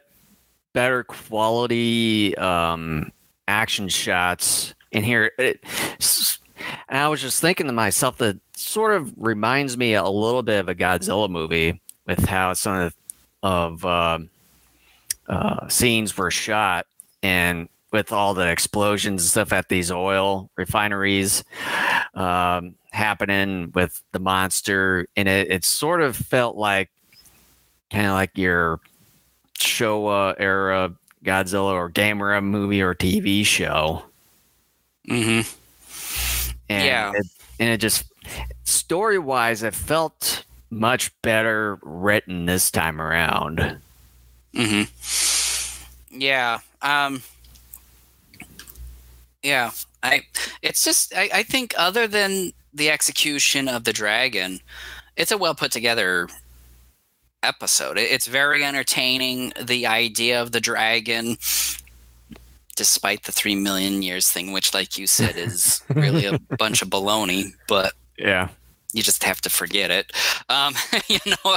better 0.73 1.03
quality 1.03 2.37
um, 2.37 3.11
action 3.47 3.87
shots 3.89 4.75
in 4.91 5.03
here. 5.03 5.31
It, 5.39 5.63
and 6.87 6.97
I 6.97 7.07
was 7.07 7.21
just 7.21 7.41
thinking 7.41 7.67
to 7.67 7.73
myself 7.73 8.17
that 8.17 8.37
sort 8.55 8.95
of 8.95 9.13
reminds 9.17 9.77
me 9.77 9.93
a 9.93 10.03
little 10.03 10.43
bit 10.43 10.59
of 10.59 10.69
a 10.69 10.75
Godzilla 10.75 11.29
movie 11.29 11.81
with 12.05 12.25
how 12.25 12.53
some 12.53 12.75
of 12.75 12.95
of 13.43 13.85
um 13.85 14.29
uh, 15.27 15.67
scenes 15.67 16.15
were 16.17 16.31
shot 16.31 16.85
and 17.23 17.67
with 17.91 18.11
all 18.11 18.33
the 18.33 18.47
explosions 18.47 19.23
and 19.23 19.29
stuff 19.29 19.53
at 19.53 19.69
these 19.69 19.91
oil 19.91 20.49
refineries 20.55 21.43
um, 22.13 22.75
happening 22.91 23.71
with 23.73 24.03
the 24.11 24.19
monster 24.19 25.07
and 25.15 25.27
it, 25.27 25.49
it 25.49 25.63
sort 25.63 26.01
of 26.01 26.15
felt 26.15 26.55
like 26.55 26.89
kind 27.89 28.05
of 28.07 28.13
like 28.13 28.37
your 28.37 28.79
Showa 29.57 30.35
era 30.37 30.93
Godzilla 31.23 31.73
or 31.73 31.89
Gamera 31.89 32.43
movie 32.43 32.81
or 32.81 32.93
TV 32.93 33.45
show. 33.45 34.03
hmm 35.07 35.41
And 36.69 36.83
Yeah. 36.85 37.11
It, 37.15 37.25
and 37.59 37.69
it 37.69 37.77
just 37.79 38.05
story 38.63 39.19
wise, 39.19 39.63
it 39.63 39.73
felt 39.75 40.43
much 40.69 41.11
better 41.21 41.77
written 41.83 42.45
this 42.45 42.69
time 42.71 42.99
around. 43.01 43.77
hmm 44.55 44.83
Yeah. 46.11 46.59
Um, 46.81 47.21
yeah. 49.43 49.71
I. 50.03 50.21
It's 50.61 50.83
just. 50.83 51.15
I, 51.15 51.29
I 51.33 51.43
think 51.43 51.73
other 51.77 52.07
than 52.07 52.53
the 52.73 52.89
execution 52.89 53.67
of 53.67 53.83
the 53.83 53.93
dragon, 53.93 54.59
it's 55.15 55.31
a 55.31 55.37
well 55.37 55.55
put 55.55 55.71
together 55.71 56.27
episode. 57.43 57.97
It- 57.97 58.11
It's 58.11 58.27
very 58.27 58.63
entertaining. 58.63 59.53
The 59.61 59.87
idea 59.87 60.41
of 60.41 60.51
the 60.51 60.61
dragon, 60.61 61.37
despite 62.75 63.23
the 63.23 63.31
three 63.31 63.55
million 63.55 64.01
years 64.01 64.29
thing, 64.29 64.51
which, 64.51 64.73
like 64.73 64.97
you 64.97 65.07
said, 65.07 65.35
is 65.37 65.81
really 65.89 66.25
a 66.25 66.37
bunch 66.57 66.81
of 66.81 66.89
baloney, 66.89 67.53
but 67.67 67.93
Yeah. 68.17 68.49
you 68.93 69.03
just 69.03 69.23
have 69.23 69.41
to 69.41 69.49
forget 69.49 69.91
it. 69.91 70.11
Um, 70.49 70.73
you 71.07 71.19
know, 71.25 71.51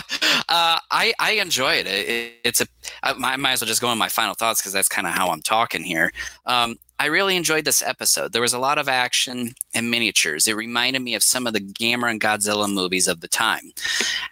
uh, 0.49 0.79
I 0.91 1.13
I 1.19 1.33
enjoy 1.41 1.75
it. 1.75 1.87
it 1.87 2.33
it's 2.45 2.61
a 2.61 2.67
I 3.03 3.13
might, 3.15 3.37
might 3.39 3.53
as 3.53 3.61
well 3.61 3.69
just 3.69 3.81
go 3.81 3.89
on 3.89 3.99
my 3.99 4.09
final 4.09 4.35
thoughts 4.35 4.61
because 4.61 4.73
that's 4.73 4.89
kind 4.89 5.07
of 5.07 5.13
how 5.13 5.31
I'm 5.31 5.43
talking 5.43 5.83
here. 5.85 6.11
Um, 6.47 6.77
I 7.01 7.07
really 7.07 7.37
enjoyed 7.37 7.65
this 7.65 7.83
episode. 7.83 8.33
There 8.33 8.43
was 8.43 8.53
a 8.53 8.59
lot 8.59 8.79
of 8.79 8.89
action 8.89 9.55
and 9.73 9.91
miniatures. 9.91 10.49
It 10.49 10.57
reminded 10.57 11.01
me 11.01 11.15
of 11.15 11.23
some 11.23 11.47
of 11.47 11.53
the 11.53 11.61
Gamera 11.61 12.11
and 12.11 12.21
Godzilla 12.21 12.73
movies 12.73 13.07
of 13.07 13.21
the 13.21 13.29
time. 13.29 13.73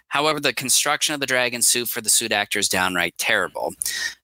However, 0.09 0.39
the 0.39 0.53
construction 0.53 1.13
of 1.13 1.19
the 1.19 1.25
dragon 1.25 1.61
suit 1.61 1.87
for 1.87 2.01
the 2.01 2.09
suit 2.09 2.31
actor 2.31 2.59
is 2.59 2.67
downright 2.67 3.17
terrible. 3.17 3.73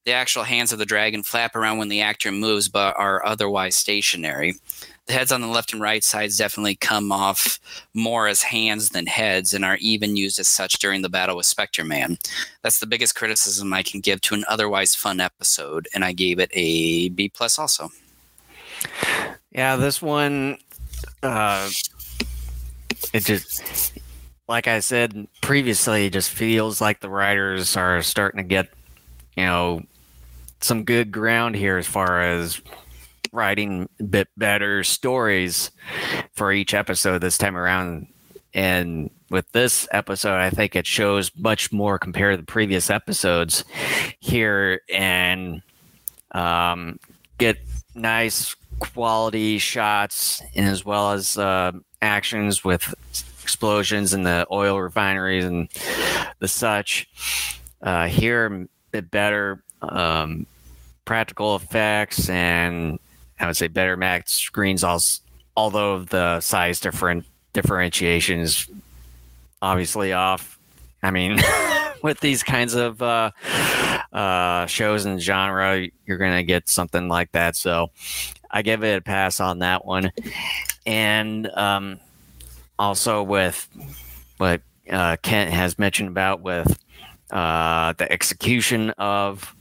The 0.06 0.12
actual 0.12 0.44
hands 0.44 0.74
of 0.74 0.80
the 0.80 0.86
dragon 0.86 1.24
flap 1.24 1.56
around 1.56 1.78
when 1.78 1.88
the 1.88 2.02
actor 2.02 2.32
moves 2.32 2.68
but 2.68 2.96
are 2.98 3.26
otherwise 3.26 3.76
stationary 3.76 4.56
the 5.06 5.14
heads 5.14 5.32
on 5.32 5.42
the 5.42 5.48
left 5.48 5.74
and 5.74 5.82
right 5.82 6.04
sides 6.04 6.38
definitely 6.38 6.76
come 6.76 7.12
off 7.12 7.60
more 7.94 8.28
as 8.28 8.42
hands 8.42 8.90
than 8.90 9.06
heads 9.06 9.54
and 9.54 9.66
are 9.66 9.78
even 9.78 10.16
used 10.16 10.40
as 10.40 10.48
such 10.48 10.80
during 10.80 11.02
the 11.02 11.10
battle 11.10 11.36
with 11.36 11.46
Spectre 11.46 11.84
Man. 11.84 12.18
That's 12.62 12.80
the 12.80 12.88
biggest 12.88 13.16
criticism 13.16 13.74
I 13.74 13.84
can 13.84 14.00
give 14.00 14.22
to 14.22 14.36
an 14.36 14.46
otherwise 14.48 14.96
fun 14.96 15.20
episode, 15.20 15.88
and 15.94 16.06
I 16.06 16.14
gave 16.14 16.40
it 16.40 16.52
a 16.54 17.10
B 17.10 17.30
plus 17.30 17.60
also. 17.60 17.90
Yeah, 19.52 19.76
this 19.76 20.02
one 20.02 20.58
uh 21.22 21.70
it 23.14 23.26
just 23.26 23.94
like 24.48 24.68
I 24.68 24.80
said 24.80 25.28
previously, 25.42 26.08
it 26.08 26.14
just 26.14 26.30
feels 26.30 26.82
like 26.82 27.00
the 27.00 27.10
writers 27.10 27.78
are 27.78 28.02
starting 28.02 28.38
to 28.38 28.44
get, 28.44 28.70
you 29.36 29.44
know, 29.44 29.84
some 30.62 30.84
good 30.84 31.12
ground 31.12 31.56
here 31.56 31.78
as 31.78 31.88
far 31.88 32.22
as 32.22 32.62
writing 33.32 33.90
a 34.00 34.04
bit 34.04 34.28
better 34.38 34.84
stories 34.84 35.72
for 36.34 36.52
each 36.52 36.74
episode 36.74 37.20
this 37.20 37.38
time 37.38 37.58
around. 37.58 38.08
And 38.54 39.10
with 39.30 39.52
this 39.52 39.88
episode, 39.92 40.40
I 40.40 40.52
think 40.52 40.76
it 40.76 40.86
shows 40.86 41.32
much 41.36 41.72
more 41.72 41.98
compared 41.98 42.34
to 42.34 42.38
the 42.38 42.52
previous 42.52 42.90
episodes 42.90 43.66
here 44.20 44.82
and 44.94 45.64
um, 46.34 47.00
get 47.40 47.58
nice 47.96 48.56
quality 48.80 49.58
shots 49.58 50.42
and 50.56 50.66
as 50.66 50.86
well 50.86 51.12
as 51.12 51.38
uh, 51.38 51.72
actions 52.02 52.64
with 52.64 52.94
explosions 53.42 54.14
in 54.14 54.24
the 54.24 54.48
oil 54.52 54.80
refineries 54.80 55.46
and 55.46 55.70
the 56.40 56.48
such. 56.48 57.08
Uh, 57.82 58.08
here, 58.08 58.68
a 58.94 59.02
better 59.02 59.62
um, 59.82 60.46
practical 61.06 61.56
effects 61.56 62.30
and 62.30 63.00
I 63.40 63.48
would 63.48 63.58
say 63.58 63.68
better 63.68 63.98
max 63.98 64.32
screens, 64.32 64.86
although 65.58 66.00
the 66.04 66.40
size 66.40 66.80
different 66.80 67.26
differentiation 67.52 68.40
is 68.40 68.70
obviously 69.62 70.14
off. 70.14 70.58
I 71.02 71.12
mean, 71.12 71.40
with 72.04 72.20
these 72.22 72.44
kinds 72.44 72.76
of 72.76 73.02
uh, 73.02 73.32
uh, 74.14 74.66
shows 74.68 75.06
and 75.06 75.22
genre, 75.22 75.88
you're 76.06 76.18
to 76.36 76.44
get 76.44 76.70
something 76.70 77.08
like 77.08 77.32
that. 77.34 77.56
So 77.56 77.92
I 78.54 78.62
give 78.62 78.84
it 78.84 78.98
a 78.98 79.02
pass 79.02 79.40
on 79.40 79.60
that 79.60 79.84
one. 79.84 80.12
And 80.86 81.50
um, 81.50 82.00
also 82.80 83.24
with 83.24 83.68
what 84.38 84.62
uh, 84.90 85.18
Kent 85.22 85.52
has 85.52 85.78
mentioned 85.80 86.10
about 86.10 86.42
with 86.42 86.78
uh, 87.32 87.94
the 87.94 88.10
execution 88.12 88.92
of 88.92 89.56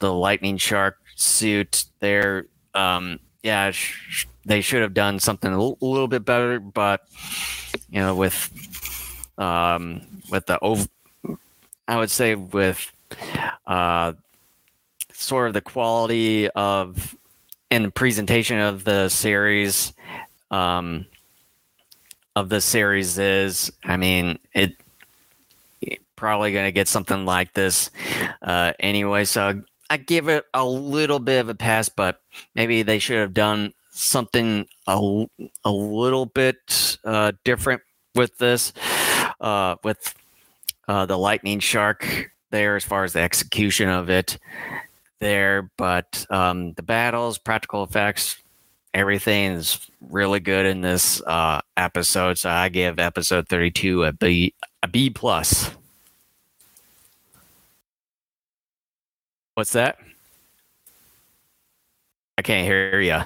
the 0.00 0.12
lightning 0.12 0.58
shark 0.58 0.98
suit 1.14 1.84
there 2.00 2.46
um, 2.74 3.20
yeah, 3.44 3.70
sh- 3.70 4.26
they 4.44 4.60
should 4.60 4.82
have 4.82 4.94
done 4.94 5.18
something 5.20 5.52
a 5.52 5.58
l- 5.58 5.78
little 5.80 6.08
bit 6.08 6.24
better. 6.24 6.58
But 6.58 7.02
you 7.90 8.00
know, 8.00 8.16
with 8.16 8.50
um, 9.38 10.00
with 10.30 10.46
the 10.46 10.58
I 11.86 11.96
would 11.98 12.10
say 12.10 12.34
with 12.34 12.90
uh, 13.66 14.14
sort 15.12 15.48
of 15.48 15.54
the 15.54 15.60
quality 15.60 16.48
of 16.50 17.14
and 17.74 17.84
the 17.84 17.90
presentation 17.90 18.60
of 18.60 18.84
the 18.84 19.08
series 19.08 19.92
um, 20.52 21.06
of 22.36 22.48
the 22.48 22.60
series 22.60 23.18
is, 23.18 23.72
I 23.82 23.96
mean, 23.96 24.38
it 24.54 24.76
probably 26.14 26.52
going 26.52 26.66
to 26.66 26.72
get 26.72 26.86
something 26.86 27.24
like 27.24 27.52
this 27.52 27.90
uh, 28.42 28.74
anyway. 28.78 29.24
So 29.24 29.60
I 29.90 29.96
give 29.96 30.28
it 30.28 30.44
a 30.54 30.64
little 30.64 31.18
bit 31.18 31.40
of 31.40 31.48
a 31.48 31.54
pass, 31.56 31.88
but 31.88 32.20
maybe 32.54 32.84
they 32.84 33.00
should 33.00 33.18
have 33.18 33.34
done 33.34 33.72
something 33.90 34.68
a, 34.86 35.26
a 35.64 35.72
little 35.72 36.26
bit 36.26 36.96
uh, 37.04 37.32
different 37.42 37.82
with 38.14 38.38
this, 38.38 38.72
uh, 39.40 39.74
with 39.82 40.14
uh, 40.86 41.06
the 41.06 41.18
lightning 41.18 41.58
shark 41.58 42.30
there 42.50 42.76
as 42.76 42.84
far 42.84 43.02
as 43.02 43.14
the 43.14 43.20
execution 43.20 43.88
of 43.88 44.10
it 44.10 44.38
there. 45.20 45.70
But 45.76 46.26
um, 46.30 46.72
the 46.74 46.82
battles, 46.82 47.38
practical 47.38 47.82
effects, 47.84 48.36
everything 48.92 49.52
is 49.52 49.90
really 50.00 50.40
good 50.40 50.66
in 50.66 50.80
this 50.80 51.20
uh, 51.22 51.60
episode. 51.76 52.38
So 52.38 52.50
I 52.50 52.68
give 52.68 52.98
episode 52.98 53.48
32 53.48 54.04
a 54.04 54.12
B, 54.12 54.54
a 54.82 54.88
B 54.88 55.10
plus. 55.10 55.70
What's 59.54 59.72
that? 59.72 59.98
I 62.36 62.42
can't 62.42 62.66
hear 62.66 63.00
you. 63.00 63.20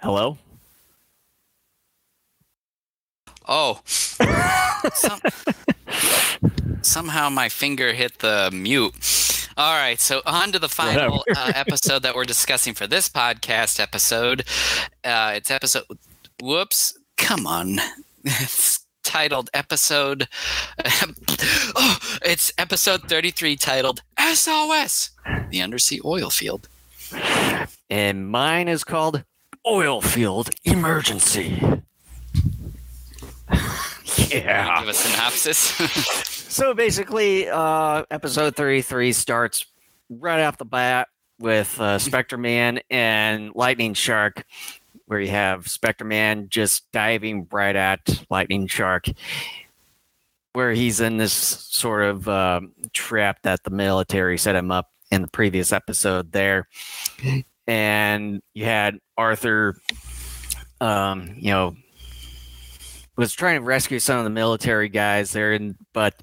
Hello? 0.00 0.36
Oh. 3.46 3.80
Some, 4.94 5.20
somehow 6.82 7.28
my 7.28 7.48
finger 7.48 7.92
hit 7.92 8.18
the 8.18 8.50
mute. 8.52 9.48
All 9.56 9.74
right, 9.74 10.00
so 10.00 10.22
on 10.24 10.52
to 10.52 10.58
the 10.58 10.68
final 10.68 11.24
uh, 11.36 11.52
episode 11.54 12.02
that 12.02 12.14
we're 12.14 12.24
discussing 12.24 12.74
for 12.74 12.86
this 12.86 13.08
podcast 13.08 13.78
episode. 13.80 14.44
Uh, 15.04 15.32
it's 15.36 15.50
episode. 15.50 15.84
Whoops! 16.40 16.98
Come 17.16 17.46
on, 17.46 17.78
it's 18.24 18.86
titled 19.02 19.50
episode. 19.52 20.28
oh, 21.76 21.98
it's 22.24 22.52
episode 22.56 23.02
33 23.02 23.56
titled 23.56 24.02
SOS, 24.18 25.10
the 25.50 25.60
undersea 25.60 26.00
oil 26.04 26.30
field. 26.30 26.68
And 27.90 28.28
mine 28.28 28.68
is 28.68 28.84
called 28.84 29.24
Oil 29.66 30.00
Field 30.00 30.50
Emergency. 30.64 31.62
yeah. 34.32 34.80
Give 34.80 34.88
a 34.88 34.94
synopsis. 34.94 35.58
so 36.52 36.74
basically, 36.74 37.48
uh, 37.48 38.04
episode 38.10 38.56
33 38.56 39.12
starts 39.12 39.66
right 40.08 40.42
off 40.42 40.58
the 40.58 40.64
bat 40.64 41.08
with 41.38 41.80
uh, 41.80 41.98
Spectre 41.98 42.38
Man 42.38 42.80
and 42.90 43.52
Lightning 43.54 43.94
Shark 43.94 44.44
where 45.12 45.20
you 45.20 45.28
have 45.28 45.68
Spectre 45.68 46.06
Man 46.06 46.48
just 46.48 46.90
diving 46.90 47.46
right 47.52 47.76
at 47.76 48.24
Lightning 48.30 48.66
Shark, 48.66 49.04
where 50.54 50.72
he's 50.72 51.00
in 51.00 51.18
this 51.18 51.34
sort 51.34 52.04
of 52.04 52.26
uh, 52.26 52.62
trap 52.94 53.42
that 53.42 53.62
the 53.62 53.70
military 53.70 54.38
set 54.38 54.56
him 54.56 54.70
up 54.70 54.88
in 55.10 55.20
the 55.20 55.28
previous 55.28 55.70
episode 55.70 56.32
there. 56.32 56.66
And 57.66 58.40
you 58.54 58.64
had 58.64 59.00
Arthur, 59.18 59.76
um, 60.80 61.34
you 61.36 61.50
know, 61.50 61.76
was 63.16 63.34
trying 63.34 63.60
to 63.60 63.64
rescue 63.64 63.98
some 63.98 64.18
of 64.18 64.24
the 64.24 64.30
military 64.30 64.88
guys 64.88 65.32
there, 65.32 65.52
and 65.52 65.76
but 65.92 66.14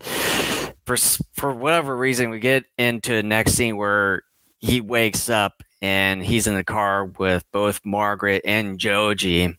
for 0.85 0.97
for 1.33 1.53
whatever 1.53 1.95
reason, 1.95 2.29
we 2.29 2.39
get 2.39 2.65
into 2.77 3.13
the 3.13 3.23
next 3.23 3.53
scene 3.53 3.77
where 3.77 4.23
he 4.59 4.81
wakes 4.81 5.29
up 5.29 5.63
and 5.81 6.23
he's 6.23 6.47
in 6.47 6.55
the 6.55 6.63
car 6.63 7.05
with 7.05 7.43
both 7.51 7.79
Margaret 7.85 8.41
and 8.43 8.79
Joji, 8.79 9.57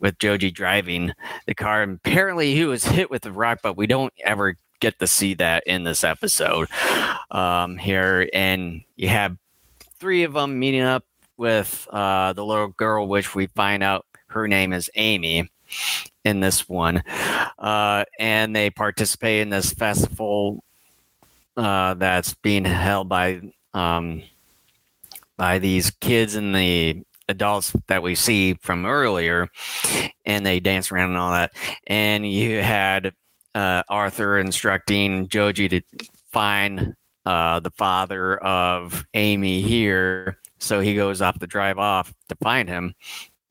with 0.00 0.18
Joji 0.18 0.50
driving 0.50 1.12
the 1.46 1.54
car. 1.54 1.82
And 1.82 2.00
apparently, 2.04 2.54
he 2.54 2.64
was 2.64 2.84
hit 2.84 3.10
with 3.10 3.22
the 3.22 3.32
rock, 3.32 3.60
but 3.62 3.76
we 3.76 3.86
don't 3.86 4.12
ever 4.24 4.56
get 4.80 4.98
to 4.98 5.06
see 5.06 5.34
that 5.34 5.62
in 5.66 5.84
this 5.84 6.02
episode 6.02 6.68
um, 7.30 7.76
here. 7.76 8.28
And 8.32 8.82
you 8.96 9.08
have 9.08 9.36
three 10.00 10.24
of 10.24 10.32
them 10.32 10.58
meeting 10.58 10.80
up 10.80 11.04
with 11.36 11.86
uh, 11.90 12.32
the 12.32 12.44
little 12.44 12.68
girl, 12.68 13.06
which 13.06 13.34
we 13.34 13.46
find 13.48 13.82
out 13.82 14.06
her 14.28 14.48
name 14.48 14.72
is 14.72 14.90
Amy 14.96 15.50
in 16.24 16.40
this 16.40 16.68
one. 16.68 17.02
Uh, 17.58 18.04
and 18.18 18.54
they 18.54 18.70
participate 18.70 19.40
in 19.42 19.50
this 19.50 19.72
festival 19.72 20.62
uh, 21.56 21.94
that's 21.94 22.34
being 22.34 22.64
held 22.64 23.08
by 23.08 23.40
um, 23.74 24.22
by 25.36 25.58
these 25.58 25.90
kids 25.90 26.34
and 26.34 26.54
the 26.54 27.02
adults 27.28 27.72
that 27.88 28.02
we 28.02 28.14
see 28.14 28.54
from 28.54 28.86
earlier, 28.86 29.48
and 30.24 30.44
they 30.44 30.60
dance 30.60 30.92
around 30.92 31.10
and 31.10 31.18
all 31.18 31.32
that. 31.32 31.52
And 31.86 32.30
you 32.30 32.62
had 32.62 33.12
uh, 33.54 33.82
Arthur 33.88 34.38
instructing 34.38 35.28
Joji 35.28 35.68
to 35.68 35.80
find 36.30 36.94
uh, 37.26 37.60
the 37.60 37.70
father 37.70 38.36
of 38.38 39.04
Amy 39.14 39.62
here. 39.62 40.38
So 40.58 40.80
he 40.80 40.94
goes 40.94 41.20
off 41.20 41.38
the 41.38 41.46
drive 41.46 41.78
off 41.78 42.14
to 42.28 42.36
find 42.36 42.68
him, 42.68 42.94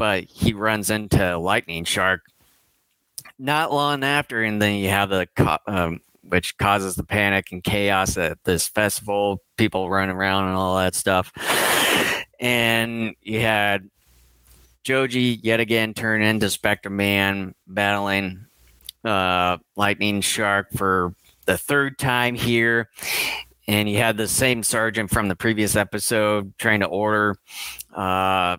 but 0.02 0.24
he 0.24 0.52
runs 0.52 0.90
into 0.90 1.38
Lightning 1.38 1.84
Shark 1.84 2.24
not 3.38 3.72
long 3.72 4.04
after, 4.04 4.42
and 4.42 4.60
then 4.60 4.80
you 4.80 4.90
have 4.90 5.10
the 5.10 5.28
um, 5.68 6.02
which 6.24 6.58
causes 6.58 6.96
the 6.96 7.04
panic 7.04 7.52
and 7.52 7.64
chaos 7.64 8.18
at 8.18 8.44
this 8.44 8.68
festival, 8.68 9.44
people 9.58 9.92
running 9.92 10.16
around 10.16 10.48
and 10.48 10.58
all 10.58 10.76
that 10.78 10.96
stuff. 10.96 11.32
And 12.40 13.16
you 13.22 13.42
had 13.42 13.92
Joji 14.84 15.40
yet 15.44 15.60
again 15.60 15.94
turn 15.94 16.24
into 16.24 16.50
Spectre 16.50 16.90
Man, 16.90 17.54
battling 17.68 18.48
uh, 19.06 19.60
Lightning 19.76 20.22
Shark 20.22 20.70
for 20.76 21.14
the 21.46 21.60
third 21.60 22.00
time 22.00 22.34
here. 22.34 22.90
And 23.68 23.88
you 23.88 24.00
had 24.00 24.18
the 24.18 24.28
same 24.28 24.64
sergeant 24.64 25.12
from 25.12 25.28
the 25.28 25.36
previous 25.36 25.76
episode 25.76 26.58
trying 26.58 26.80
to 26.80 26.88
order 26.88 27.36
uh, 27.96 28.58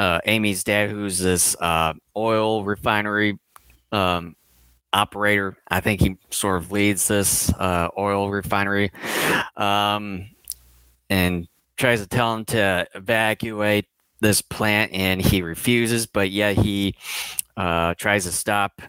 uh, 0.00 0.18
Amy's 0.24 0.64
dad, 0.64 0.88
who's 0.88 1.18
this 1.18 1.54
uh, 1.60 1.92
oil 2.16 2.64
refinery 2.64 3.38
um, 3.92 4.34
operator. 4.94 5.58
I 5.68 5.80
think 5.80 6.00
he 6.00 6.16
sort 6.30 6.62
of 6.62 6.72
leads 6.72 7.06
this 7.06 7.52
uh, 7.52 7.88
oil 7.98 8.30
refinery 8.30 8.92
um, 9.58 10.30
and 11.10 11.46
tries 11.76 12.00
to 12.00 12.06
tell 12.06 12.34
him 12.34 12.46
to 12.46 12.86
evacuate 12.94 13.88
this 14.20 14.40
plant, 14.40 14.92
and 14.94 15.20
he 15.20 15.42
refuses. 15.42 16.06
But 16.06 16.30
yet 16.30 16.56
he 16.56 16.94
uh, 17.58 17.92
tries 17.98 18.24
to 18.24 18.32
stop 18.32 18.80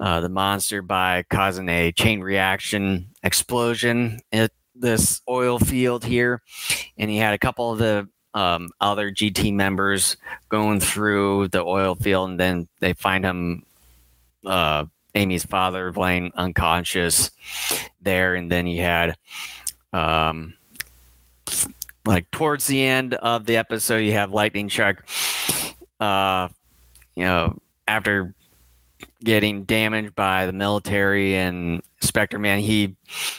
uh, 0.00 0.18
the 0.18 0.28
monster 0.28 0.82
by 0.82 1.22
causing 1.30 1.68
a 1.68 1.92
chain 1.92 2.22
reaction 2.22 3.10
explosion 3.22 4.18
at 4.32 4.50
this 4.74 5.20
oil 5.28 5.60
field 5.60 6.04
here. 6.04 6.42
And 6.98 7.08
he 7.08 7.18
had 7.18 7.34
a 7.34 7.38
couple 7.38 7.70
of 7.70 7.78
the 7.78 8.08
um, 8.34 8.70
other 8.80 9.10
GT 9.10 9.52
members 9.52 10.16
going 10.48 10.80
through 10.80 11.48
the 11.48 11.62
oil 11.62 11.94
field, 11.94 12.30
and 12.30 12.40
then 12.40 12.68
they 12.80 12.92
find 12.92 13.24
him 13.24 13.64
uh, 14.46 14.84
Amy's 15.14 15.44
father 15.44 15.92
laying 15.92 16.32
unconscious 16.34 17.30
there, 18.00 18.34
and 18.34 18.50
then 18.50 18.66
you 18.66 18.82
had 18.82 19.16
um, 19.92 20.54
like 22.06 22.30
towards 22.30 22.66
the 22.66 22.82
end 22.82 23.14
of 23.14 23.46
the 23.46 23.56
episode, 23.56 23.98
you 23.98 24.12
have 24.12 24.32
Lightning 24.32 24.68
Shark. 24.68 25.06
Uh, 25.98 26.48
you 27.14 27.24
know, 27.24 27.58
after 27.86 28.34
getting 29.22 29.64
damaged 29.64 30.14
by 30.14 30.46
the 30.46 30.52
military 30.52 31.36
and 31.36 31.82
Spectre 32.00 32.38
Man, 32.38 32.60
he 32.60 32.96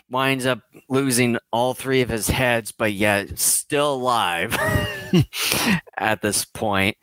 winds 0.10 0.46
up 0.46 0.60
losing 0.88 1.38
all 1.52 1.74
three 1.74 2.02
of 2.02 2.10
his 2.10 2.28
heads, 2.28 2.72
but 2.72 2.94
yet 2.94 3.40
still 3.40 3.96
alive 3.96 4.58
at 5.98 6.22
this 6.22 6.46
point. 6.46 6.98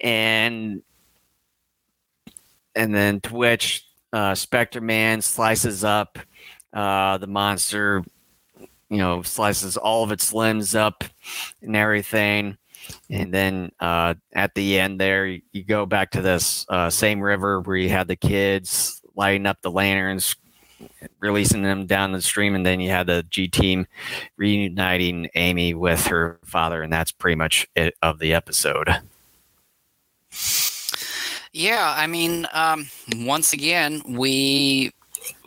And 0.00 0.82
and 2.76 2.94
then 2.94 3.20
Twitch 3.20 3.86
uh, 4.12 4.34
Spectre 4.34 4.80
Man 4.80 5.20
slices 5.20 5.82
up 5.84 6.18
uh, 6.72 7.18
the 7.18 7.26
monster, 7.26 8.04
you 8.88 8.98
know, 8.98 9.22
slices 9.22 9.76
all 9.76 10.04
of 10.04 10.12
its 10.12 10.32
limbs 10.32 10.74
up 10.74 11.04
and 11.62 11.74
everything. 11.76 12.56
And 13.10 13.32
then 13.32 13.72
uh, 13.80 14.14
at 14.32 14.54
the 14.54 14.78
end, 14.78 15.00
there 15.00 15.26
you 15.26 15.64
go 15.66 15.86
back 15.86 16.10
to 16.12 16.22
this 16.22 16.66
uh, 16.68 16.90
same 16.90 17.20
river 17.20 17.60
where 17.60 17.76
you 17.76 17.88
had 17.88 18.08
the 18.08 18.16
kids 18.16 19.02
lighting 19.14 19.46
up 19.46 19.62
the 19.62 19.70
lanterns, 19.70 20.36
releasing 21.20 21.62
them 21.62 21.86
down 21.86 22.12
the 22.12 22.22
stream, 22.22 22.54
and 22.54 22.64
then 22.64 22.80
you 22.80 22.90
had 22.90 23.06
the 23.06 23.24
G 23.30 23.48
team 23.48 23.86
reuniting 24.36 25.28
Amy 25.34 25.74
with 25.74 26.06
her 26.06 26.40
father, 26.44 26.82
and 26.82 26.92
that's 26.92 27.12
pretty 27.12 27.36
much 27.36 27.66
it 27.74 27.94
of 28.02 28.18
the 28.18 28.34
episode. 28.34 28.88
Yeah, 31.52 31.94
I 31.96 32.08
mean, 32.08 32.48
um, 32.52 32.88
once 33.18 33.52
again, 33.52 34.02
we, 34.08 34.90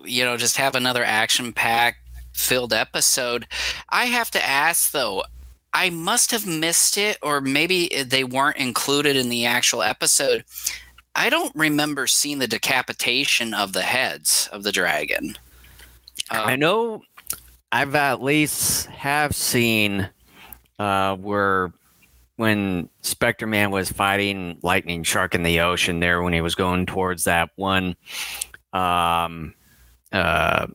you 0.06 0.24
know, 0.24 0.38
just 0.38 0.56
have 0.56 0.76
another 0.76 1.04
action 1.04 1.52
packed 1.52 2.00
filled 2.32 2.72
episode. 2.72 3.48
I 3.90 4.06
have 4.06 4.32
to 4.32 4.46
ask 4.46 4.92
though, 4.92 5.24
I 5.78 5.92
must 5.92 6.32
have 6.32 6.48
missed 6.48 6.98
it, 6.98 7.20
or 7.22 7.40
maybe 7.40 7.88
they 8.04 8.24
weren't 8.24 8.58
included 8.58 9.16
in 9.16 9.30
the 9.30 9.46
actual 9.46 9.84
episode. 9.84 10.44
I 11.16 11.30
don't 11.30 11.56
remember 11.56 12.08
seeing 12.08 12.40
the 12.40 12.48
decapitation 12.48 13.54
of 13.54 13.74
the 13.74 13.84
heads 13.84 14.50
of 14.52 14.64
the 14.64 14.72
dragon. 14.72 15.38
Uh, 16.32 16.42
I 16.46 16.56
know 16.56 17.04
I've 17.72 17.94
at 17.94 18.24
least 18.24 18.88
have 18.88 19.36
seen 19.36 20.10
uh, 20.80 21.16
where 21.16 21.72
when 22.38 22.90
Spectre 23.04 23.46
Man 23.46 23.70
was 23.70 23.92
fighting 23.92 24.58
Lightning 24.64 25.04
Shark 25.04 25.36
in 25.36 25.44
the 25.44 25.60
ocean 25.60 26.00
there 26.00 26.24
when 26.24 26.34
he 26.34 26.42
was 26.42 26.56
going 26.56 26.88
towards 26.88 27.26
that 27.26 27.52
one 27.56 27.96
um 28.74 29.54
uh 30.12 30.68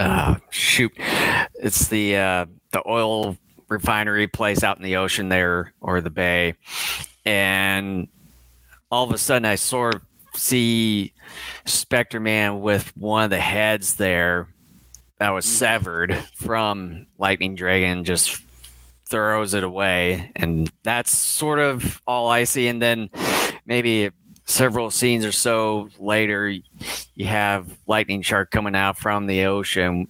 uh 0.00 0.34
shoot 0.50 0.92
it's 1.54 1.88
the 1.88 2.16
uh 2.16 2.46
the 2.76 2.90
oil 2.90 3.36
refinery 3.68 4.28
place 4.28 4.62
out 4.62 4.76
in 4.76 4.82
the 4.82 4.96
ocean 4.96 5.28
there 5.28 5.72
or 5.80 6.00
the 6.00 6.10
bay 6.10 6.54
and 7.24 8.08
all 8.90 9.04
of 9.04 9.12
a 9.12 9.18
sudden 9.18 9.44
I 9.44 9.56
sort 9.56 9.96
of 9.96 10.02
see 10.34 11.12
Spectre 11.64 12.20
Man 12.20 12.60
with 12.60 12.96
one 12.96 13.24
of 13.24 13.30
the 13.30 13.40
heads 13.40 13.94
there 13.94 14.48
that 15.18 15.30
was 15.30 15.46
mm. 15.46 15.50
severed 15.50 16.14
from 16.34 17.06
Lightning 17.18 17.54
Dragon 17.54 18.04
just 18.04 18.42
throws 19.06 19.54
it 19.54 19.62
away, 19.62 20.32
and 20.34 20.70
that's 20.82 21.16
sort 21.16 21.58
of 21.58 22.02
all 22.06 22.28
I 22.28 22.44
see. 22.44 22.68
And 22.68 22.82
then 22.82 23.10
maybe 23.64 24.10
several 24.44 24.90
scenes 24.90 25.24
or 25.24 25.32
so 25.32 25.88
later, 25.98 26.48
you 27.14 27.26
have 27.26 27.76
Lightning 27.86 28.22
Shark 28.22 28.50
coming 28.50 28.74
out 28.74 28.98
from 28.98 29.26
the 29.26 29.44
ocean 29.44 30.08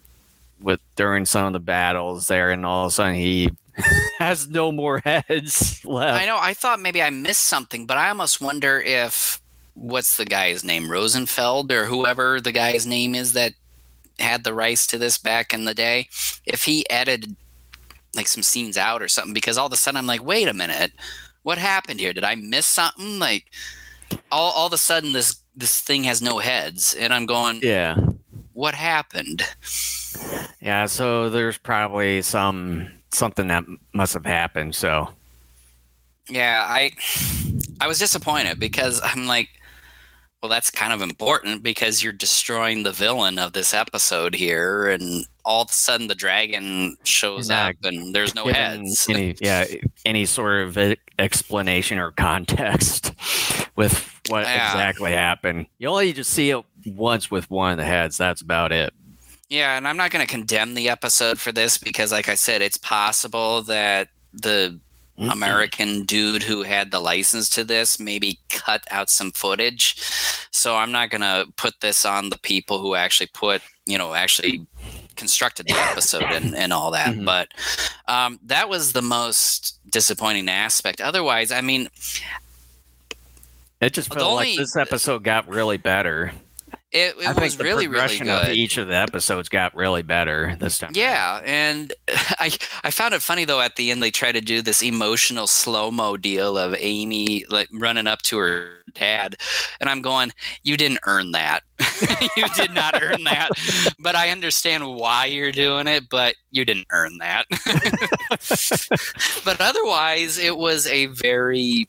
with 0.61 0.81
during 0.97 1.27
some 1.27 1.47
of 1.47 1.53
the 1.53 1.61
battles 1.61 2.29
there, 2.29 2.51
and 2.51 2.65
all 2.65 2.87
of 2.87 2.89
a 2.89 2.95
sudden 2.95 3.15
he 3.15 3.51
has 4.19 4.49
no 4.49 4.73
more 4.73 5.01
heads 5.05 5.81
left. 5.85 6.23
I 6.23 6.27
know. 6.27 6.39
I 6.41 6.55
thought 6.55 6.81
maybe 6.81 7.03
I 7.03 7.11
missed 7.11 7.45
something, 7.45 7.87
but 7.87 7.99
I 7.99 8.09
almost 8.09 8.41
wonder 8.41 8.81
if 8.81 9.41
what's 9.75 10.17
the 10.17 10.25
guy's 10.25 10.65
name, 10.65 10.91
Rosenfeld 10.91 11.71
or 11.71 11.85
whoever 11.85 12.41
the 12.41 12.53
guy's 12.53 12.87
name 12.87 13.15
is 13.15 13.35
that 13.35 13.53
had 14.19 14.45
the 14.45 14.55
rights 14.55 14.87
to 14.89 14.99
this 14.99 15.19
back 15.19 15.53
in 15.53 15.67
the 15.67 15.75
day, 15.75 16.09
if 16.47 16.65
he 16.65 16.89
edited 16.89 17.37
like 18.15 18.29
some 18.29 18.43
scenes 18.43 18.79
out 18.79 19.03
or 19.03 19.09
something 19.09 19.35
because 19.35 19.59
all 19.59 19.67
of 19.67 19.73
a 19.73 19.77
sudden 19.77 19.99
I'm 19.99 20.07
like, 20.07 20.25
wait 20.25 20.49
a 20.49 20.55
minute, 20.55 20.93
what 21.43 21.59
happened 21.59 22.01
here? 22.01 22.15
Did 22.15 22.25
I 22.25 22.35
miss 22.35 22.67
something? 22.67 23.19
Like 23.19 23.45
all 24.33 24.53
all 24.53 24.67
of 24.67 24.73
a 24.73 24.79
sudden 24.79 25.13
this 25.13 25.37
this 25.55 25.81
thing 25.81 26.05
has 26.05 26.21
no 26.21 26.39
heads, 26.39 26.95
and 26.95 27.15
I'm 27.15 27.27
going, 27.27 27.61
yeah, 27.63 27.97
what 28.57 28.75
happened? 28.75 29.43
Yeah, 30.63 30.87
so 30.87 31.29
there's 31.29 31.59
probably 31.59 32.23
some 32.23 32.89
something 33.13 33.49
that 33.49 33.65
must 33.93 34.15
have 34.15 34.25
happened. 34.25 34.75
So 34.75 35.11
yeah, 36.31 36.65
I 36.67 36.93
I 37.81 37.87
was 37.87 37.99
disappointed 37.99 38.59
because 38.59 39.01
I'm 39.05 39.27
like, 39.27 39.51
well, 40.43 40.49
that's 40.49 40.71
kind 40.71 40.95
of 40.95 41.03
important 41.03 41.63
because 41.63 42.03
you're 42.03 42.15
destroying 42.15 42.83
the 42.83 42.93
villain 42.93 43.39
of 43.39 43.53
this 43.53 43.75
episode 43.75 44.35
here, 44.35 44.89
and 44.89 45.27
all 45.45 45.63
of 45.63 45.69
a 45.69 45.75
sudden 45.75 46.07
the 46.07 46.15
dragon 46.15 46.97
shows 47.05 47.51
up 47.51 47.77
and 47.85 48.15
there's 48.15 48.35
no 48.35 48.47
heads. 48.47 49.07
Any, 49.11 49.37
yeah, 49.39 49.67
any 50.07 50.25
sort 50.25 50.63
of 50.63 50.97
explanation 51.19 51.99
or 51.99 52.12
context 52.12 53.12
with 53.77 53.99
what 54.29 54.45
yeah. 54.45 54.71
exactly 54.71 55.12
happened. 55.12 55.67
You 55.79 55.89
only 55.89 56.12
just 56.12 56.31
see 56.31 56.51
it 56.51 56.64
once 56.85 57.31
with 57.31 57.51
one 57.51 57.73
of 57.73 57.79
the 57.79 57.85
heads. 57.85 58.17
That's 58.17 58.41
about 58.41 58.73
it. 58.73 58.93
Yeah, 59.49 59.77
and 59.77 59.87
I'm 59.87 59.97
not 59.97 60.11
going 60.11 60.27
to 60.27 60.31
condemn 60.31 60.75
the 60.75 60.89
episode 60.89 61.39
for 61.39 61.53
this 61.53 61.79
because, 61.79 62.11
like 62.11 62.29
I 62.29 62.35
said, 62.35 62.62
it's 62.62 62.77
possible 62.77 63.62
that 63.62 64.09
the 64.33 64.81
Mm-hmm. 65.19 65.31
American 65.31 66.03
dude 66.03 66.43
who 66.43 66.62
had 66.62 66.91
the 66.91 67.01
license 67.01 67.49
to 67.49 67.64
this 67.64 67.99
maybe 67.99 68.39
cut 68.51 68.87
out 68.91 69.09
some 69.09 69.33
footage. 69.33 69.97
So 70.51 70.77
I'm 70.77 70.93
not 70.93 71.09
going 71.09 71.23
to 71.23 71.51
put 71.57 71.81
this 71.81 72.05
on 72.05 72.29
the 72.29 72.39
people 72.39 72.81
who 72.81 72.95
actually 72.95 73.29
put, 73.33 73.62
you 73.87 73.97
know, 73.97 74.12
actually 74.12 74.67
constructed 75.17 75.67
the 75.67 75.75
episode 75.91 76.25
and, 76.25 76.55
and 76.55 76.73
all 76.73 76.93
that. 76.93 77.14
Mm-hmm. 77.14 77.25
But 77.25 77.49
um, 78.07 78.39
that 78.45 78.69
was 78.69 78.93
the 78.93 79.03
most 79.03 79.79
disappointing 79.91 80.49
aspect. 80.49 81.01
Otherwise, 81.01 81.51
I 81.51 81.61
mean, 81.61 81.89
it 83.81 83.93
just 83.93 84.12
felt 84.12 84.23
only, 84.23 84.51
like 84.51 84.59
this 84.59 84.77
episode 84.77 85.23
got 85.23 85.49
really 85.49 85.77
better. 85.77 86.33
It, 86.97 87.14
it 87.20 87.26
I 87.26 87.32
was 87.34 87.59
really, 87.59 87.88
really 87.88 88.18
good. 88.18 88.49
Of 88.49 88.55
each 88.55 88.78
of 88.78 88.88
the 88.88 88.97
episodes 88.97 89.51
got 89.51 89.76
really 89.76 90.01
better 90.03 90.57
this 90.59 90.78
time. 90.78 90.92
Yeah, 90.94 91.42
and 91.44 91.92
I 92.09 92.57
I 92.82 92.90
found 92.90 93.12
it 93.12 93.20
funny 93.20 93.44
though. 93.44 93.61
At 93.61 93.76
the 93.76 93.90
end, 93.90 94.03
they 94.03 94.11
try 94.11 94.32
to 94.32 94.40
do 94.40 94.62
this 94.62 94.82
emotional 94.82 95.47
slow 95.47 95.90
mo 95.90 96.16
deal 96.16 96.57
of 96.57 96.74
Amy 96.78 97.44
like 97.51 97.68
running 97.70 98.07
up 98.07 98.22
to 98.22 98.38
her 98.38 98.78
dad, 98.94 99.36
and 99.78 99.90
I'm 99.90 100.01
going, 100.01 100.32
"You 100.62 100.78
didn't 100.78 101.01
earn 101.07 101.32
that. 101.32 101.64
you 102.36 102.49
did 102.57 102.72
not 102.72 103.03
earn 103.03 103.24
that." 103.24 103.51
But 103.99 104.16
I 104.16 104.30
understand 104.30 104.94
why 104.94 105.26
you're 105.26 105.53
doing 105.53 105.86
it, 105.88 106.09
but 106.09 106.34
you 106.51 106.64
didn't 106.64 106.86
earn 106.92 107.18
that. 107.18 107.44
but 109.44 109.61
otherwise, 109.61 110.38
it 110.38 110.57
was 110.57 110.86
a 110.86 111.07
very 111.07 111.88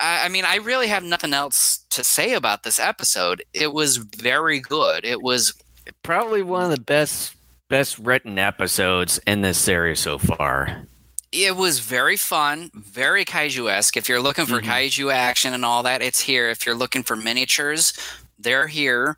I, 0.00 0.26
I 0.26 0.28
mean, 0.28 0.44
I 0.44 0.56
really 0.56 0.88
have 0.88 1.02
nothing 1.04 1.32
else 1.34 1.84
to 1.90 2.02
say 2.04 2.32
about 2.34 2.62
this 2.62 2.78
episode. 2.78 3.44
It 3.52 3.72
was 3.72 3.96
very 3.98 4.60
good. 4.60 5.04
It 5.04 5.22
was 5.22 5.54
Probably 6.02 6.42
one 6.42 6.64
of 6.64 6.70
the 6.70 6.80
best 6.80 7.34
best 7.68 7.98
written 7.98 8.38
episodes 8.38 9.18
in 9.26 9.42
this 9.42 9.58
series 9.58 10.00
so 10.00 10.18
far. 10.18 10.86
it 11.32 11.54
was 11.56 11.78
very 11.78 12.16
fun, 12.16 12.70
very 12.74 13.24
kaiju 13.24 13.70
esque. 13.70 13.96
If 13.96 14.08
you're 14.08 14.20
looking 14.20 14.46
for 14.46 14.60
Mhm. 14.60 14.64
kaiju 14.66 15.12
action 15.12 15.54
and 15.54 15.64
all 15.64 15.82
that, 15.84 16.02
it's 16.02 16.20
here. 16.20 16.50
If 16.50 16.66
you're 16.66 16.74
looking 16.74 17.04
for 17.04 17.14
miniatures, 17.14 17.92
they're 18.38 18.66
here. 18.66 19.16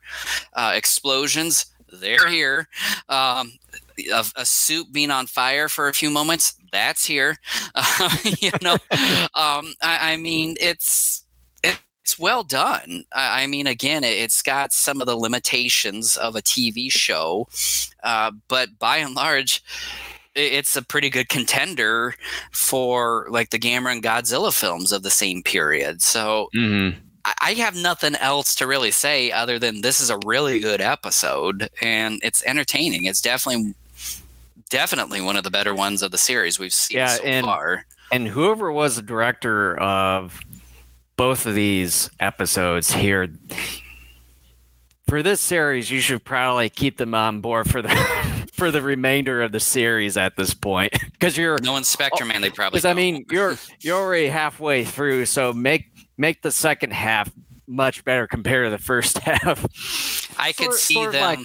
Uh, 0.53 0.73
explosions, 0.75 1.67
they're 1.91 2.29
here. 2.29 2.69
Um, 3.09 3.53
a, 4.13 4.25
a 4.37 4.47
suit 4.47 4.93
being 4.93 5.11
on 5.11 5.27
fire 5.27 5.69
for 5.69 5.89
a 5.89 5.93
few 5.93 6.11
moments, 6.11 6.55
that's 6.73 7.05
here. 7.05 7.37
Uh, 7.75 8.17
you 8.41 8.51
know, 8.63 8.75
um, 9.35 9.75
I, 9.83 10.13
I 10.13 10.17
mean, 10.17 10.57
it's 10.61 11.25
it's 11.63 12.19
well 12.19 12.43
done. 12.43 13.05
I, 13.15 13.43
I 13.43 13.47
mean, 13.47 13.67
again, 13.67 14.05
it, 14.05 14.15
it's 14.19 14.43
got 14.43 14.73
some 14.73 15.01
of 15.01 15.07
the 15.07 15.17
limitations 15.17 16.17
of 16.17 16.37
a 16.37 16.43
TV 16.43 16.91
show, 16.91 17.49
uh, 18.03 18.33
but 18.49 18.79
by 18.79 18.99
and 18.99 19.15
large, 19.15 19.63
it's 20.35 20.77
a 20.77 20.83
pretty 20.83 21.11
good 21.11 21.29
contender 21.29 22.15
for 22.53 23.27
like 23.31 23.51
the 23.51 23.59
Gamera 23.59 23.93
and 23.93 24.03
Godzilla 24.03 24.53
films 24.53 24.93
of 24.93 25.03
the 25.03 25.11
same 25.11 25.43
period. 25.43 26.03
So 26.03 26.49
Mm-hmm. 26.57 26.99
I 27.41 27.55
have 27.55 27.77
nothing 27.77 28.17
else 28.17 28.55
to 28.57 28.67
really 28.67 28.91
say 28.91 29.31
other 29.31 29.59
than 29.59 29.83
this 29.83 30.01
is 30.01 30.11
a 30.11 30.19
really 30.25 30.59
good 30.59 30.81
episode 30.81 31.69
and 31.81 32.19
it's 32.23 32.45
entertaining. 32.45 33.05
It's 33.05 33.21
definitely 33.21 33.75
definitely 34.73 35.21
one 35.21 35.37
of 35.37 35.45
the 35.45 35.51
better 35.51 35.75
ones 35.75 36.03
of 36.03 36.11
the 36.11 36.19
series 36.19 36.59
we've 36.59 36.73
seen 36.73 36.97
Yeah, 36.97 37.07
so 37.09 37.23
and- 37.23 37.45
far. 37.47 37.85
And 38.11 38.27
whoever 38.29 38.71
was 38.73 38.97
the 38.97 39.03
director 39.03 39.79
of 39.79 40.39
both 41.17 41.47
of 41.47 41.55
these 41.55 42.11
episodes 42.21 42.93
here, 42.93 43.29
for 45.09 45.23
this 45.23 45.41
series, 45.41 45.91
you 45.91 46.01
should 46.01 46.25
probably 46.25 46.69
keep 46.71 46.97
them 46.99 47.15
on 47.15 47.41
board 47.41 47.71
for 47.71 47.83
the 47.83 47.89
for 48.55 48.71
the 48.71 48.83
remainder 48.83 49.43
of 49.43 49.53
the 49.53 49.61
series 49.61 50.17
at 50.17 50.37
this 50.37 50.55
point, 50.55 50.93
because 51.13 51.37
you're 51.37 51.59
No 51.63 51.73
one's 51.73 51.89
Spectre 51.89 52.25
Man, 52.25 52.41
they 52.43 52.51
probably. 52.51 52.77
Because 52.79 52.85
I 52.85 52.95
mean, 52.95 53.25
you're 53.31 53.57
you're 53.81 53.97
already 53.99 54.29
halfway 54.29 54.85
through, 54.85 55.27
so 55.27 55.53
make 55.53 55.87
make 56.19 56.43
the 56.43 56.51
second 56.53 56.93
half 56.93 57.31
much 57.67 58.05
better 58.05 58.27
compared 58.27 58.67
to 58.67 58.71
the 58.71 58.83
first 58.83 59.19
half. 59.19 59.65
I 60.39 60.53
could 60.53 60.67
sort- 60.67 60.75
see 60.79 60.95
sort 60.95 61.13
them. 61.13 61.23
like- 61.23 61.39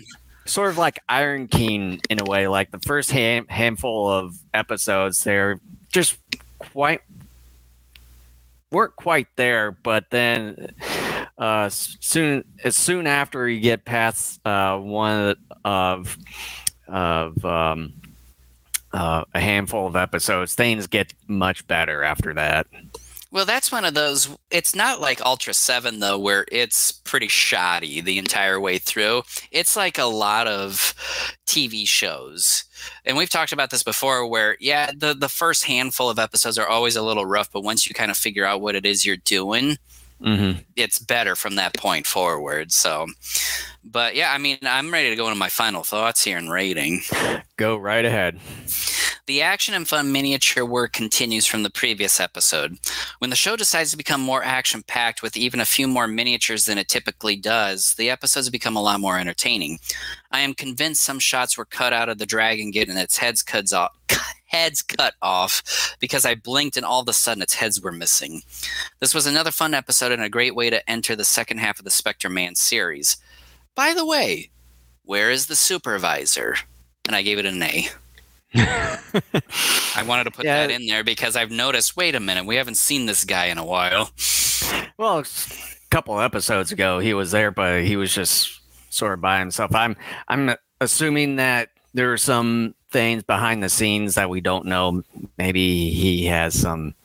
Sort 0.48 0.70
of 0.70 0.78
like 0.78 1.00
Iron 1.08 1.48
King 1.48 2.02
in 2.10 2.20
a 2.20 2.24
way. 2.24 2.48
Like 2.48 2.72
the 2.72 2.80
first 2.80 3.12
ham- 3.12 3.48
handful 3.48 4.10
of 4.10 4.38
episodes, 4.54 5.24
they're 5.24 5.60
just 5.92 6.18
quite 6.60 7.02
weren't 8.72 8.96
quite 8.96 9.28
there, 9.36 9.72
but 9.72 10.10
then 10.10 10.72
uh, 11.38 11.70
soon 11.70 12.44
as 12.64 12.76
soon 12.76 13.08
after 13.08 13.48
you 13.48 13.60
get 13.60 13.86
past 13.86 14.46
uh, 14.46 14.78
one 14.78 15.36
of 15.64 16.18
of 16.88 17.46
um, 17.46 17.94
uh, 18.94 19.24
a 19.34 19.40
handful 19.40 19.88
of 19.88 19.96
episodes, 19.96 20.56
things 20.56 20.88
get 20.88 21.14
much 21.28 21.68
better 21.68 22.04
after 22.04 22.34
that. 22.34 22.68
Well, 23.32 23.46
that's 23.46 23.72
one 23.72 23.84
of 23.84 23.94
those. 23.94 24.30
It's 24.52 24.74
not 24.74 25.02
like 25.02 25.22
Ultra 25.22 25.54
7, 25.54 26.00
though, 26.00 26.18
where 26.18 26.46
it's 26.52 26.92
pretty 26.92 27.28
shoddy 27.28 28.00
the 28.00 28.18
entire 28.18 28.60
way 28.60 28.78
through. 28.78 29.24
It's 29.52 29.76
like 29.76 29.98
a 29.98 30.06
lot 30.06 30.48
of 30.48 30.94
TV 31.46 31.88
shows. 31.88 32.64
And 33.06 33.18
we've 33.18 33.30
talked 33.30 33.52
about 33.52 33.70
this 33.70 33.84
before 33.84 34.26
where, 34.28 34.56
yeah, 34.60 34.92
the, 34.96 35.14
the 35.14 35.30
first 35.30 35.66
handful 35.66 36.10
of 36.10 36.20
episodes 36.20 36.58
are 36.58 36.68
always 36.68 36.96
a 36.96 37.02
little 37.02 37.26
rough, 37.26 37.52
but 37.52 37.64
once 37.64 37.88
you 37.88 37.94
kind 37.94 38.12
of 38.12 38.18
figure 38.18 38.46
out 38.46 38.62
what 38.62 38.76
it 38.76 38.86
is 38.86 39.06
you're 39.06 39.18
doing, 39.18 39.78
Mm-hmm. 40.22 40.62
it's 40.76 40.98
better 40.98 41.36
from 41.36 41.56
that 41.56 41.76
point 41.76 42.08
forward. 42.08 42.72
So, 42.72 43.06
but 43.84 44.16
yeah, 44.16 44.34
I 44.34 44.40
mean, 44.40 44.58
I'm 44.64 44.92
ready 44.92 45.10
to 45.12 45.16
go 45.16 45.28
into 45.28 45.38
my 45.38 45.50
final 45.50 45.84
thoughts 45.84 46.24
here 46.24 46.38
and 46.38 46.52
rating. 46.52 47.02
Go 47.58 47.78
right 47.78 48.04
ahead. 48.04 48.40
The 49.28 49.42
action 49.42 49.74
and 49.74 49.86
fun 49.86 50.14
miniature 50.14 50.66
work 50.66 50.94
continues 50.94 51.46
from 51.46 51.64
the 51.64 51.70
previous 51.70 52.20
episode. 52.22 52.78
When 53.20 53.30
the 53.30 53.36
show 53.36 53.58
decides 53.58 53.92
to 53.92 53.98
become 53.98 54.22
more 54.22 54.42
action 54.42 54.84
packed 54.84 55.22
with 55.22 55.36
even 55.36 55.60
a 55.60 55.66
few 55.66 55.86
more 55.86 56.08
miniatures 56.08 56.66
than 56.66 56.78
it 56.78 56.88
typically 56.88 57.36
does, 57.36 57.94
the 57.96 58.10
episodes 58.10 58.50
become 58.50 58.78
a 58.78 58.82
lot 58.82 59.02
more 59.02 59.20
entertaining. 59.20 59.80
I 60.32 60.40
am 60.40 60.54
convinced 60.54 61.04
some 61.04 61.20
shots 61.20 61.58
were 61.58 61.66
cut 61.66 61.92
out 61.92 62.08
of 62.08 62.20
the 62.20 62.26
dragon 62.26 62.72
getting 62.72 62.96
its 62.96 63.18
heads 63.18 63.44
cut 63.44 63.74
off. 63.74 63.92
Heads 64.48 64.82
cut 64.82 65.14
off 65.22 65.96
because 66.00 66.26
I 66.26 66.36
blinked 66.36 66.76
and 66.78 66.86
all 66.86 67.02
of 67.02 67.08
a 67.08 67.14
sudden 67.14 67.44
its 67.44 67.54
heads 67.56 67.82
were 67.82 67.92
missing. 67.92 68.42
This 69.00 69.14
was 69.14 69.26
another 69.26 69.52
fun 69.52 69.74
episode 69.74 70.12
and 70.12 70.24
a 70.24 70.30
great 70.30 70.56
way 70.56 70.70
to 70.70 70.90
enter 70.90 71.16
the 71.16 71.24
second 71.26 71.60
half 71.60 71.80
of 71.80 71.86
the 71.86 71.92
Spectre 71.92 72.30
Man 72.30 72.56
series. 72.56 73.18
By 73.76 73.94
the 73.94 74.06
way, 74.06 74.50
where 75.04 75.30
is 75.32 75.48
the 75.48 75.56
supervisor? 75.56 76.56
And 77.08 77.16
I 77.16 77.22
gave 77.22 77.38
it 77.40 77.46
an 77.46 77.62
A. 77.62 77.88
I 79.96 80.04
wanted 80.06 80.24
to 80.26 80.32
put 80.32 80.46
Yeah. 80.46 80.66
that 80.68 80.72
in 80.72 80.88
there 80.88 81.04
because 81.04 81.36
I've 81.36 81.52
noticed. 81.52 81.96
Wait 81.98 82.16
a 82.16 82.20
minute, 82.20 82.46
we 82.46 82.56
haven't 82.56 82.76
seen 82.78 83.06
this 83.06 83.24
guy 83.24 83.46
in 83.46 83.58
a 83.58 83.66
while. 83.66 84.12
well, 84.98 85.20
a 85.20 85.26
couple 85.90 86.20
episodes 86.20 86.72
ago, 86.72 87.00
he 87.00 87.14
was 87.14 87.32
there, 87.32 87.52
but 87.52 87.84
he 87.84 87.96
was 87.96 88.14
just 88.14 88.60
sort 88.90 89.14
of 89.14 89.22
by 89.22 89.40
himself. 89.40 89.74
I'm 89.76 89.96
I'm 90.28 90.56
assuming 90.82 91.36
that 91.38 91.70
there 91.94 92.12
are 92.14 92.18
some 92.18 92.74
things 92.90 93.24
behind 93.24 93.62
the 93.62 93.70
scenes 93.70 94.16
that 94.16 94.30
we 94.30 94.42
don't 94.42 94.66
know. 94.66 95.04
Maybe 95.38 95.90
he 95.92 96.26
has 96.26 96.60
some 96.60 96.96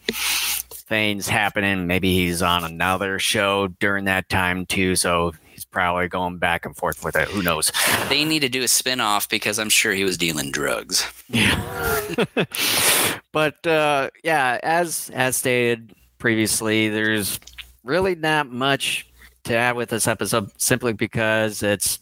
things 0.92 1.28
happening. 1.28 1.86
Maybe 1.86 2.14
he's 2.14 2.42
on 2.42 2.64
another 2.64 3.18
show 3.18 3.68
during 3.68 4.04
that 4.04 4.28
time 4.28 4.66
too. 4.66 4.94
So 4.96 5.32
he's 5.50 5.64
probably 5.64 6.08
going 6.08 6.38
back 6.38 6.66
and 6.66 6.76
forth 6.76 7.04
with 7.04 7.16
it. 7.16 7.28
Who 7.28 7.42
knows? 7.42 7.72
They 8.08 8.24
need 8.24 8.40
to 8.40 8.48
do 8.48 8.62
a 8.62 8.68
spin-off 8.68 9.28
because 9.28 9.58
I'm 9.58 9.70
sure 9.70 9.92
he 9.92 10.04
was 10.04 10.18
dealing 10.18 10.50
drugs. 10.50 11.10
Yeah. 11.28 12.04
but 13.32 13.66
uh, 13.66 14.10
yeah, 14.22 14.58
as 14.62 15.10
as 15.14 15.36
stated 15.36 15.94
previously, 16.18 16.88
there's 16.88 17.40
really 17.84 18.14
not 18.14 18.50
much 18.50 19.06
to 19.44 19.56
add 19.56 19.76
with 19.76 19.90
this 19.90 20.06
episode 20.06 20.50
simply 20.60 20.92
because 20.92 21.62
it's 21.62 21.98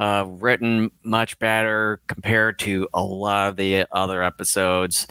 uh, 0.00 0.24
written 0.26 0.90
much 1.02 1.38
better 1.38 2.00
compared 2.06 2.58
to 2.58 2.88
a 2.94 3.02
lot 3.02 3.50
of 3.50 3.56
the 3.56 3.86
other 3.92 4.22
episodes. 4.22 5.06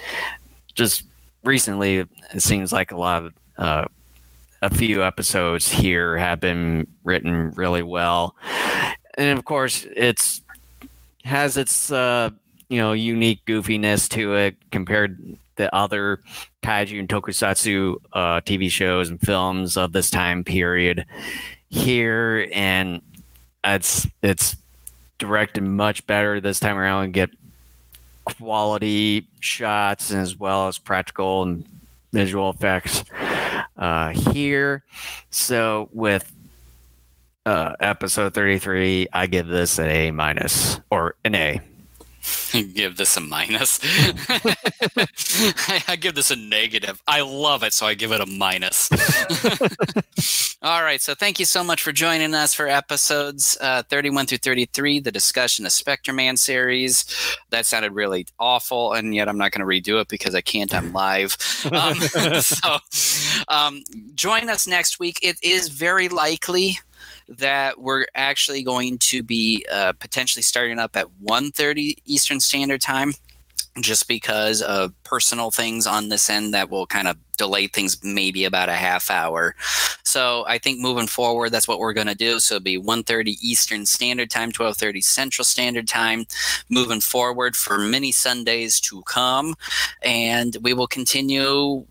Just 0.74 1.04
recently, 1.44 2.00
it 2.34 2.42
seems 2.42 2.74
like 2.74 2.92
a 2.92 2.98
lot 2.98 3.24
of 3.24 3.34
uh, 3.58 3.86
a 4.64 4.74
few 4.74 5.04
episodes 5.04 5.70
here 5.70 6.18
have 6.18 6.40
been 6.40 6.88
written 7.04 7.52
really 7.52 7.84
well, 7.84 8.36
and 9.16 9.38
of 9.38 9.46
course, 9.46 9.86
it's 9.96 10.42
has 11.24 11.56
its 11.56 11.92
uh, 11.92 12.32
you 12.68 12.78
know 12.80 12.94
unique 12.94 13.46
goofiness 13.46 14.10
to 14.10 14.34
it 14.34 14.56
compared 14.72 15.38
to 15.58 15.74
other 15.76 16.20
kaiju 16.64 17.00
and 17.00 17.08
tokusatsu 17.10 17.96
uh, 18.14 18.42
TV 18.42 18.72
shows 18.72 19.10
and 19.10 19.22
films 19.22 19.78
of 19.78 19.92
this 19.92 20.10
time 20.10 20.44
period 20.44 21.06
here, 21.70 22.50
and 22.52 23.02
it's 23.64 24.08
it's 24.24 24.56
directed 25.20 25.62
much 25.62 26.08
better 26.08 26.42
this 26.42 26.60
time 26.60 26.78
around 26.78 27.06
and 27.06 27.14
get 27.14 27.30
quality 28.26 29.28
shots 29.40 30.12
as 30.12 30.36
well 30.38 30.68
as 30.68 30.78
practical 30.78 31.44
and 31.44 31.66
visual 32.12 32.50
effects 32.50 33.04
uh, 33.78 34.10
here. 34.10 34.84
So 35.30 35.90
with 35.94 36.32
uh, 37.46 37.74
episode 37.80 38.34
33, 38.34 39.08
I 39.14 39.28
give 39.28 39.48
this 39.48 39.80
an 39.80 39.90
A 39.90 40.12
minus 40.12 40.80
or 40.90 41.16
an 41.24 41.36
A. 41.36 41.62
give 42.74 42.98
this 42.98 43.16
a 43.18 43.20
minus. 43.20 43.80
I, 44.30 45.84
I 45.88 45.96
give 45.96 46.16
this 46.16 46.32
a 46.32 46.36
negative. 46.36 47.02
I 47.08 47.22
love 47.22 47.64
it, 47.64 47.74
so 47.74 47.86
I 47.86 47.94
give 47.94 48.12
it 48.12 48.22
a 48.22 48.26
minus. 48.26 48.90
All 50.62 50.84
right, 50.84 51.00
so 51.00 51.16
thank 51.16 51.40
you 51.40 51.46
so 51.46 51.64
much 51.64 51.82
for 51.82 51.92
joining 51.92 52.34
us 52.34 52.54
for 52.54 52.68
episodes 52.68 53.58
uh, 53.62 53.84
31 53.84 54.26
through 54.26 54.40
33, 54.40 55.00
the 55.00 55.12
discussion 55.12 55.66
of 55.66 55.72
Spectre 55.72 56.12
Man 56.12 56.36
series. 56.36 57.06
That 57.50 57.66
sounded 57.66 57.94
really 57.94 58.28
awful, 58.40 58.94
and 58.94 59.16
yet 59.16 59.30
I'm 59.30 59.38
not 59.38 59.52
going 59.52 59.66
to 59.66 59.92
redo 59.94 60.02
it 60.02 60.08
because 60.08 60.36
I 60.36 60.42
can't. 60.42 60.74
I'm 60.74 60.92
live. 60.92 61.38
Um, 61.72 61.96
so 62.42 62.78
um, 63.48 63.84
join 64.16 64.50
us 64.50 64.68
next 64.68 65.00
week. 65.00 65.20
It 65.22 65.38
is 65.44 65.70
very 65.70 66.10
likely 66.10 66.80
that 67.38 67.80
we're 67.80 68.06
actually 68.16 68.64
going 68.64 68.98
to 68.98 69.22
be 69.24 69.66
uh, 69.72 69.94
potentially 69.94 70.44
starting 70.44 70.80
up 70.80 70.96
at 70.96 71.08
1.30 71.24 71.96
eastern 72.06 72.40
standard 72.40 72.82
time 72.82 73.14
just 73.82 74.08
because 74.08 74.62
of 74.62 74.94
personal 75.04 75.52
things 75.52 75.86
on 75.88 76.10
this 76.10 76.30
end 76.30 76.54
that 76.54 76.70
will 76.70 76.88
kind 76.88 77.08
of 77.08 77.18
delay 77.38 77.68
things 77.68 77.98
maybe 78.04 78.44
about 78.44 78.68
a 78.68 78.74
half 78.74 79.10
hour. 79.10 79.56
So 80.04 80.44
i 80.48 80.58
think 80.58 80.80
moving 80.80 81.08
forward 81.08 81.52
that's 81.52 81.68
what 81.68 81.80
we're 81.80 81.94
going 81.94 82.08
to 82.08 82.16
do. 82.16 82.40
So 82.40 82.56
it'll 82.56 82.64
be 82.64 82.80
1.30 82.80 83.38
eastern 83.42 83.86
standard 83.86 84.30
time 84.30 84.52
12.30 84.52 85.04
central 85.04 85.46
standard 85.46 85.88
time. 85.88 86.26
Moving 86.68 87.00
forward 87.00 87.56
for 87.56 87.78
many 87.78 88.12
sundays 88.12 88.80
to 88.82 89.02
come 89.04 89.56
and 90.02 90.58
we 90.62 90.74
will 90.74 90.88
continue 90.88 91.86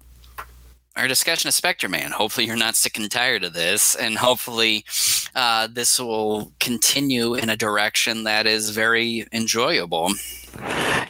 our 0.99 1.09
discussion 1.09 1.49
of 1.49 1.55
Spectre 1.55 1.89
Man. 1.89 2.11
Hopefully, 2.11 2.47
you're 2.47 2.57
not 2.57 2.75
sick 2.75 2.99
and 2.99 3.11
tired 3.11 3.45
of 3.45 3.53
this, 3.53 3.95
and 3.95 4.19
hopefully, 4.19 4.85
uh, 5.35 5.69
this 5.71 5.99
will 6.01 6.53
continue 6.59 7.35
in 7.35 7.49
a 7.49 7.57
direction 7.57 8.25
that 8.25 8.47
is 8.47 8.71
very 8.71 9.27
enjoyable. 9.33 10.13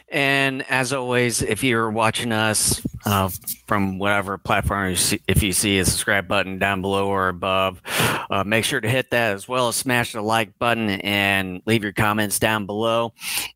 And 0.07 0.61
as 0.69 0.93
always, 0.93 1.41
if 1.41 1.63
you're 1.63 1.89
watching 1.89 2.31
us 2.31 2.81
uh, 3.05 3.29
from 3.67 3.97
whatever 3.99 4.37
platform, 4.37 4.89
you 4.89 4.95
see, 4.95 5.21
if 5.27 5.43
you 5.43 5.53
see 5.53 5.79
a 5.79 5.85
subscribe 5.85 6.27
button 6.27 6.59
down 6.59 6.81
below 6.81 7.07
or 7.07 7.29
above, 7.29 7.81
uh, 8.29 8.43
make 8.45 8.65
sure 8.65 8.81
to 8.81 8.89
hit 8.89 9.11
that 9.11 9.33
as 9.33 9.47
well 9.47 9.67
as 9.69 9.75
smash 9.75 10.13
the 10.13 10.21
like 10.21 10.57
button 10.59 10.89
and 10.89 11.61
leave 11.65 11.83
your 11.83 11.93
comments 11.93 12.39
down 12.39 12.65
below. 12.65 13.13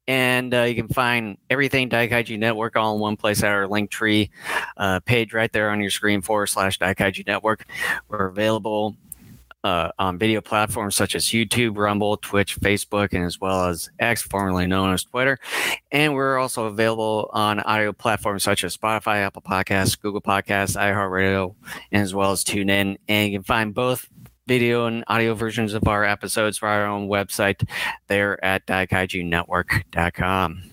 And 0.07 0.53
uh, 0.53 0.61
you 0.63 0.75
can 0.75 0.87
find 0.87 1.37
everything 1.49 1.89
Daikaiju 1.89 2.37
Network 2.39 2.75
all 2.75 2.95
in 2.95 3.01
one 3.01 3.17
place 3.17 3.43
at 3.43 3.51
our 3.51 3.67
Linktree 3.67 4.29
uh, 4.77 4.99
page 5.01 5.33
right 5.33 5.51
there 5.51 5.69
on 5.69 5.79
your 5.81 5.91
screen 5.91 6.21
forward 6.21 6.47
slash 6.47 6.79
Daikaiju 6.79 7.27
Network. 7.27 7.65
We're 8.07 8.27
available 8.27 8.95
uh, 9.63 9.89
on 9.97 10.17
video 10.17 10.41
platforms 10.41 10.95
such 10.95 11.15
as 11.15 11.25
YouTube, 11.25 11.77
Rumble, 11.77 12.17
Twitch, 12.17 12.59
Facebook, 12.59 13.13
and 13.13 13.23
as 13.23 13.39
well 13.39 13.65
as 13.65 13.89
X, 13.99 14.21
formerly 14.21 14.67
known 14.67 14.93
as 14.93 15.03
Twitter. 15.03 15.39
And 15.91 16.13
we're 16.13 16.37
also 16.37 16.65
available 16.65 17.29
on 17.33 17.59
audio 17.61 17.93
platforms 17.93 18.43
such 18.43 18.63
as 18.63 18.75
Spotify, 18.75 19.17
Apple 19.25 19.41
Podcasts, 19.41 19.99
Google 19.99 20.21
Podcasts, 20.21 20.75
iHeartRadio, 20.75 21.55
and 21.91 22.01
as 22.01 22.13
well 22.13 22.31
as 22.31 22.43
TuneIn. 22.43 22.97
And 23.07 23.31
you 23.31 23.39
can 23.39 23.43
find 23.43 23.73
both 23.73 24.09
video 24.45 24.85
and 24.85 25.03
audio 25.07 25.33
versions 25.33 25.73
of 25.73 25.87
our 25.87 26.03
episodes 26.03 26.57
for 26.57 26.67
our 26.67 26.85
own 26.85 27.07
website 27.07 27.67
there 28.07 28.43
at 28.43 28.65
daikaijunetwork.com. 28.67 30.63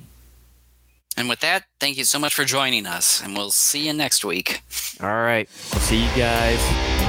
And 1.16 1.28
with 1.28 1.40
that, 1.40 1.64
thank 1.78 1.98
you 1.98 2.04
so 2.04 2.18
much 2.18 2.34
for 2.34 2.44
joining 2.44 2.86
us, 2.86 3.22
and 3.22 3.36
we'll 3.36 3.50
see 3.50 3.86
you 3.86 3.92
next 3.92 4.24
week. 4.24 4.62
All 5.02 5.08
right. 5.08 5.48
We'll 5.72 5.80
see 5.80 6.02
you 6.02 6.10
guys 6.16 6.58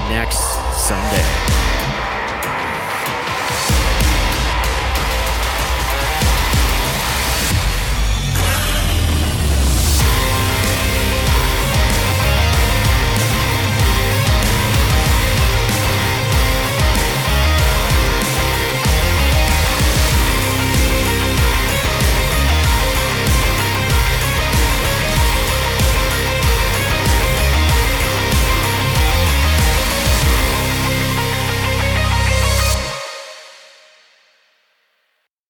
next 0.10 0.40
Sunday. 0.78 1.51